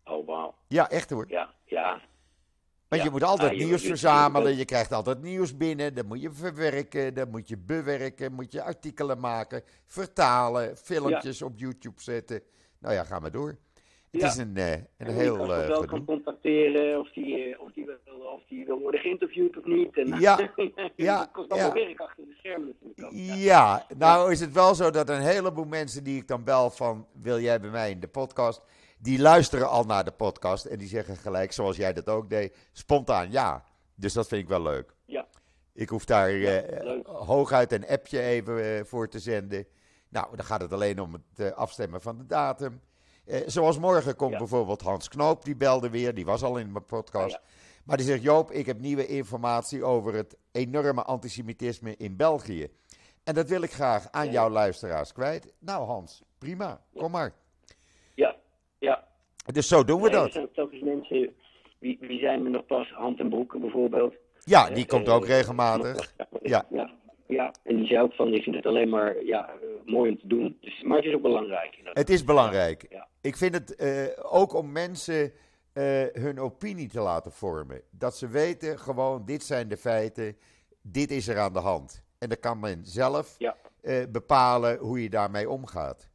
Oh, 0.04 0.28
wauw. 0.28 0.56
Ja, 0.67 0.89
echt 0.89 1.10
hoor. 1.10 1.26
Ja, 1.30 1.54
ja. 1.65 2.02
Want 2.93 3.06
je 3.06 3.12
moet 3.12 3.23
altijd 3.23 3.51
ah, 3.51 3.58
nieuws 3.58 3.86
verzamelen, 3.86 4.58
je 4.58 4.65
krijgt 4.65 4.91
altijd 4.93 5.21
nieuws 5.21 5.58
binnen, 5.58 5.93
dan 5.95 6.06
moet 6.06 6.21
je 6.21 6.32
verwerken, 6.32 7.13
dan 7.13 7.29
moet 7.29 7.47
je 7.47 7.58
bewerken, 7.58 8.34
moet 8.34 8.51
je 8.51 8.63
artikelen 8.63 9.19
maken, 9.19 9.62
vertalen, 9.86 10.77
filmpjes 10.77 11.41
op 11.41 11.51
YouTube 11.56 12.01
zetten. 12.01 12.41
Nou 12.79 12.93
ja, 12.93 13.03
ga 13.03 13.19
maar 13.19 13.32
door. 13.32 13.58
Het 14.12 14.23
is 14.23 14.38
een, 14.38 14.53
uh, 14.58 14.71
een 14.97 15.13
heel. 15.13 15.39
Uh, 15.39 15.67
wel 15.67 15.86
kan 15.86 16.06
contacteren 16.06 16.99
of 16.99 17.12
die, 17.12 17.43
eh, 17.43 17.62
of, 17.62 17.71
die 17.71 17.86
wil, 17.86 18.15
of 18.15 18.41
die 18.47 18.65
wil 18.65 18.79
worden 18.79 18.99
geïnterviewd 18.99 19.58
of 19.58 19.65
niet. 19.65 19.97
En, 19.97 20.19
ja, 20.19 20.51
ja. 20.95 21.19
Dat 21.19 21.32
kost 21.32 21.49
allemaal 21.49 21.73
werk 21.73 21.99
achter 21.99 22.23
de 22.25 22.34
schermen 22.38 22.75
natuurlijk. 22.82 23.38
Ja, 23.38 23.86
nou 23.97 24.32
is 24.32 24.39
het 24.39 24.53
wel 24.53 24.75
zo 24.75 24.91
dat 24.91 25.10
een 25.10 25.21
heleboel 25.21 25.65
mensen 25.65 26.03
die 26.03 26.17
ik 26.17 26.27
dan 26.27 26.43
bel 26.43 26.69
van 26.69 27.08
wil 27.21 27.39
jij 27.39 27.60
bij 27.60 27.69
mij 27.69 27.91
in 27.91 27.99
de 27.99 28.08
podcast 28.08 28.62
die 29.03 29.19
luisteren 29.19 29.69
al 29.69 29.83
naar 29.83 30.03
de 30.03 30.11
podcast 30.11 30.65
en 30.65 30.77
die 30.77 30.87
zeggen 30.87 31.17
gelijk, 31.17 31.51
zoals 31.51 31.75
jij 31.75 31.93
dat 31.93 32.09
ook 32.09 32.29
deed, 32.29 32.55
spontaan 32.71 33.31
ja. 33.31 33.63
Dus 33.95 34.13
dat 34.13 34.27
vind 34.27 34.41
ik 34.41 34.47
wel 34.47 34.61
leuk. 34.61 34.95
Ja. 35.05 35.27
Ik 35.73 35.89
hoef 35.89 36.05
daar 36.05 36.31
ja, 36.31 36.83
uh, 36.83 37.05
hooguit 37.05 37.71
een 37.71 37.87
appje 37.87 38.21
even 38.21 38.57
uh, 38.57 38.83
voor 38.83 39.09
te 39.09 39.19
zenden. 39.19 39.67
Nou, 40.09 40.35
dan 40.35 40.45
gaat 40.45 40.61
het 40.61 40.73
alleen 40.73 41.01
om 41.01 41.13
het 41.13 41.39
uh, 41.39 41.51
afstemmen 41.51 42.01
van 42.01 42.17
de 42.17 42.25
datum. 42.25 42.81
zoals 43.45 43.77
morgen 43.77 44.15
komt 44.15 44.31
ja. 44.31 44.37
bijvoorbeeld 44.37 44.81
Hans 44.81 45.07
Knoop, 45.07 45.45
die 45.45 45.55
belde 45.55 45.89
weer, 45.89 46.13
die 46.13 46.25
was 46.25 46.43
al 46.43 46.57
in 46.57 46.71
mijn 46.71 46.85
podcast. 46.85 47.31
Ja, 47.31 47.41
maar 47.83 47.97
die 47.97 48.05
zegt, 48.05 48.21
Joop, 48.21 48.51
ik 48.51 48.65
heb 48.65 48.79
nieuwe 48.79 49.05
informatie 49.05 49.83
over 49.83 50.13
het 50.13 50.37
enorme 50.51 51.03
antisemitisme 51.03 51.97
in 51.97 52.15
België. 52.15 52.71
En 53.23 53.33
dat 53.33 53.49
wil 53.49 53.61
ik 53.61 53.73
graag 53.73 54.11
aan 54.11 54.31
jouw 54.31 54.49
luisteraars 54.49 55.11
kwijt. 55.11 55.53
Nou 55.59 55.85
Hans, 55.85 56.23
prima, 56.37 56.81
kom 56.93 57.11
maar. 57.11 57.33
Dus 59.43 59.67
zo 59.67 59.84
doen 59.84 60.01
we 60.01 60.10
dat. 60.10 60.25
Er 60.25 60.32
zijn 60.32 60.51
telkens 60.53 60.82
mensen, 60.82 61.34
wie, 61.79 61.97
wie 62.01 62.19
zijn 62.19 62.45
er 62.45 62.51
nog 62.51 62.65
pas, 62.65 62.91
Hand 62.91 63.19
en 63.19 63.29
Broeken 63.29 63.62
bijvoorbeeld. 63.62 64.15
Ja, 64.43 64.69
die 64.69 64.86
komt 64.86 65.10
ook 65.10 65.25
regelmatig. 65.25 66.13
Ja. 66.41 66.65
ja. 66.69 66.91
Ja, 67.27 67.53
en 67.63 67.75
die 67.75 67.88
zei 67.88 68.01
ook 68.01 68.13
van, 68.13 68.34
ik 68.34 68.43
vind 68.43 68.56
het 68.56 68.65
alleen 68.65 68.89
maar 68.89 69.23
ja, 69.23 69.49
mooi 69.86 70.12
om 70.12 70.19
te 70.19 70.27
doen. 70.27 70.58
Dus, 70.62 70.82
maar 70.82 70.97
het 70.97 71.06
is 71.06 71.13
ook 71.13 71.21
belangrijk. 71.21 71.79
Het 71.84 72.10
is 72.10 72.23
belangrijk. 72.23 72.86
Ja. 72.89 73.08
Ik 73.21 73.38
vind 73.38 73.53
het 73.53 73.82
uh, 73.82 74.08
ook 74.34 74.53
om 74.53 74.71
mensen 74.71 75.32
uh, 75.73 76.03
hun 76.12 76.39
opinie 76.39 76.89
te 76.89 76.99
laten 76.99 77.32
vormen. 77.32 77.82
Dat 77.91 78.17
ze 78.17 78.27
weten 78.27 78.79
gewoon, 78.79 79.25
dit 79.25 79.43
zijn 79.43 79.67
de 79.67 79.77
feiten, 79.77 80.38
dit 80.82 81.12
is 81.12 81.27
er 81.27 81.39
aan 81.39 81.53
de 81.53 81.60
hand. 81.60 82.03
En 82.19 82.29
dan 82.29 82.39
kan 82.39 82.60
men 82.60 82.86
zelf 82.86 83.36
ja. 83.38 83.56
uh, 83.82 84.03
bepalen 84.10 84.77
hoe 84.77 85.01
je 85.03 85.10
daarmee 85.10 85.49
omgaat. 85.49 86.10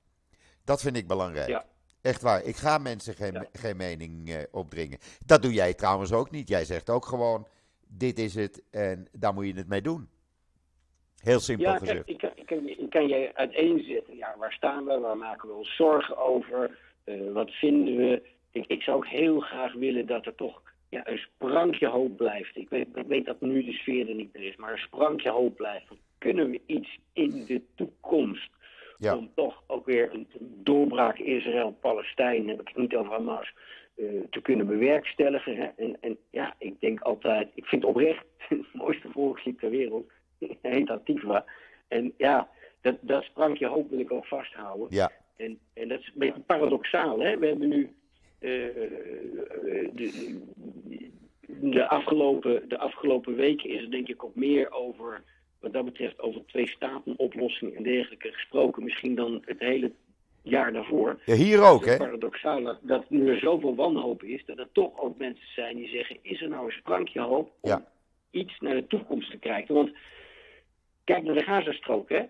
Dat 0.65 0.81
vind 0.81 0.97
ik 0.97 1.07
belangrijk. 1.07 1.49
Ja. 1.49 1.65
Echt 2.09 2.23
waar. 2.23 2.45
Ik 2.45 2.57
ga 2.57 2.79
mensen 2.79 3.15
geen, 3.15 3.33
ja. 3.33 3.47
geen 3.53 3.77
mening 3.77 4.29
uh, 4.29 4.37
opdringen. 4.51 4.99
Dat 5.27 5.43
doe 5.43 5.53
jij 5.53 5.75
trouwens 5.75 6.13
ook 6.13 6.31
niet. 6.31 6.49
Jij 6.49 6.65
zegt 6.65 6.91
ook 6.91 7.07
gewoon: 7.07 7.47
dit 7.89 8.19
is 8.19 8.35
het 8.35 8.63
en 8.71 9.09
daar 9.13 9.35
moet 9.35 9.47
je 9.47 9.55
het 9.55 9.69
mee 9.69 9.83
doen. 9.83 10.09
Heel 11.23 11.41
simpel 11.41 11.67
ja, 11.67 11.79
gezegd. 11.79 12.09
Ik, 12.09 12.23
ik, 12.23 12.47
kan, 12.47 12.69
ik 12.69 12.91
kan 12.91 13.09
je 13.09 13.31
uiteenzetten. 13.35 14.17
Ja, 14.17 14.35
waar 14.39 14.53
staan 14.53 14.85
we? 14.85 14.99
Waar 14.99 15.17
maken 15.17 15.49
we 15.49 15.55
ons 15.55 15.77
zorgen 15.77 16.17
over? 16.17 16.79
Uh, 17.05 17.33
wat 17.33 17.51
vinden 17.51 17.97
we? 17.97 18.23
Ik, 18.51 18.67
ik 18.67 18.83
zou 18.83 18.97
ook 18.97 19.07
heel 19.07 19.41
graag 19.41 19.73
willen 19.73 20.07
dat 20.07 20.27
er 20.27 20.35
toch 20.35 20.63
ja, 20.89 21.09
een 21.09 21.19
sprankje 21.19 21.89
hoop 21.89 22.17
blijft. 22.17 22.57
Ik 22.57 22.69
weet, 22.69 22.87
ik 22.95 23.07
weet 23.07 23.27
dat 23.27 23.41
nu 23.41 23.65
de 23.65 23.73
sfeer 23.73 24.09
er 24.09 24.15
niet 24.15 24.33
meer 24.33 24.49
is, 24.49 24.57
maar 24.57 24.73
een 24.73 24.79
sprankje 24.79 25.31
hoop 25.31 25.57
blijft. 25.57 25.87
Kunnen 26.19 26.51
we 26.51 26.61
iets 26.67 26.99
in 27.13 27.45
de 27.47 27.63
toekomst 27.75 28.51
ja. 28.99 29.17
Om 29.17 29.31
toch 29.35 29.63
ook 29.67 29.87
weer 29.87 30.13
een 30.13 30.27
doorbraak 30.41 31.19
Israël-Palestijn, 31.19 32.49
heb 32.49 32.61
ik 32.61 32.69
het 32.69 32.77
niet 32.77 32.95
over 32.95 33.13
Hamas, 33.13 33.55
uh, 33.97 34.23
te 34.31 34.41
kunnen 34.41 34.67
bewerkstelligen. 34.67 35.57
Hè. 35.57 35.67
En, 35.77 35.97
en 36.01 36.19
ja, 36.31 36.55
ik 36.59 36.81
denk 36.81 37.01
altijd, 37.01 37.49
ik 37.55 37.65
vind 37.65 37.85
oprecht 37.85 38.25
het 38.49 38.73
mooiste 38.73 39.09
volkslied 39.11 39.59
ter 39.59 39.71
wereld, 39.71 40.11
heet 40.63 40.91
Antifa. 40.91 41.45
En 41.89 42.13
ja, 42.17 42.49
dat, 42.81 42.97
dat 43.01 43.23
sprankje 43.23 43.67
hoop 43.67 43.91
wil 43.91 43.99
ik 43.99 44.13
ook 44.13 44.27
vasthouden. 44.27 44.87
Ja. 44.91 45.11
En, 45.37 45.59
en 45.73 45.89
dat 45.89 46.01
is 46.01 46.07
een 46.07 46.13
beetje 46.15 46.41
paradoxaal. 46.41 47.21
Hè? 47.21 47.39
We 47.39 47.47
hebben 47.47 47.69
nu 47.69 47.95
uh, 48.41 48.51
de, 49.93 50.41
de, 51.47 51.89
afgelopen, 51.89 52.69
de 52.69 52.79
afgelopen 52.79 53.35
weken 53.35 53.71
is 53.71 53.83
er 53.83 53.91
denk 53.91 54.09
ik 54.09 54.25
ook 54.25 54.35
meer 54.35 54.71
over 54.71 55.23
wat 55.61 55.73
dat 55.73 55.85
betreft 55.85 56.21
over 56.21 56.47
twee 56.47 56.69
staten 56.69 57.15
oplossing 57.17 57.77
en 57.77 57.83
dergelijke 57.83 58.33
gesproken. 58.33 58.85
Misschien 58.85 59.15
dan 59.15 59.43
het 59.45 59.59
hele 59.59 59.93
jaar 60.43 60.73
daarvoor. 60.73 61.19
Ja, 61.25 61.35
hier 61.35 61.63
ook, 61.63 61.87
hè? 61.87 61.97
paradoxaal 61.97 62.79
dat 62.83 63.11
nu 63.11 63.29
er 63.29 63.39
zoveel 63.39 63.75
wanhoop 63.75 64.23
is, 64.23 64.45
dat 64.45 64.59
er 64.59 64.69
toch 64.73 65.01
ook 65.01 65.19
mensen 65.19 65.47
zijn 65.55 65.77
die 65.77 65.89
zeggen: 65.89 66.17
is 66.23 66.43
er 66.43 66.49
nou 66.49 66.67
een 66.67 66.73
sprankje 66.73 67.21
hoop 67.21 67.51
om 67.61 67.85
iets 68.31 68.61
naar 68.61 68.75
de 68.75 68.87
toekomst 68.87 69.31
te 69.31 69.39
kijken? 69.39 69.75
Want 69.75 69.91
kijk 71.05 71.23
naar 71.23 71.35
de 71.35 71.43
Gazastrook, 71.43 72.09
hè? 72.09 72.23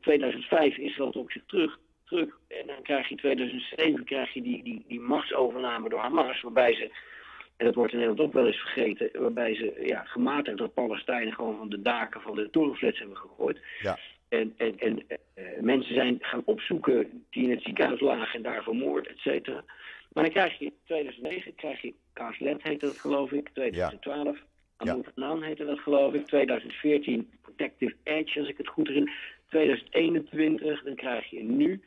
2005 0.00 0.76
Israël 0.76 1.10
trok 1.10 1.32
zich 1.32 1.42
terug, 1.46 1.78
terug. 2.04 2.38
En 2.48 2.66
dan 2.66 2.82
krijg 2.82 3.08
je 3.08 3.14
2007 3.14 4.04
krijg 4.04 4.32
je 4.32 4.42
die, 4.42 4.62
die, 4.62 4.84
die 4.88 5.00
machtsovername 5.00 5.88
door 5.88 5.98
Hamas, 5.98 6.40
waarbij 6.40 6.74
ze 6.74 6.90
en 7.56 7.64
dat 7.64 7.74
wordt 7.74 7.92
in 7.92 7.98
Nederland 7.98 8.28
ook 8.28 8.34
wel 8.34 8.46
eens 8.46 8.60
vergeten, 8.60 9.10
waarbij 9.20 9.54
ze 9.54 9.82
ja, 9.86 10.04
gematigd 10.04 10.58
door 10.58 10.68
Palestijnen 10.68 11.34
gewoon 11.34 11.56
van 11.56 11.68
de 11.68 11.82
daken 11.82 12.20
van 12.20 12.34
de 12.34 12.50
torenflats 12.50 12.98
hebben 12.98 13.16
gegooid. 13.16 13.58
Ja. 13.80 13.98
En, 14.28 14.54
en, 14.56 14.78
en 14.78 15.02
uh, 15.08 15.60
mensen 15.60 15.94
zijn 15.94 16.16
gaan 16.20 16.42
opzoeken 16.44 17.24
die 17.30 17.42
in 17.42 17.50
het 17.50 17.62
ziekenhuis 17.62 18.00
lagen 18.00 18.34
en 18.34 18.42
daar 18.42 18.62
vermoord, 18.62 19.06
et 19.06 19.18
cetera. 19.18 19.64
Maar 20.12 20.24
dan 20.24 20.32
krijg 20.32 20.58
je 20.58 20.72
2009, 20.84 21.54
krijg 21.54 21.80
je 21.80 21.94
Kaaslet 22.12 22.62
heette 22.62 22.86
dat 22.86 22.98
geloof 22.98 23.32
ik, 23.32 23.48
2012, 23.48 24.36
ja. 24.78 24.98
Amout 25.14 25.40
ja. 25.40 25.46
heette 25.46 25.64
dat 25.64 25.78
geloof 25.78 26.14
ik, 26.14 26.26
2014 26.26 27.30
Protective 27.42 27.94
Edge 28.02 28.40
als 28.40 28.48
ik 28.48 28.56
het 28.56 28.68
goed 28.68 28.86
herinner, 28.86 29.14
2021, 29.48 30.82
dan 30.82 30.94
krijg 30.94 31.30
je 31.30 31.42
nu, 31.42 31.82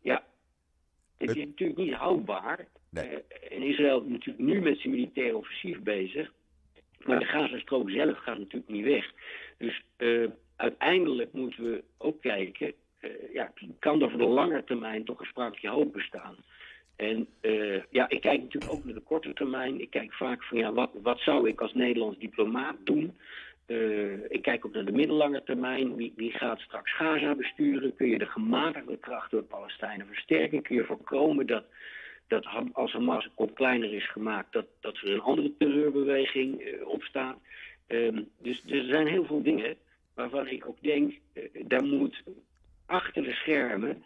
ja, 0.00 0.24
het 1.16 1.36
is 1.36 1.44
natuurlijk 1.44 1.78
niet 1.78 1.94
houdbaar. 1.94 2.66
Nee. 3.02 3.22
En 3.50 3.62
Israël 3.62 4.02
is 4.02 4.10
natuurlijk 4.10 4.44
nu 4.44 4.60
met 4.60 4.78
zijn 4.78 4.92
militaire 4.92 5.36
offensief 5.36 5.80
bezig. 5.80 6.32
Maar 7.04 7.18
de 7.18 7.24
Gazastrook 7.24 7.90
zelf 7.90 8.18
gaat 8.18 8.38
natuurlijk 8.38 8.72
niet 8.72 8.84
weg. 8.84 9.12
Dus 9.58 9.82
uh, 9.98 10.28
uiteindelijk 10.56 11.32
moeten 11.32 11.64
we 11.64 11.84
ook 11.98 12.20
kijken, 12.20 12.72
uh, 13.00 13.10
ja, 13.32 13.52
kan 13.78 14.02
er 14.02 14.10
voor 14.10 14.18
de 14.18 14.26
lange 14.26 14.64
termijn 14.64 15.04
toch 15.04 15.20
een 15.20 15.26
sprankje 15.26 15.68
hoop 15.68 15.92
bestaan? 15.92 16.36
En 16.96 17.26
uh, 17.42 17.82
ja, 17.90 18.08
ik 18.08 18.20
kijk 18.20 18.42
natuurlijk 18.42 18.72
ook 18.72 18.84
naar 18.84 18.94
de 18.94 19.00
korte 19.00 19.32
termijn. 19.32 19.80
Ik 19.80 19.90
kijk 19.90 20.12
vaak 20.12 20.44
van 20.44 20.58
ja, 20.58 20.72
wat, 20.72 20.90
wat 21.02 21.18
zou 21.18 21.48
ik 21.48 21.60
als 21.60 21.74
Nederlands 21.74 22.18
diplomaat 22.18 22.76
doen? 22.84 23.16
Uh, 23.66 24.30
ik 24.30 24.42
kijk 24.42 24.66
ook 24.66 24.72
naar 24.72 24.84
de 24.84 24.92
middellange 24.92 25.42
termijn. 25.42 25.96
Wie, 25.96 26.12
wie, 26.16 26.30
gaat 26.30 26.60
straks 26.60 26.96
Gaza 26.96 27.34
besturen? 27.34 27.94
Kun 27.96 28.08
je 28.08 28.18
de 28.18 28.26
gematigde 28.26 28.98
kracht 28.98 29.30
door 29.30 29.42
Palestijnen 29.42 30.06
versterken? 30.06 30.62
Kun 30.62 30.76
je 30.76 30.84
voorkomen 30.84 31.46
dat, 31.46 31.64
dat 32.26 32.46
als 32.72 32.92
Hamas 32.92 33.24
een 33.24 33.34
kop 33.34 33.54
kleiner 33.54 33.92
is 33.92 34.10
gemaakt, 34.10 34.52
dat, 34.52 34.66
dat 34.80 34.96
er 34.96 35.12
een 35.12 35.20
andere 35.20 35.52
terreurbeweging 35.58 36.60
uh, 36.60 36.88
opstaat? 36.88 37.36
Um, 37.86 38.28
dus 38.38 38.62
er 38.68 38.84
zijn 38.84 39.06
heel 39.06 39.24
veel 39.24 39.42
dingen 39.42 39.76
waarvan 40.14 40.48
ik 40.48 40.66
ook 40.66 40.82
denk, 40.82 41.18
uh, 41.34 41.42
daar 41.64 41.84
moet 41.84 42.22
achter 42.86 43.22
de 43.22 43.32
schermen 43.32 44.04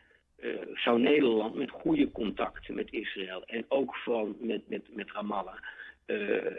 zou 0.75 1.01
Nederland 1.01 1.55
met 1.55 1.71
goede 1.71 2.13
contacten 2.13 2.75
met 2.75 2.93
Israël 2.93 3.45
en 3.45 3.65
ook 3.69 3.97
van 3.97 4.37
met, 4.39 4.69
met, 4.69 4.83
met 4.95 5.13
Ramallah 5.13 5.59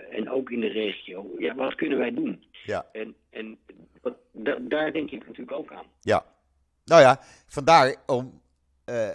en 0.10 0.30
ook 0.30 0.52
in 0.52 0.60
de 0.60 0.68
regio. 0.68 1.32
Ja, 1.38 1.56
wat 1.56 1.76
kunnen 1.76 1.98
wij 1.98 2.14
doen? 2.14 2.44
Ja. 2.66 2.86
En, 2.92 3.16
en 3.30 3.58
wat, 4.02 4.16
daar 4.60 4.92
denk 4.92 5.12
ik 5.12 5.26
natuurlijk 5.26 5.52
ook 5.52 5.72
aan. 5.74 5.86
Ja. 6.02 6.26
Nou 6.86 7.02
ja, 7.02 7.20
vandaar 7.48 7.96
om. 8.06 8.42
Uh, 8.86 9.08
uh, 9.08 9.14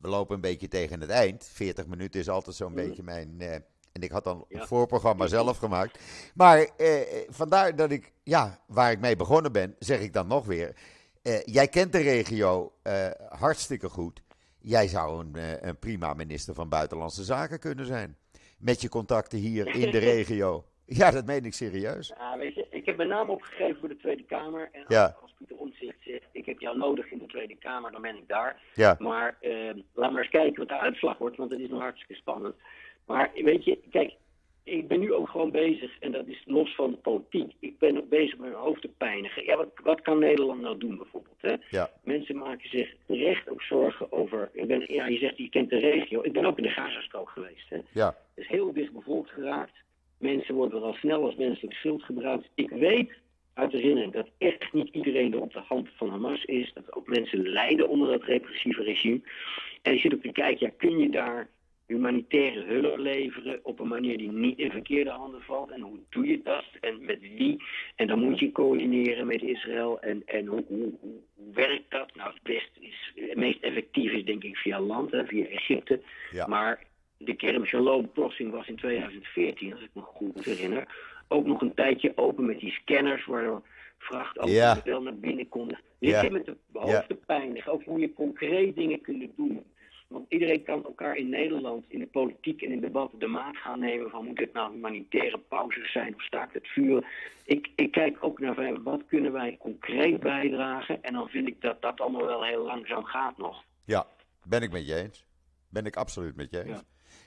we 0.00 0.08
lopen 0.08 0.34
een 0.34 0.40
beetje 0.40 0.68
tegen 0.68 1.00
het 1.00 1.10
eind. 1.10 1.48
40 1.52 1.86
minuten 1.86 2.20
is 2.20 2.28
altijd 2.28 2.56
zo'n 2.56 2.68
mm. 2.68 2.74
beetje 2.74 3.02
mijn. 3.02 3.40
en 3.92 4.02
ik 4.02 4.10
had 4.10 4.24
dan 4.24 4.44
ja. 4.48 4.60
een 4.60 4.66
voorprogramma 4.66 5.26
zelf 5.26 5.58
gemaakt. 5.58 5.98
Maar 6.34 6.68
vandaar 7.28 7.76
dat 7.76 7.90
ik, 7.90 8.12
ja, 8.22 8.58
waar 8.66 8.90
ik 8.90 9.00
mee 9.00 9.16
begonnen 9.16 9.52
ben, 9.52 9.76
zeg 9.78 10.00
ik 10.00 10.12
dan 10.12 10.26
nog 10.26 10.46
weer. 10.46 10.76
jij 11.44 11.68
kent 11.68 11.92
de 11.92 12.00
regio 12.00 12.72
hartstikke 13.28 13.88
goed. 13.88 14.22
Jij 14.58 14.88
zou 14.88 15.24
een, 15.24 15.68
een 15.68 15.78
prima 15.78 16.14
minister 16.14 16.54
van 16.54 16.68
Buitenlandse 16.68 17.24
Zaken 17.24 17.58
kunnen 17.58 17.86
zijn 17.86 18.16
met 18.62 18.80
je 18.80 18.88
contacten 18.88 19.38
hier 19.38 19.66
in 19.66 19.90
de 19.90 19.98
regio. 20.14 20.64
Ja, 20.86 21.10
dat 21.10 21.26
meen 21.26 21.44
ik 21.44 21.54
serieus. 21.54 22.12
Ja, 22.18 22.38
weet 22.38 22.54
je, 22.54 22.66
ik 22.70 22.86
heb 22.86 22.96
mijn 22.96 23.08
naam 23.08 23.30
opgegeven 23.30 23.76
voor 23.80 23.88
de 23.88 23.96
Tweede 23.96 24.24
Kamer. 24.24 24.68
En 24.72 24.84
ja. 24.88 25.16
als 25.22 25.34
Pieter 25.38 25.56
Omtzigt 25.56 25.96
zegt, 26.00 26.28
ik 26.32 26.46
heb 26.46 26.60
jou 26.60 26.78
nodig 26.78 27.10
in 27.10 27.18
de 27.18 27.26
Tweede 27.26 27.56
Kamer, 27.56 27.92
dan 27.92 28.02
ben 28.02 28.16
ik 28.16 28.28
daar. 28.28 28.60
Ja. 28.74 28.96
Maar 28.98 29.36
uh, 29.40 29.70
laat 29.94 30.12
maar 30.12 30.22
eens 30.22 30.30
kijken 30.30 30.58
wat 30.58 30.68
de 30.68 30.78
uitslag 30.78 31.18
wordt, 31.18 31.36
want 31.36 31.50
dat 31.50 31.58
is 31.58 31.68
nog 31.68 31.80
hartstikke 31.80 32.14
spannend. 32.14 32.54
Maar 33.06 33.30
weet 33.34 33.64
je, 33.64 33.78
kijk, 33.90 34.14
ik 34.64 34.88
ben 34.88 35.00
nu 35.00 35.12
ook 35.12 35.28
gewoon 35.28 35.50
bezig, 35.50 35.98
en 35.98 36.12
dat 36.12 36.26
is 36.26 36.42
los 36.46 36.74
van 36.74 36.90
de 36.90 36.96
politiek. 36.96 37.52
Ik 37.58 37.78
ben 37.78 37.98
ook 37.98 38.08
bezig 38.08 38.38
met 38.38 38.50
mijn 38.50 38.62
hoofd 38.62 38.80
te 38.80 38.88
pijnigen. 38.88 39.44
Ja, 39.44 39.56
wat, 39.56 39.68
wat 39.82 40.00
kan 40.00 40.18
Nederland 40.18 40.60
nou 40.60 40.78
doen 40.78 40.96
bijvoorbeeld? 40.96 41.40
Hè? 41.40 41.54
Ja. 41.70 41.90
Mensen 42.04 42.36
maken 42.36 42.68
zich 42.68 42.94
terecht 43.06 43.48
ook 43.48 43.62
zorgen 43.62 44.12
over. 44.12 44.50
Ik 44.52 44.66
ben, 44.66 44.92
ja, 44.92 45.06
je 45.06 45.18
zegt 45.18 45.36
je 45.36 45.48
kent 45.48 45.70
de 45.70 45.78
regio. 45.78 46.22
Ik 46.22 46.32
ben 46.32 46.44
ook 46.44 46.56
in 46.56 46.62
de 46.62 46.68
Gazastrook 46.68 47.28
geweest. 47.30 47.68
Hè? 47.68 47.78
Ja. 47.92 48.06
Het 48.06 48.44
is 48.44 48.48
heel 48.48 48.72
dicht 48.72 48.92
bevolkt 48.92 49.30
geraakt. 49.30 49.74
Mensen 50.22 50.54
worden 50.54 50.82
al 50.82 50.94
snel 50.94 51.24
als 51.24 51.34
menselijk 51.34 51.74
schild 51.74 52.02
gebruikt. 52.02 52.48
Ik 52.54 52.70
weet 52.70 53.12
uit 53.54 53.72
herinnering 53.72 54.12
dat 54.12 54.28
echt 54.38 54.72
niet 54.72 54.94
iedereen 54.94 55.32
er 55.32 55.40
op 55.40 55.52
de 55.52 55.62
hand 55.66 55.88
van 55.96 56.08
Hamas 56.08 56.44
is. 56.44 56.72
Dat 56.74 56.92
ook 56.92 57.06
mensen 57.06 57.48
lijden 57.48 57.88
onder 57.88 58.10
dat 58.10 58.24
repressieve 58.24 58.82
regime. 58.82 59.20
En 59.82 59.92
je 59.92 59.98
zit 59.98 60.14
ook 60.14 60.22
te 60.22 60.32
kijken, 60.32 60.66
ja, 60.66 60.72
kun 60.76 60.98
je 60.98 61.10
daar 61.10 61.48
humanitaire 61.86 62.64
hulp 62.64 62.98
leveren 62.98 63.60
op 63.62 63.80
een 63.80 63.88
manier 63.88 64.18
die 64.18 64.32
niet 64.32 64.58
in 64.58 64.70
verkeerde 64.70 65.10
handen 65.10 65.42
valt. 65.42 65.70
En 65.70 65.80
hoe 65.80 65.98
doe 66.08 66.26
je 66.26 66.40
dat? 66.42 66.64
En 66.80 67.04
met 67.04 67.20
wie? 67.20 67.62
En 67.96 68.06
dan 68.06 68.18
moet 68.18 68.38
je 68.38 68.52
coördineren 68.52 69.26
met 69.26 69.42
Israël. 69.42 70.00
En, 70.00 70.22
en 70.26 70.46
hoe, 70.46 70.64
hoe, 70.68 70.92
hoe 71.00 71.52
werkt 71.54 71.90
dat? 71.90 72.14
Nou, 72.14 72.32
het 72.32 72.42
best 72.42 72.70
is, 72.80 73.12
het 73.14 73.36
meest 73.36 73.62
effectief 73.62 74.12
is 74.12 74.24
denk 74.24 74.44
ik 74.44 74.56
via 74.56 74.80
land, 74.80 75.10
hè, 75.10 75.26
via 75.26 75.44
Egypte. 75.44 76.00
Maar 76.46 76.82
de 77.24 78.08
crossing 78.12 78.50
was 78.50 78.68
in 78.68 78.76
2014, 78.76 79.72
als 79.72 79.82
ik 79.82 79.90
me 79.92 80.00
goed 80.00 80.44
herinner, 80.44 80.86
ook 81.28 81.46
nog 81.46 81.60
een 81.60 81.74
tijdje 81.74 82.12
open 82.16 82.46
met 82.46 82.58
die 82.58 82.72
scanners 82.72 83.26
waardoor 83.26 83.62
vrachtauto's 83.98 84.54
ja. 84.54 84.80
wel 84.84 85.02
naar 85.02 85.16
binnen 85.16 85.48
konden. 85.48 85.78
Je 85.98 86.08
ja. 86.08 86.30
met 86.30 86.44
de 86.44 86.56
hoofdpijn, 86.72 87.54
ja. 87.54 87.64
ook 87.66 87.84
hoe 87.84 88.00
je 88.00 88.12
concreet 88.12 88.74
dingen 88.74 89.00
kunt 89.00 89.30
doen. 89.36 89.64
Want 90.08 90.26
iedereen 90.28 90.62
kan 90.62 90.84
elkaar 90.84 91.16
in 91.16 91.28
Nederland, 91.28 91.84
in 91.88 91.98
de 91.98 92.06
politiek 92.06 92.62
en 92.62 92.72
in 92.72 92.80
debatten 92.80 93.18
de 93.18 93.26
maat 93.26 93.56
gaan 93.56 93.78
nemen 93.78 94.10
van 94.10 94.24
moet 94.24 94.38
het 94.38 94.52
nou 94.52 94.72
humanitaire 94.72 95.38
pauzes 95.38 95.92
zijn 95.92 96.14
of 96.14 96.22
staakt 96.22 96.54
het 96.54 96.68
vuur. 96.68 97.06
Ik, 97.44 97.70
ik 97.76 97.90
kijk 97.90 98.16
ook 98.20 98.40
naar 98.40 98.82
wat 98.82 99.06
kunnen 99.06 99.32
wij 99.32 99.56
concreet 99.60 100.20
bijdragen 100.20 101.02
en 101.02 101.12
dan 101.12 101.28
vind 101.28 101.48
ik 101.48 101.60
dat 101.60 101.82
dat 101.82 102.00
allemaal 102.00 102.26
wel 102.26 102.44
heel 102.44 102.64
langzaam 102.64 103.04
gaat 103.04 103.38
nog. 103.38 103.64
Ja, 103.84 104.06
ben 104.44 104.62
ik 104.62 104.72
met 104.72 104.86
je 104.86 104.94
eens. 104.94 105.26
Ben 105.68 105.84
ik 105.84 105.96
absoluut 105.96 106.36
met 106.36 106.50
je 106.50 106.64
eens. 106.64 106.82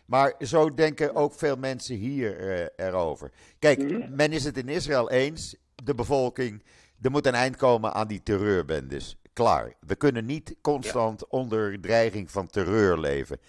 Maar 0.06 0.34
zo 0.39 0.74
denken 0.74 1.16
ook 1.16 1.34
veel 1.34 1.56
mensen 1.56 1.95
hier 1.95 2.39
uh, 2.39 2.88
erover. 2.88 3.32
Kijk, 3.60 3.84
mhm. 3.84 4.16
men 4.16 4.32
is 4.32 4.43
het 4.43 4.58
in 4.58 4.70
Israël 4.70 5.12
eens, 5.12 5.56
de 5.84 5.95
bevolking, 5.95 6.64
er 7.01 7.12
moet 7.12 7.26
een 7.26 7.34
eind 7.34 7.56
komen 7.56 7.93
aan 7.93 8.08
die 8.08 8.24
terreurbendes 8.24 9.18
klaar. 9.34 9.74
We 9.80 9.95
kunnen 9.95 10.26
niet 10.26 10.56
constant 10.62 11.28
onder 11.28 11.82
dreiging 11.82 12.32
van 12.32 12.47
terreur 12.47 12.99
leven. 12.99 13.39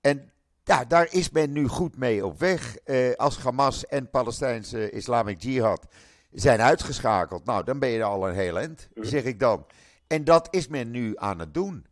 En 0.00 0.30
ja, 0.64 0.84
daar 0.84 1.08
is 1.10 1.30
men 1.30 1.52
nu 1.52 1.66
goed 1.66 1.96
mee 1.96 2.26
op 2.26 2.38
weg. 2.38 2.76
Eh, 2.76 3.14
als 3.14 3.38
Hamas 3.38 3.86
en 3.86 4.10
Palestijnse 4.10 4.90
Islamic 4.90 5.42
Jihad 5.42 5.86
zijn 6.32 6.60
uitgeschakeld, 6.60 7.44
nou, 7.44 7.64
dan 7.64 7.78
ben 7.78 7.88
je 7.88 8.02
al 8.02 8.28
een 8.28 8.34
heel 8.34 8.58
eind, 8.58 8.88
mhm. 8.94 9.06
zeg 9.06 9.24
ik 9.24 9.40
dan. 9.40 9.66
En 10.06 10.24
dat 10.24 10.48
is 10.50 10.68
men 10.68 10.90
nu 10.90 11.12
aan 11.16 11.38
het 11.38 11.54
doen. 11.54 11.86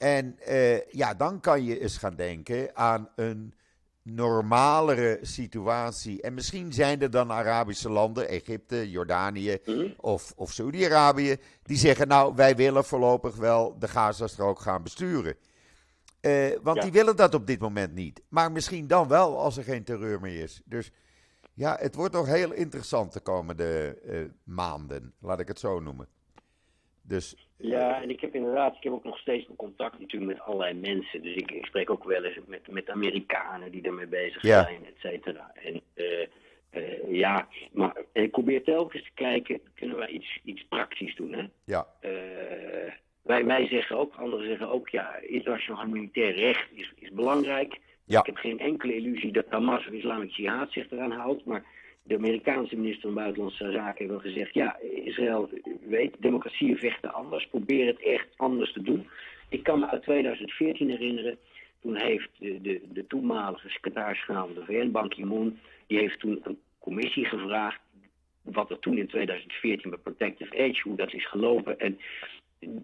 En 0.00 0.38
eh, 0.38 0.86
ja, 0.86 1.14
dan 1.14 1.40
kan 1.40 1.64
je 1.64 1.80
eens 1.80 1.96
gaan 1.96 2.14
denken 2.14 2.76
aan 2.76 3.08
een 3.16 3.54
normalere 4.02 5.18
situatie. 5.22 6.22
En 6.22 6.34
misschien 6.34 6.72
zijn 6.72 7.02
er 7.02 7.10
dan 7.10 7.32
Arabische 7.32 7.90
landen, 7.90 8.28
Egypte, 8.28 8.90
Jordanië 8.90 9.58
mhm. 9.64 9.90
of, 9.96 10.32
of 10.36 10.52
Saudi-Arabië, 10.52 11.36
die 11.62 11.76
zeggen: 11.76 12.08
Nou, 12.08 12.34
wij 12.34 12.56
willen 12.56 12.84
voorlopig 12.84 13.36
wel 13.36 13.78
de 13.78 13.88
Gazastrook 13.88 14.60
gaan 14.60 14.82
besturen. 14.82 15.36
Uh, 16.20 16.56
want 16.62 16.82
die 16.82 16.92
willen 16.92 17.16
dat 17.16 17.34
op 17.34 17.46
dit 17.46 17.60
moment 17.60 17.94
niet. 17.94 18.22
Maar 18.28 18.52
misschien 18.52 18.86
dan 18.86 19.08
wel 19.08 19.38
als 19.38 19.56
er 19.56 19.64
geen 19.64 19.84
terreur 19.84 20.20
meer 20.20 20.42
is. 20.42 20.60
Dus 20.64 20.92
ja, 21.54 21.76
het 21.80 21.94
wordt 21.94 22.14
nog 22.14 22.26
heel 22.26 22.52
interessant 22.52 23.12
de 23.12 23.20
komende 23.20 23.98
uh, 24.04 24.28
maanden, 24.44 25.12
laat 25.18 25.40
ik 25.40 25.48
het 25.48 25.58
zo 25.58 25.80
noemen. 25.80 26.08
Dus, 27.02 27.49
ja, 27.60 28.02
en 28.02 28.10
ik 28.10 28.20
heb 28.20 28.34
inderdaad, 28.34 28.76
ik 28.76 28.82
heb 28.82 28.92
ook 28.92 29.04
nog 29.04 29.18
steeds 29.18 29.46
contact 29.56 29.98
natuurlijk 29.98 30.32
met 30.32 30.40
allerlei 30.40 30.74
mensen. 30.74 31.22
Dus 31.22 31.34
ik, 31.34 31.50
ik 31.50 31.66
spreek 31.66 31.90
ook 31.90 32.04
wel 32.04 32.24
eens 32.24 32.38
met, 32.46 32.68
met 32.68 32.90
Amerikanen 32.90 33.70
die 33.70 33.82
ermee 33.82 34.06
bezig 34.06 34.40
zijn, 34.40 34.86
et 34.86 34.98
cetera. 34.98 35.52
En 35.54 35.80
uh, 35.94 36.26
uh, 36.74 37.18
ja, 37.18 37.48
maar 37.72 37.96
en 38.12 38.22
ik 38.22 38.30
probeer 38.30 38.62
telkens 38.64 39.02
te 39.02 39.10
kijken, 39.14 39.60
kunnen 39.74 39.96
wij 39.96 40.08
iets, 40.08 40.40
iets 40.44 40.64
praktisch 40.68 41.14
doen, 41.14 41.32
hè? 41.32 41.44
Ja. 41.64 41.86
Uh, 42.04 42.10
wij, 43.22 43.44
wij 43.44 43.66
zeggen 43.66 43.96
ook, 43.96 44.14
anderen 44.14 44.46
zeggen 44.46 44.70
ook, 44.70 44.88
ja, 44.88 45.16
internationaal 45.16 45.84
humanitair 45.84 46.34
recht 46.34 46.68
is, 46.74 46.92
is 46.98 47.10
belangrijk. 47.10 47.78
Ja. 48.04 48.20
Ik 48.20 48.26
heb 48.26 48.36
geen 48.36 48.58
enkele 48.58 48.94
illusie 48.94 49.32
dat 49.32 49.46
Hamas 49.48 49.86
of 49.86 49.92
Islamic 49.92 50.30
Jihad 50.30 50.72
zich 50.72 50.90
eraan 50.90 51.12
houdt, 51.12 51.44
maar 51.44 51.64
de 52.02 52.16
Amerikaanse 52.16 52.76
minister 52.76 53.02
van 53.02 53.14
Buitenlandse 53.14 53.72
Zaken 53.72 54.08
wel 54.08 54.18
gezegd: 54.18 54.54
ja, 54.54 54.78
Israël 55.04 55.50
weet, 55.86 56.16
democratieën 56.18 56.76
vechten 56.76 57.12
anders, 57.12 57.46
probeer 57.46 57.86
het 57.86 58.02
echt 58.02 58.28
anders 58.36 58.72
te 58.72 58.82
doen. 58.82 59.08
Ik 59.48 59.62
kan 59.62 59.78
me 59.78 59.88
uit 59.88 60.02
2014 60.02 60.90
herinneren, 60.90 61.38
toen 61.80 61.96
heeft 61.96 62.30
de, 62.38 62.60
de, 62.60 62.80
de 62.92 63.06
toenmalige 63.06 63.68
secretaris-generaal 63.68 64.46
van 64.46 64.54
de 64.54 64.64
VN, 64.64 64.90
Ban 64.90 65.08
Ki-moon, 65.08 65.58
die 65.86 65.98
heeft 65.98 66.20
toen 66.20 66.40
een 66.42 66.58
commissie 66.78 67.24
gevraagd 67.24 67.80
wat 68.42 68.70
er 68.70 68.78
toen 68.78 68.98
in 68.98 69.06
2014 69.06 69.90
bij 69.90 69.98
Protective 69.98 70.58
Age, 70.58 70.80
hoe 70.82 70.96
dat 70.96 71.12
is 71.12 71.28
gelopen. 71.28 71.78
En 71.78 71.98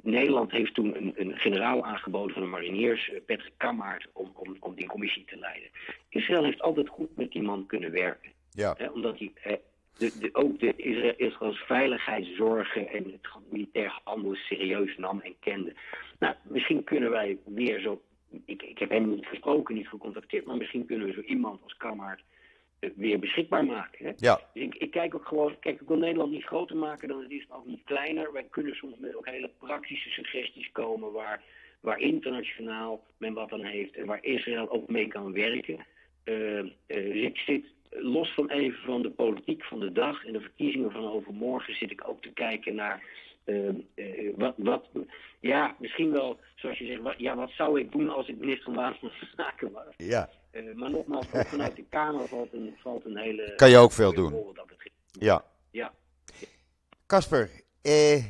Nederland 0.02 0.50
heeft 0.50 0.74
toen 0.74 0.96
een, 0.96 1.12
een 1.16 1.38
generaal 1.38 1.84
aangeboden 1.84 2.32
van 2.32 2.42
de 2.42 2.48
mariniers, 2.48 3.10
eh, 3.10 3.20
Patrick 3.26 3.52
Kammaert, 3.56 4.08
om, 4.12 4.30
om, 4.34 4.56
om 4.60 4.74
die 4.74 4.86
commissie 4.86 5.24
te 5.24 5.36
leiden. 5.36 5.68
Israël 6.08 6.44
heeft 6.44 6.62
altijd 6.62 6.88
goed 6.88 7.16
met 7.16 7.32
die 7.32 7.42
man 7.42 7.66
kunnen 7.66 7.92
werken. 7.92 8.30
Ja. 8.56 8.74
Hè, 8.78 8.86
omdat 8.86 9.18
hij 9.18 9.60
de, 9.98 10.18
de, 10.20 10.28
ook 10.32 10.60
de 10.60 10.76
Israëls 11.16 11.58
veiligheidszorgen 11.58 12.88
en 12.88 13.04
het 13.04 13.50
militair 13.50 14.00
handel 14.04 14.34
serieus 14.34 14.96
nam 14.96 15.20
en 15.20 15.34
kende. 15.40 15.74
Nou, 16.18 16.34
misschien 16.42 16.84
kunnen 16.84 17.10
wij 17.10 17.38
weer 17.44 17.80
zo. 17.80 18.02
Ik, 18.44 18.62
ik 18.62 18.78
heb 18.78 18.90
hem 18.90 19.08
niet 19.08 19.26
gesproken, 19.26 19.74
niet 19.74 19.88
gecontacteerd, 19.88 20.46
maar 20.46 20.56
misschien 20.56 20.86
kunnen 20.86 21.06
we 21.06 21.12
zo 21.12 21.20
iemand 21.20 21.62
als 21.62 21.76
Kammaert 21.76 22.22
weer 22.94 23.18
beschikbaar 23.18 23.64
maken. 23.64 24.04
Hè? 24.04 24.12
Ja. 24.16 24.40
Dus 24.52 24.62
ik, 24.62 24.74
ik, 24.74 24.90
kijk 24.90 25.14
ook 25.14 25.26
gewoon, 25.26 25.58
kijk, 25.58 25.80
ik 25.80 25.88
wil 25.88 25.96
Nederland 25.96 26.30
niet 26.30 26.44
groter 26.44 26.76
maken 26.76 27.08
dan 27.08 27.22
het 27.22 27.30
is, 27.30 27.46
maar 27.46 27.58
ook 27.58 27.66
niet 27.66 27.84
kleiner. 27.84 28.32
Wij 28.32 28.46
kunnen 28.50 28.74
soms 28.74 28.98
met 28.98 29.16
ook 29.16 29.26
hele 29.26 29.50
praktische 29.58 30.10
suggesties 30.10 30.72
komen 30.72 31.12
waar, 31.12 31.42
waar 31.80 31.98
internationaal 31.98 33.04
men 33.16 33.34
wat 33.34 33.52
aan 33.52 33.64
heeft 33.64 33.96
en 33.96 34.06
waar 34.06 34.24
Israël 34.24 34.70
ook 34.70 34.88
mee 34.88 35.08
kan 35.08 35.32
werken. 35.32 35.86
Uh, 36.24 36.64
uh, 36.86 37.24
ik 37.24 37.36
zit 37.36 37.64
los 38.00 38.34
van 38.34 38.50
even 38.50 38.78
van 38.84 39.02
de 39.02 39.10
politiek 39.10 39.64
van 39.64 39.80
de 39.80 39.92
dag 39.92 40.24
en 40.24 40.32
de 40.32 40.40
verkiezingen 40.40 40.90
van 40.90 41.10
overmorgen, 41.12 41.74
zit 41.74 41.90
ik 41.90 42.08
ook 42.08 42.22
te 42.22 42.32
kijken 42.32 42.74
naar 42.74 43.02
uh, 43.44 43.68
uh, 43.94 44.32
wat, 44.36 44.54
wat, 44.56 44.84
ja, 45.40 45.76
misschien 45.78 46.10
wel, 46.10 46.38
zoals 46.54 46.78
je 46.78 46.86
zegt, 46.86 47.02
wat, 47.02 47.14
ja, 47.18 47.36
wat 47.36 47.50
zou 47.50 47.80
ik 47.80 47.92
doen 47.92 48.08
als 48.08 48.28
ik 48.28 48.38
minister 48.38 48.64
van 48.64 48.74
Buitenlandse 48.74 49.26
Zaken 49.36 49.72
was? 49.72 49.94
Ja. 49.96 50.30
Uh, 50.52 50.74
maar 50.74 50.90
nogmaals, 50.90 51.26
vanuit 51.32 51.76
de 51.76 51.84
Kamer 51.90 52.28
valt 52.28 52.52
een, 52.52 52.74
valt 52.76 53.04
een 53.04 53.16
hele. 53.16 53.52
Kan 53.56 53.70
je 53.70 53.76
ook 53.76 53.92
veel 53.92 54.14
doen. 54.14 54.54
Ja. 55.10 55.44
Ja. 55.70 55.92
Kasper, 57.06 57.50
eh, 57.82 58.24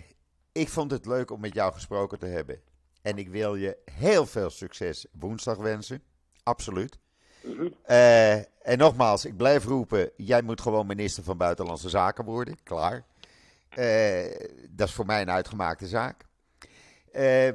ik 0.53 0.69
vond 0.69 0.91
het 0.91 1.07
leuk 1.07 1.31
om 1.31 1.41
met 1.41 1.55
jou 1.55 1.73
gesproken 1.73 2.19
te 2.19 2.27
hebben. 2.27 2.61
En 3.03 3.19
ik 3.19 3.29
wil 3.29 3.55
je 3.55 3.77
heel 3.85 4.27
veel 4.27 4.51
succes 4.51 5.07
woensdag 5.13 5.57
wensen. 5.57 6.03
Absoluut. 6.43 6.99
Mm 7.47 7.57
-hmm. 7.57 7.73
uh, 7.89 8.35
en 8.69 8.79
nogmaals, 8.79 9.25
ik 9.25 9.37
blijf 9.37 9.65
roepen: 9.65 10.11
jij 10.17 10.43
moet 10.43 10.61
gewoon 10.61 10.87
minister 10.87 11.23
van 11.23 11.37
Buitenlandse 11.37 11.89
Zaken 11.89 12.25
worden. 12.25 12.57
Klaar. 12.63 13.05
Uh, 13.79 14.25
dat 14.71 14.89
is 14.89 14.95
voor 14.95 15.07
mij 15.07 15.21
een 15.21 15.31
uitgemaakte 15.31 15.87
zaak. 15.87 16.25
Uh, 17.13 17.47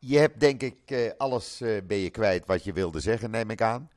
je 0.00 0.18
hebt 0.18 0.40
denk 0.40 0.62
ik 0.62 1.14
alles 1.16 1.62
ben 1.86 1.96
je 1.98 2.10
kwijt 2.10 2.46
wat 2.46 2.64
je 2.64 2.72
wilde 2.72 3.00
zeggen, 3.00 3.30
neem 3.30 3.50
ik 3.50 3.62
aan. 3.62 3.90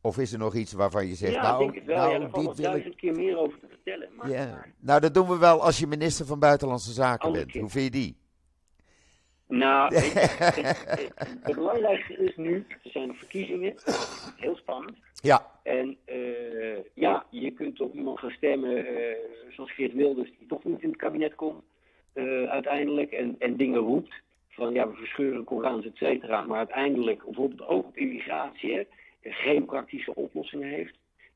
Of 0.00 0.18
is 0.18 0.32
er 0.32 0.38
nog 0.38 0.54
iets 0.54 0.72
waarvan 0.72 1.06
je 1.06 1.14
zegt, 1.14 1.32
ja, 1.32 1.42
nou, 1.42 1.58
denk 1.58 1.74
het 1.74 1.84
wel. 1.84 1.96
nou 1.96 2.12
ja, 2.12 2.18
dit 2.18 2.32
wil 2.32 2.54
duizend 2.54 2.92
ik... 2.92 2.96
keer 2.96 3.14
meer 3.14 3.36
over 3.36 3.58
te 3.58 3.66
vertellen. 3.68 4.08
Maar, 4.16 4.30
Ja. 4.30 4.46
maar- 4.46 4.72
Nou, 4.78 5.00
dat 5.00 5.14
doen 5.14 5.28
we 5.28 5.36
wel 5.38 5.62
als 5.62 5.78
je 5.78 5.86
minister 5.86 6.26
van 6.26 6.38
Buitenlandse 6.38 6.92
Zaken 6.92 7.32
bent. 7.32 7.52
Hoe 7.52 7.68
vind 7.68 7.84
je 7.84 7.90
die? 7.90 8.16
Nou, 9.52 9.94
je, 9.94 10.00
het, 11.42 11.54
belangrijkste 11.54 12.16
is 12.16 12.36
nu, 12.36 12.64
er 12.68 12.90
zijn 12.90 13.06
nog 13.06 13.16
verkiezingen, 13.16 13.74
heel 14.36 14.56
spannend. 14.56 14.96
Ja, 15.14 15.46
En 15.62 15.96
eh, 16.04 16.84
ja, 16.94 17.26
je 17.30 17.50
kunt 17.50 17.80
op 17.80 17.94
iemand 17.94 18.18
gaan 18.18 18.30
stemmen, 18.30 18.86
eh, 18.86 19.16
zoals 19.50 19.72
Geert 19.72 19.92
Wilders, 19.92 20.30
die 20.38 20.48
toch 20.48 20.64
niet 20.64 20.82
in 20.82 20.88
het 20.88 20.98
kabinet 20.98 21.34
komt 21.34 21.62
eh, 22.12 22.44
uiteindelijk. 22.44 23.12
En, 23.12 23.36
en 23.38 23.56
dingen 23.56 23.80
roept 23.80 24.14
van 24.48 24.72
ja, 24.72 24.88
we 24.88 24.94
verscheuren 24.94 25.44
Korans, 25.44 25.86
et 25.86 25.96
cetera. 25.96 26.42
Maar 26.42 26.58
uiteindelijk, 26.58 27.24
bijvoorbeeld 27.24 27.68
ook 27.68 27.86
op 27.86 27.96
immigratie, 27.96 28.74
hè, 28.74 28.82
geen 29.22 29.64
praktische 29.64 30.14
oplossingen 30.14 30.68
heeft. 30.68 30.94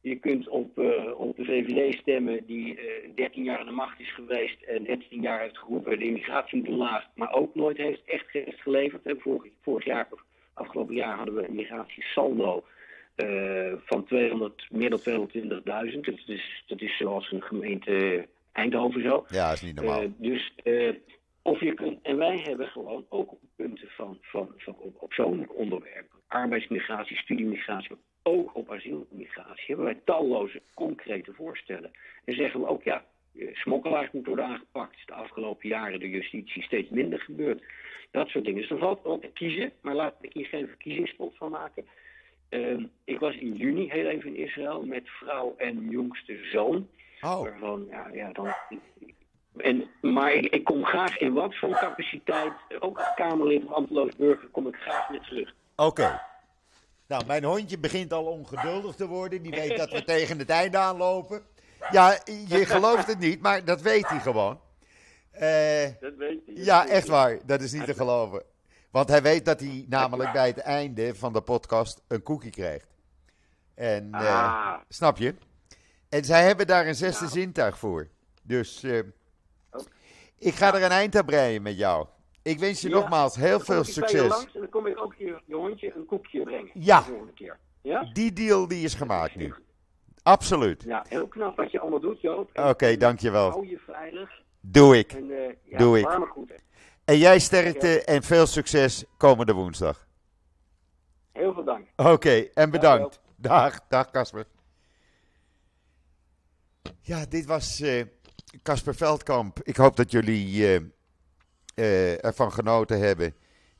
Je 0.08 0.16
kunt 0.16 0.48
op, 0.48 0.78
eh, 0.78 1.20
op 1.20 1.36
de 1.36 1.44
VVD 1.44 1.98
stemmen 1.98 2.46
die 2.46 2.78
eh 2.78 3.10
13 3.14 3.44
jaar 3.44 3.58
aan 3.58 3.66
de 3.66 3.72
macht 3.72 4.00
is 4.00 4.14
geweest 4.14 4.62
en 4.62 4.84
13 4.84 5.20
jaar 5.20 5.40
heeft 5.40 5.58
geroepen 5.58 5.98
de 5.98 6.04
immigratie 6.04 6.58
moet 6.58 6.68
omlaag, 6.68 7.06
maar 7.14 7.32
ook 7.32 7.54
nooit 7.54 7.76
heeft 7.76 8.02
echt 8.04 8.26
heeft 8.30 8.60
geleverd. 8.60 9.04
Hè. 9.04 9.16
Vorig, 9.16 9.52
vorig 9.62 9.84
jaar, 9.84 10.06
of 10.10 10.22
afgelopen 10.52 10.94
jaar 10.94 11.16
hadden 11.16 11.34
we 11.34 11.48
een 11.48 11.54
migratiesaldo 11.54 12.64
eh, 13.14 13.72
van 13.84 14.04
200, 14.04 14.66
meer 14.70 14.90
dan 14.90 15.00
220.000. 15.00 16.04
Dat 16.04 16.14
is, 16.26 16.62
dat 16.66 16.80
is 16.80 16.96
zoals 16.96 17.32
een 17.32 17.42
gemeente 17.42 18.26
Eindhoven 18.52 19.02
zo. 19.02 19.24
ja, 19.28 19.52
is 19.52 19.62
niet 19.62 19.74
normaal. 19.74 20.00
Eh, 20.02 20.08
dus 20.16 20.52
eh, 20.64 20.94
of 21.42 21.60
je 21.60 21.74
kunt, 21.74 21.98
en 22.02 22.16
wij 22.16 22.38
hebben 22.38 22.66
gewoon 22.66 23.06
ook 23.08 23.34
punten 23.56 23.88
van, 23.88 24.18
van, 24.20 24.48
van 24.56 24.76
op, 24.78 25.02
op 25.02 25.12
zo'n 25.12 25.48
onderwerp, 25.48 26.06
arbeidsmigratie, 26.26 27.16
studiemigratie, 27.16 27.96
ook 28.26 28.54
op 28.54 28.72
asielmigratie, 28.72 29.64
hebben 29.66 29.84
wij 29.84 30.00
talloze 30.04 30.62
concrete 30.74 31.32
voorstellen. 31.32 31.90
En 32.24 32.34
zeggen 32.34 32.60
we 32.60 32.66
ook, 32.66 32.82
ja, 32.82 33.04
eh, 33.38 33.54
smokkelaars 33.54 34.10
moeten 34.10 34.34
worden 34.34 34.50
aangepakt. 34.50 35.06
de 35.06 35.12
afgelopen 35.12 35.68
jaren 35.68 36.00
door 36.00 36.08
justitie 36.08 36.62
steeds 36.62 36.90
minder 36.90 37.20
gebeurd. 37.20 37.62
Dat 38.10 38.28
soort 38.28 38.44
dingen. 38.44 38.60
Dus 38.60 38.70
er 38.70 38.78
valt 38.78 39.02
wel 39.02 39.18
te 39.18 39.30
kiezen, 39.34 39.72
maar 39.80 39.94
laat 39.94 40.14
ik 40.20 40.32
hier 40.32 40.46
geen 40.46 40.66
verkiezingsspot 40.66 41.36
van 41.36 41.50
maken. 41.50 41.84
Eh, 42.48 42.84
ik 43.04 43.18
was 43.18 43.36
in 43.36 43.54
juni 43.54 43.90
heel 43.90 44.06
even 44.06 44.34
in 44.34 44.46
Israël 44.46 44.82
met 44.82 45.08
vrouw 45.08 45.54
en 45.56 45.90
jongste 45.90 46.38
zoon. 46.52 46.88
Oh, 47.20 47.40
Waarvan, 47.40 47.86
ja, 47.90 48.08
ja, 48.12 48.32
dan. 48.32 48.54
En, 49.56 49.90
maar 50.00 50.32
ik, 50.32 50.46
ik 50.46 50.64
kom 50.64 50.84
graag 50.84 51.18
in 51.18 51.32
wat 51.32 51.54
voor 51.54 51.70
capaciteit, 51.70 52.52
ook 52.78 52.98
als 52.98 53.14
Kamerlid 53.14 53.64
of 53.64 53.72
ambteloos 53.72 54.16
burger, 54.16 54.48
kom 54.48 54.66
ik 54.68 54.76
graag 54.76 55.08
weer 55.08 55.20
terug. 55.20 55.54
oké. 55.76 56.20
Nou, 57.08 57.26
mijn 57.26 57.44
hondje 57.44 57.78
begint 57.78 58.12
al 58.12 58.24
ongeduldig 58.24 58.94
te 58.94 59.06
worden. 59.06 59.42
Die 59.42 59.50
weet 59.50 59.76
dat 59.76 59.90
we 59.90 60.04
tegen 60.14 60.38
het 60.38 60.50
einde 60.50 60.78
aanlopen. 60.78 61.42
Ja, 61.90 62.18
je 62.48 62.66
gelooft 62.66 63.06
het 63.06 63.18
niet, 63.18 63.40
maar 63.40 63.64
dat 63.64 63.80
weet 63.80 64.08
hij 64.08 64.20
gewoon. 64.20 64.60
Eh, 65.30 65.84
Dat 66.00 66.14
weet 66.16 66.40
je. 66.46 66.64
ja, 66.64 66.88
echt 66.88 67.08
waar. 67.08 67.38
Dat 67.46 67.60
is 67.60 67.72
niet 67.72 67.84
te 67.84 67.94
geloven. 67.94 68.42
Want 68.90 69.08
hij 69.08 69.22
weet 69.22 69.44
dat 69.44 69.60
hij 69.60 69.84
namelijk 69.88 70.32
bij 70.32 70.46
het 70.46 70.58
einde 70.58 71.14
van 71.14 71.32
de 71.32 71.40
podcast 71.40 72.02
een 72.08 72.22
koekie 72.22 72.50
krijgt. 72.50 72.86
En, 73.74 74.08
eh, 74.12 74.20
Ah. 74.20 74.74
snap 74.88 75.16
je? 75.18 75.34
En 76.08 76.24
zij 76.24 76.44
hebben 76.44 76.66
daar 76.66 76.86
een 76.86 76.94
zesde 76.94 77.24
Nou. 77.24 77.32
zintuig 77.38 77.78
voor. 77.78 78.08
Dus 78.42 78.82
eh, 78.82 78.98
Oh. 79.70 79.80
ik 80.38 80.54
ga 80.54 80.74
er 80.74 80.82
een 80.82 80.90
eind 80.90 81.16
aan 81.16 81.24
breien 81.24 81.62
met 81.62 81.76
jou. 81.76 82.06
Ik 82.46 82.58
wens 82.58 82.80
je 82.80 82.88
Ja, 82.88 82.94
nogmaals 82.94 83.36
heel 83.36 83.60
veel 83.60 83.80
ik 83.80 83.84
succes. 83.86 84.28
langs 84.28 84.54
en 84.54 84.60
dan 84.60 84.68
kom 84.68 84.86
ik 84.86 85.00
ook 85.00 85.14
je, 85.14 85.40
je 85.46 85.54
hondje 85.54 85.92
een 85.96 86.06
koekje 86.06 86.42
brengen. 86.42 86.70
Ja. 86.74 86.98
De 86.98 87.04
volgende 87.04 87.32
keer. 87.32 87.58
Ja? 87.82 88.10
Die 88.12 88.32
deal 88.32 88.68
die 88.68 88.84
is 88.84 88.94
gemaakt 88.94 89.36
nu. 89.36 89.54
Absoluut. 90.22 90.82
Ja, 90.82 91.04
heel 91.08 91.26
knap 91.26 91.56
wat 91.56 91.70
je 91.70 91.80
allemaal 91.80 92.00
doet, 92.00 92.20
Joop. 92.20 92.50
Oké, 92.58 92.96
dankjewel. 92.96 93.50
Hou 93.50 93.68
je 93.68 93.78
veilig. 93.78 94.30
Doe 94.60 94.98
ik. 94.98 95.12
En, 95.12 95.30
eh, 95.30 95.54
ja, 95.64 95.78
Doe 95.78 95.98
ik. 95.98 96.06
groeten. 96.06 96.56
En 97.04 97.18
jij 97.18 97.38
sterkte 97.38 98.04
en 98.04 98.22
veel 98.22 98.46
succes 98.46 99.04
komende 99.16 99.52
woensdag. 99.52 100.06
Heel 101.32 101.52
veel 101.54 101.64
dank. 101.64 101.86
Oké, 101.96 102.48
en 102.54 102.70
bedankt. 102.70 103.20
Dag, 103.36 103.80
dag 103.88 104.10
Casper. 104.10 104.44
Ja, 107.00 107.24
dit 107.28 107.46
was 107.46 107.80
eh, 107.80 108.04
Casper 108.62 108.94
Veldkamp. 108.94 109.58
Ik 109.62 109.76
hoop 109.76 109.96
dat 109.96 110.10
jullie 110.10 110.74
eh, 110.74 110.80
eh, 111.76 112.24
ervan 112.24 112.52
genoten 112.52 113.00
hebben. 113.00 113.34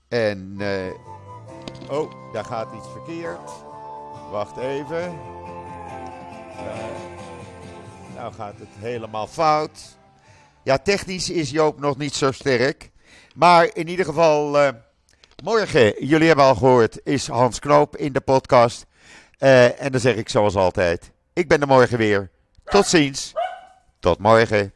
En, 0.08 0.56
eh, 0.58 1.90
oh, 1.90 2.32
daar 2.32 2.44
gaat 2.44 2.74
iets 2.76 2.88
verkeerd. 2.92 3.50
Wacht 4.30 4.56
even. 4.56 5.02
Eh, 6.56 6.74
nou 8.14 8.32
gaat 8.32 8.58
het 8.58 8.68
helemaal 8.78 9.26
fout. 9.26 9.96
Ja, 10.62 10.78
technisch 10.78 11.30
is 11.30 11.50
Joop 11.50 11.80
nog 11.80 11.96
niet 11.96 12.14
zo 12.14 12.32
sterk. 12.32 12.90
Maar 13.34 13.70
in 13.72 13.88
ieder 13.88 14.04
geval, 14.04 14.72
morgen, 15.42 16.06
jullie 16.06 16.26
hebben 16.26 16.44
al 16.44 16.54
gehoord, 16.54 17.00
is 17.04 17.28
Hans 17.28 17.58
Knoop 17.58 17.96
in 17.96 18.12
de 18.12 18.20
podcast. 18.20 18.86
En 19.38 19.92
dan 19.92 20.00
zeg 20.00 20.14
ik 20.14 20.28
zoals 20.28 20.54
altijd, 20.54 21.10
ik 21.32 21.48
ben 21.48 21.60
er 21.60 21.66
morgen 21.66 21.98
weer. 21.98 22.30
Tot 22.64 22.86
ziens. 22.86 23.32
Tot 24.00 24.18
morgen. 24.18 24.72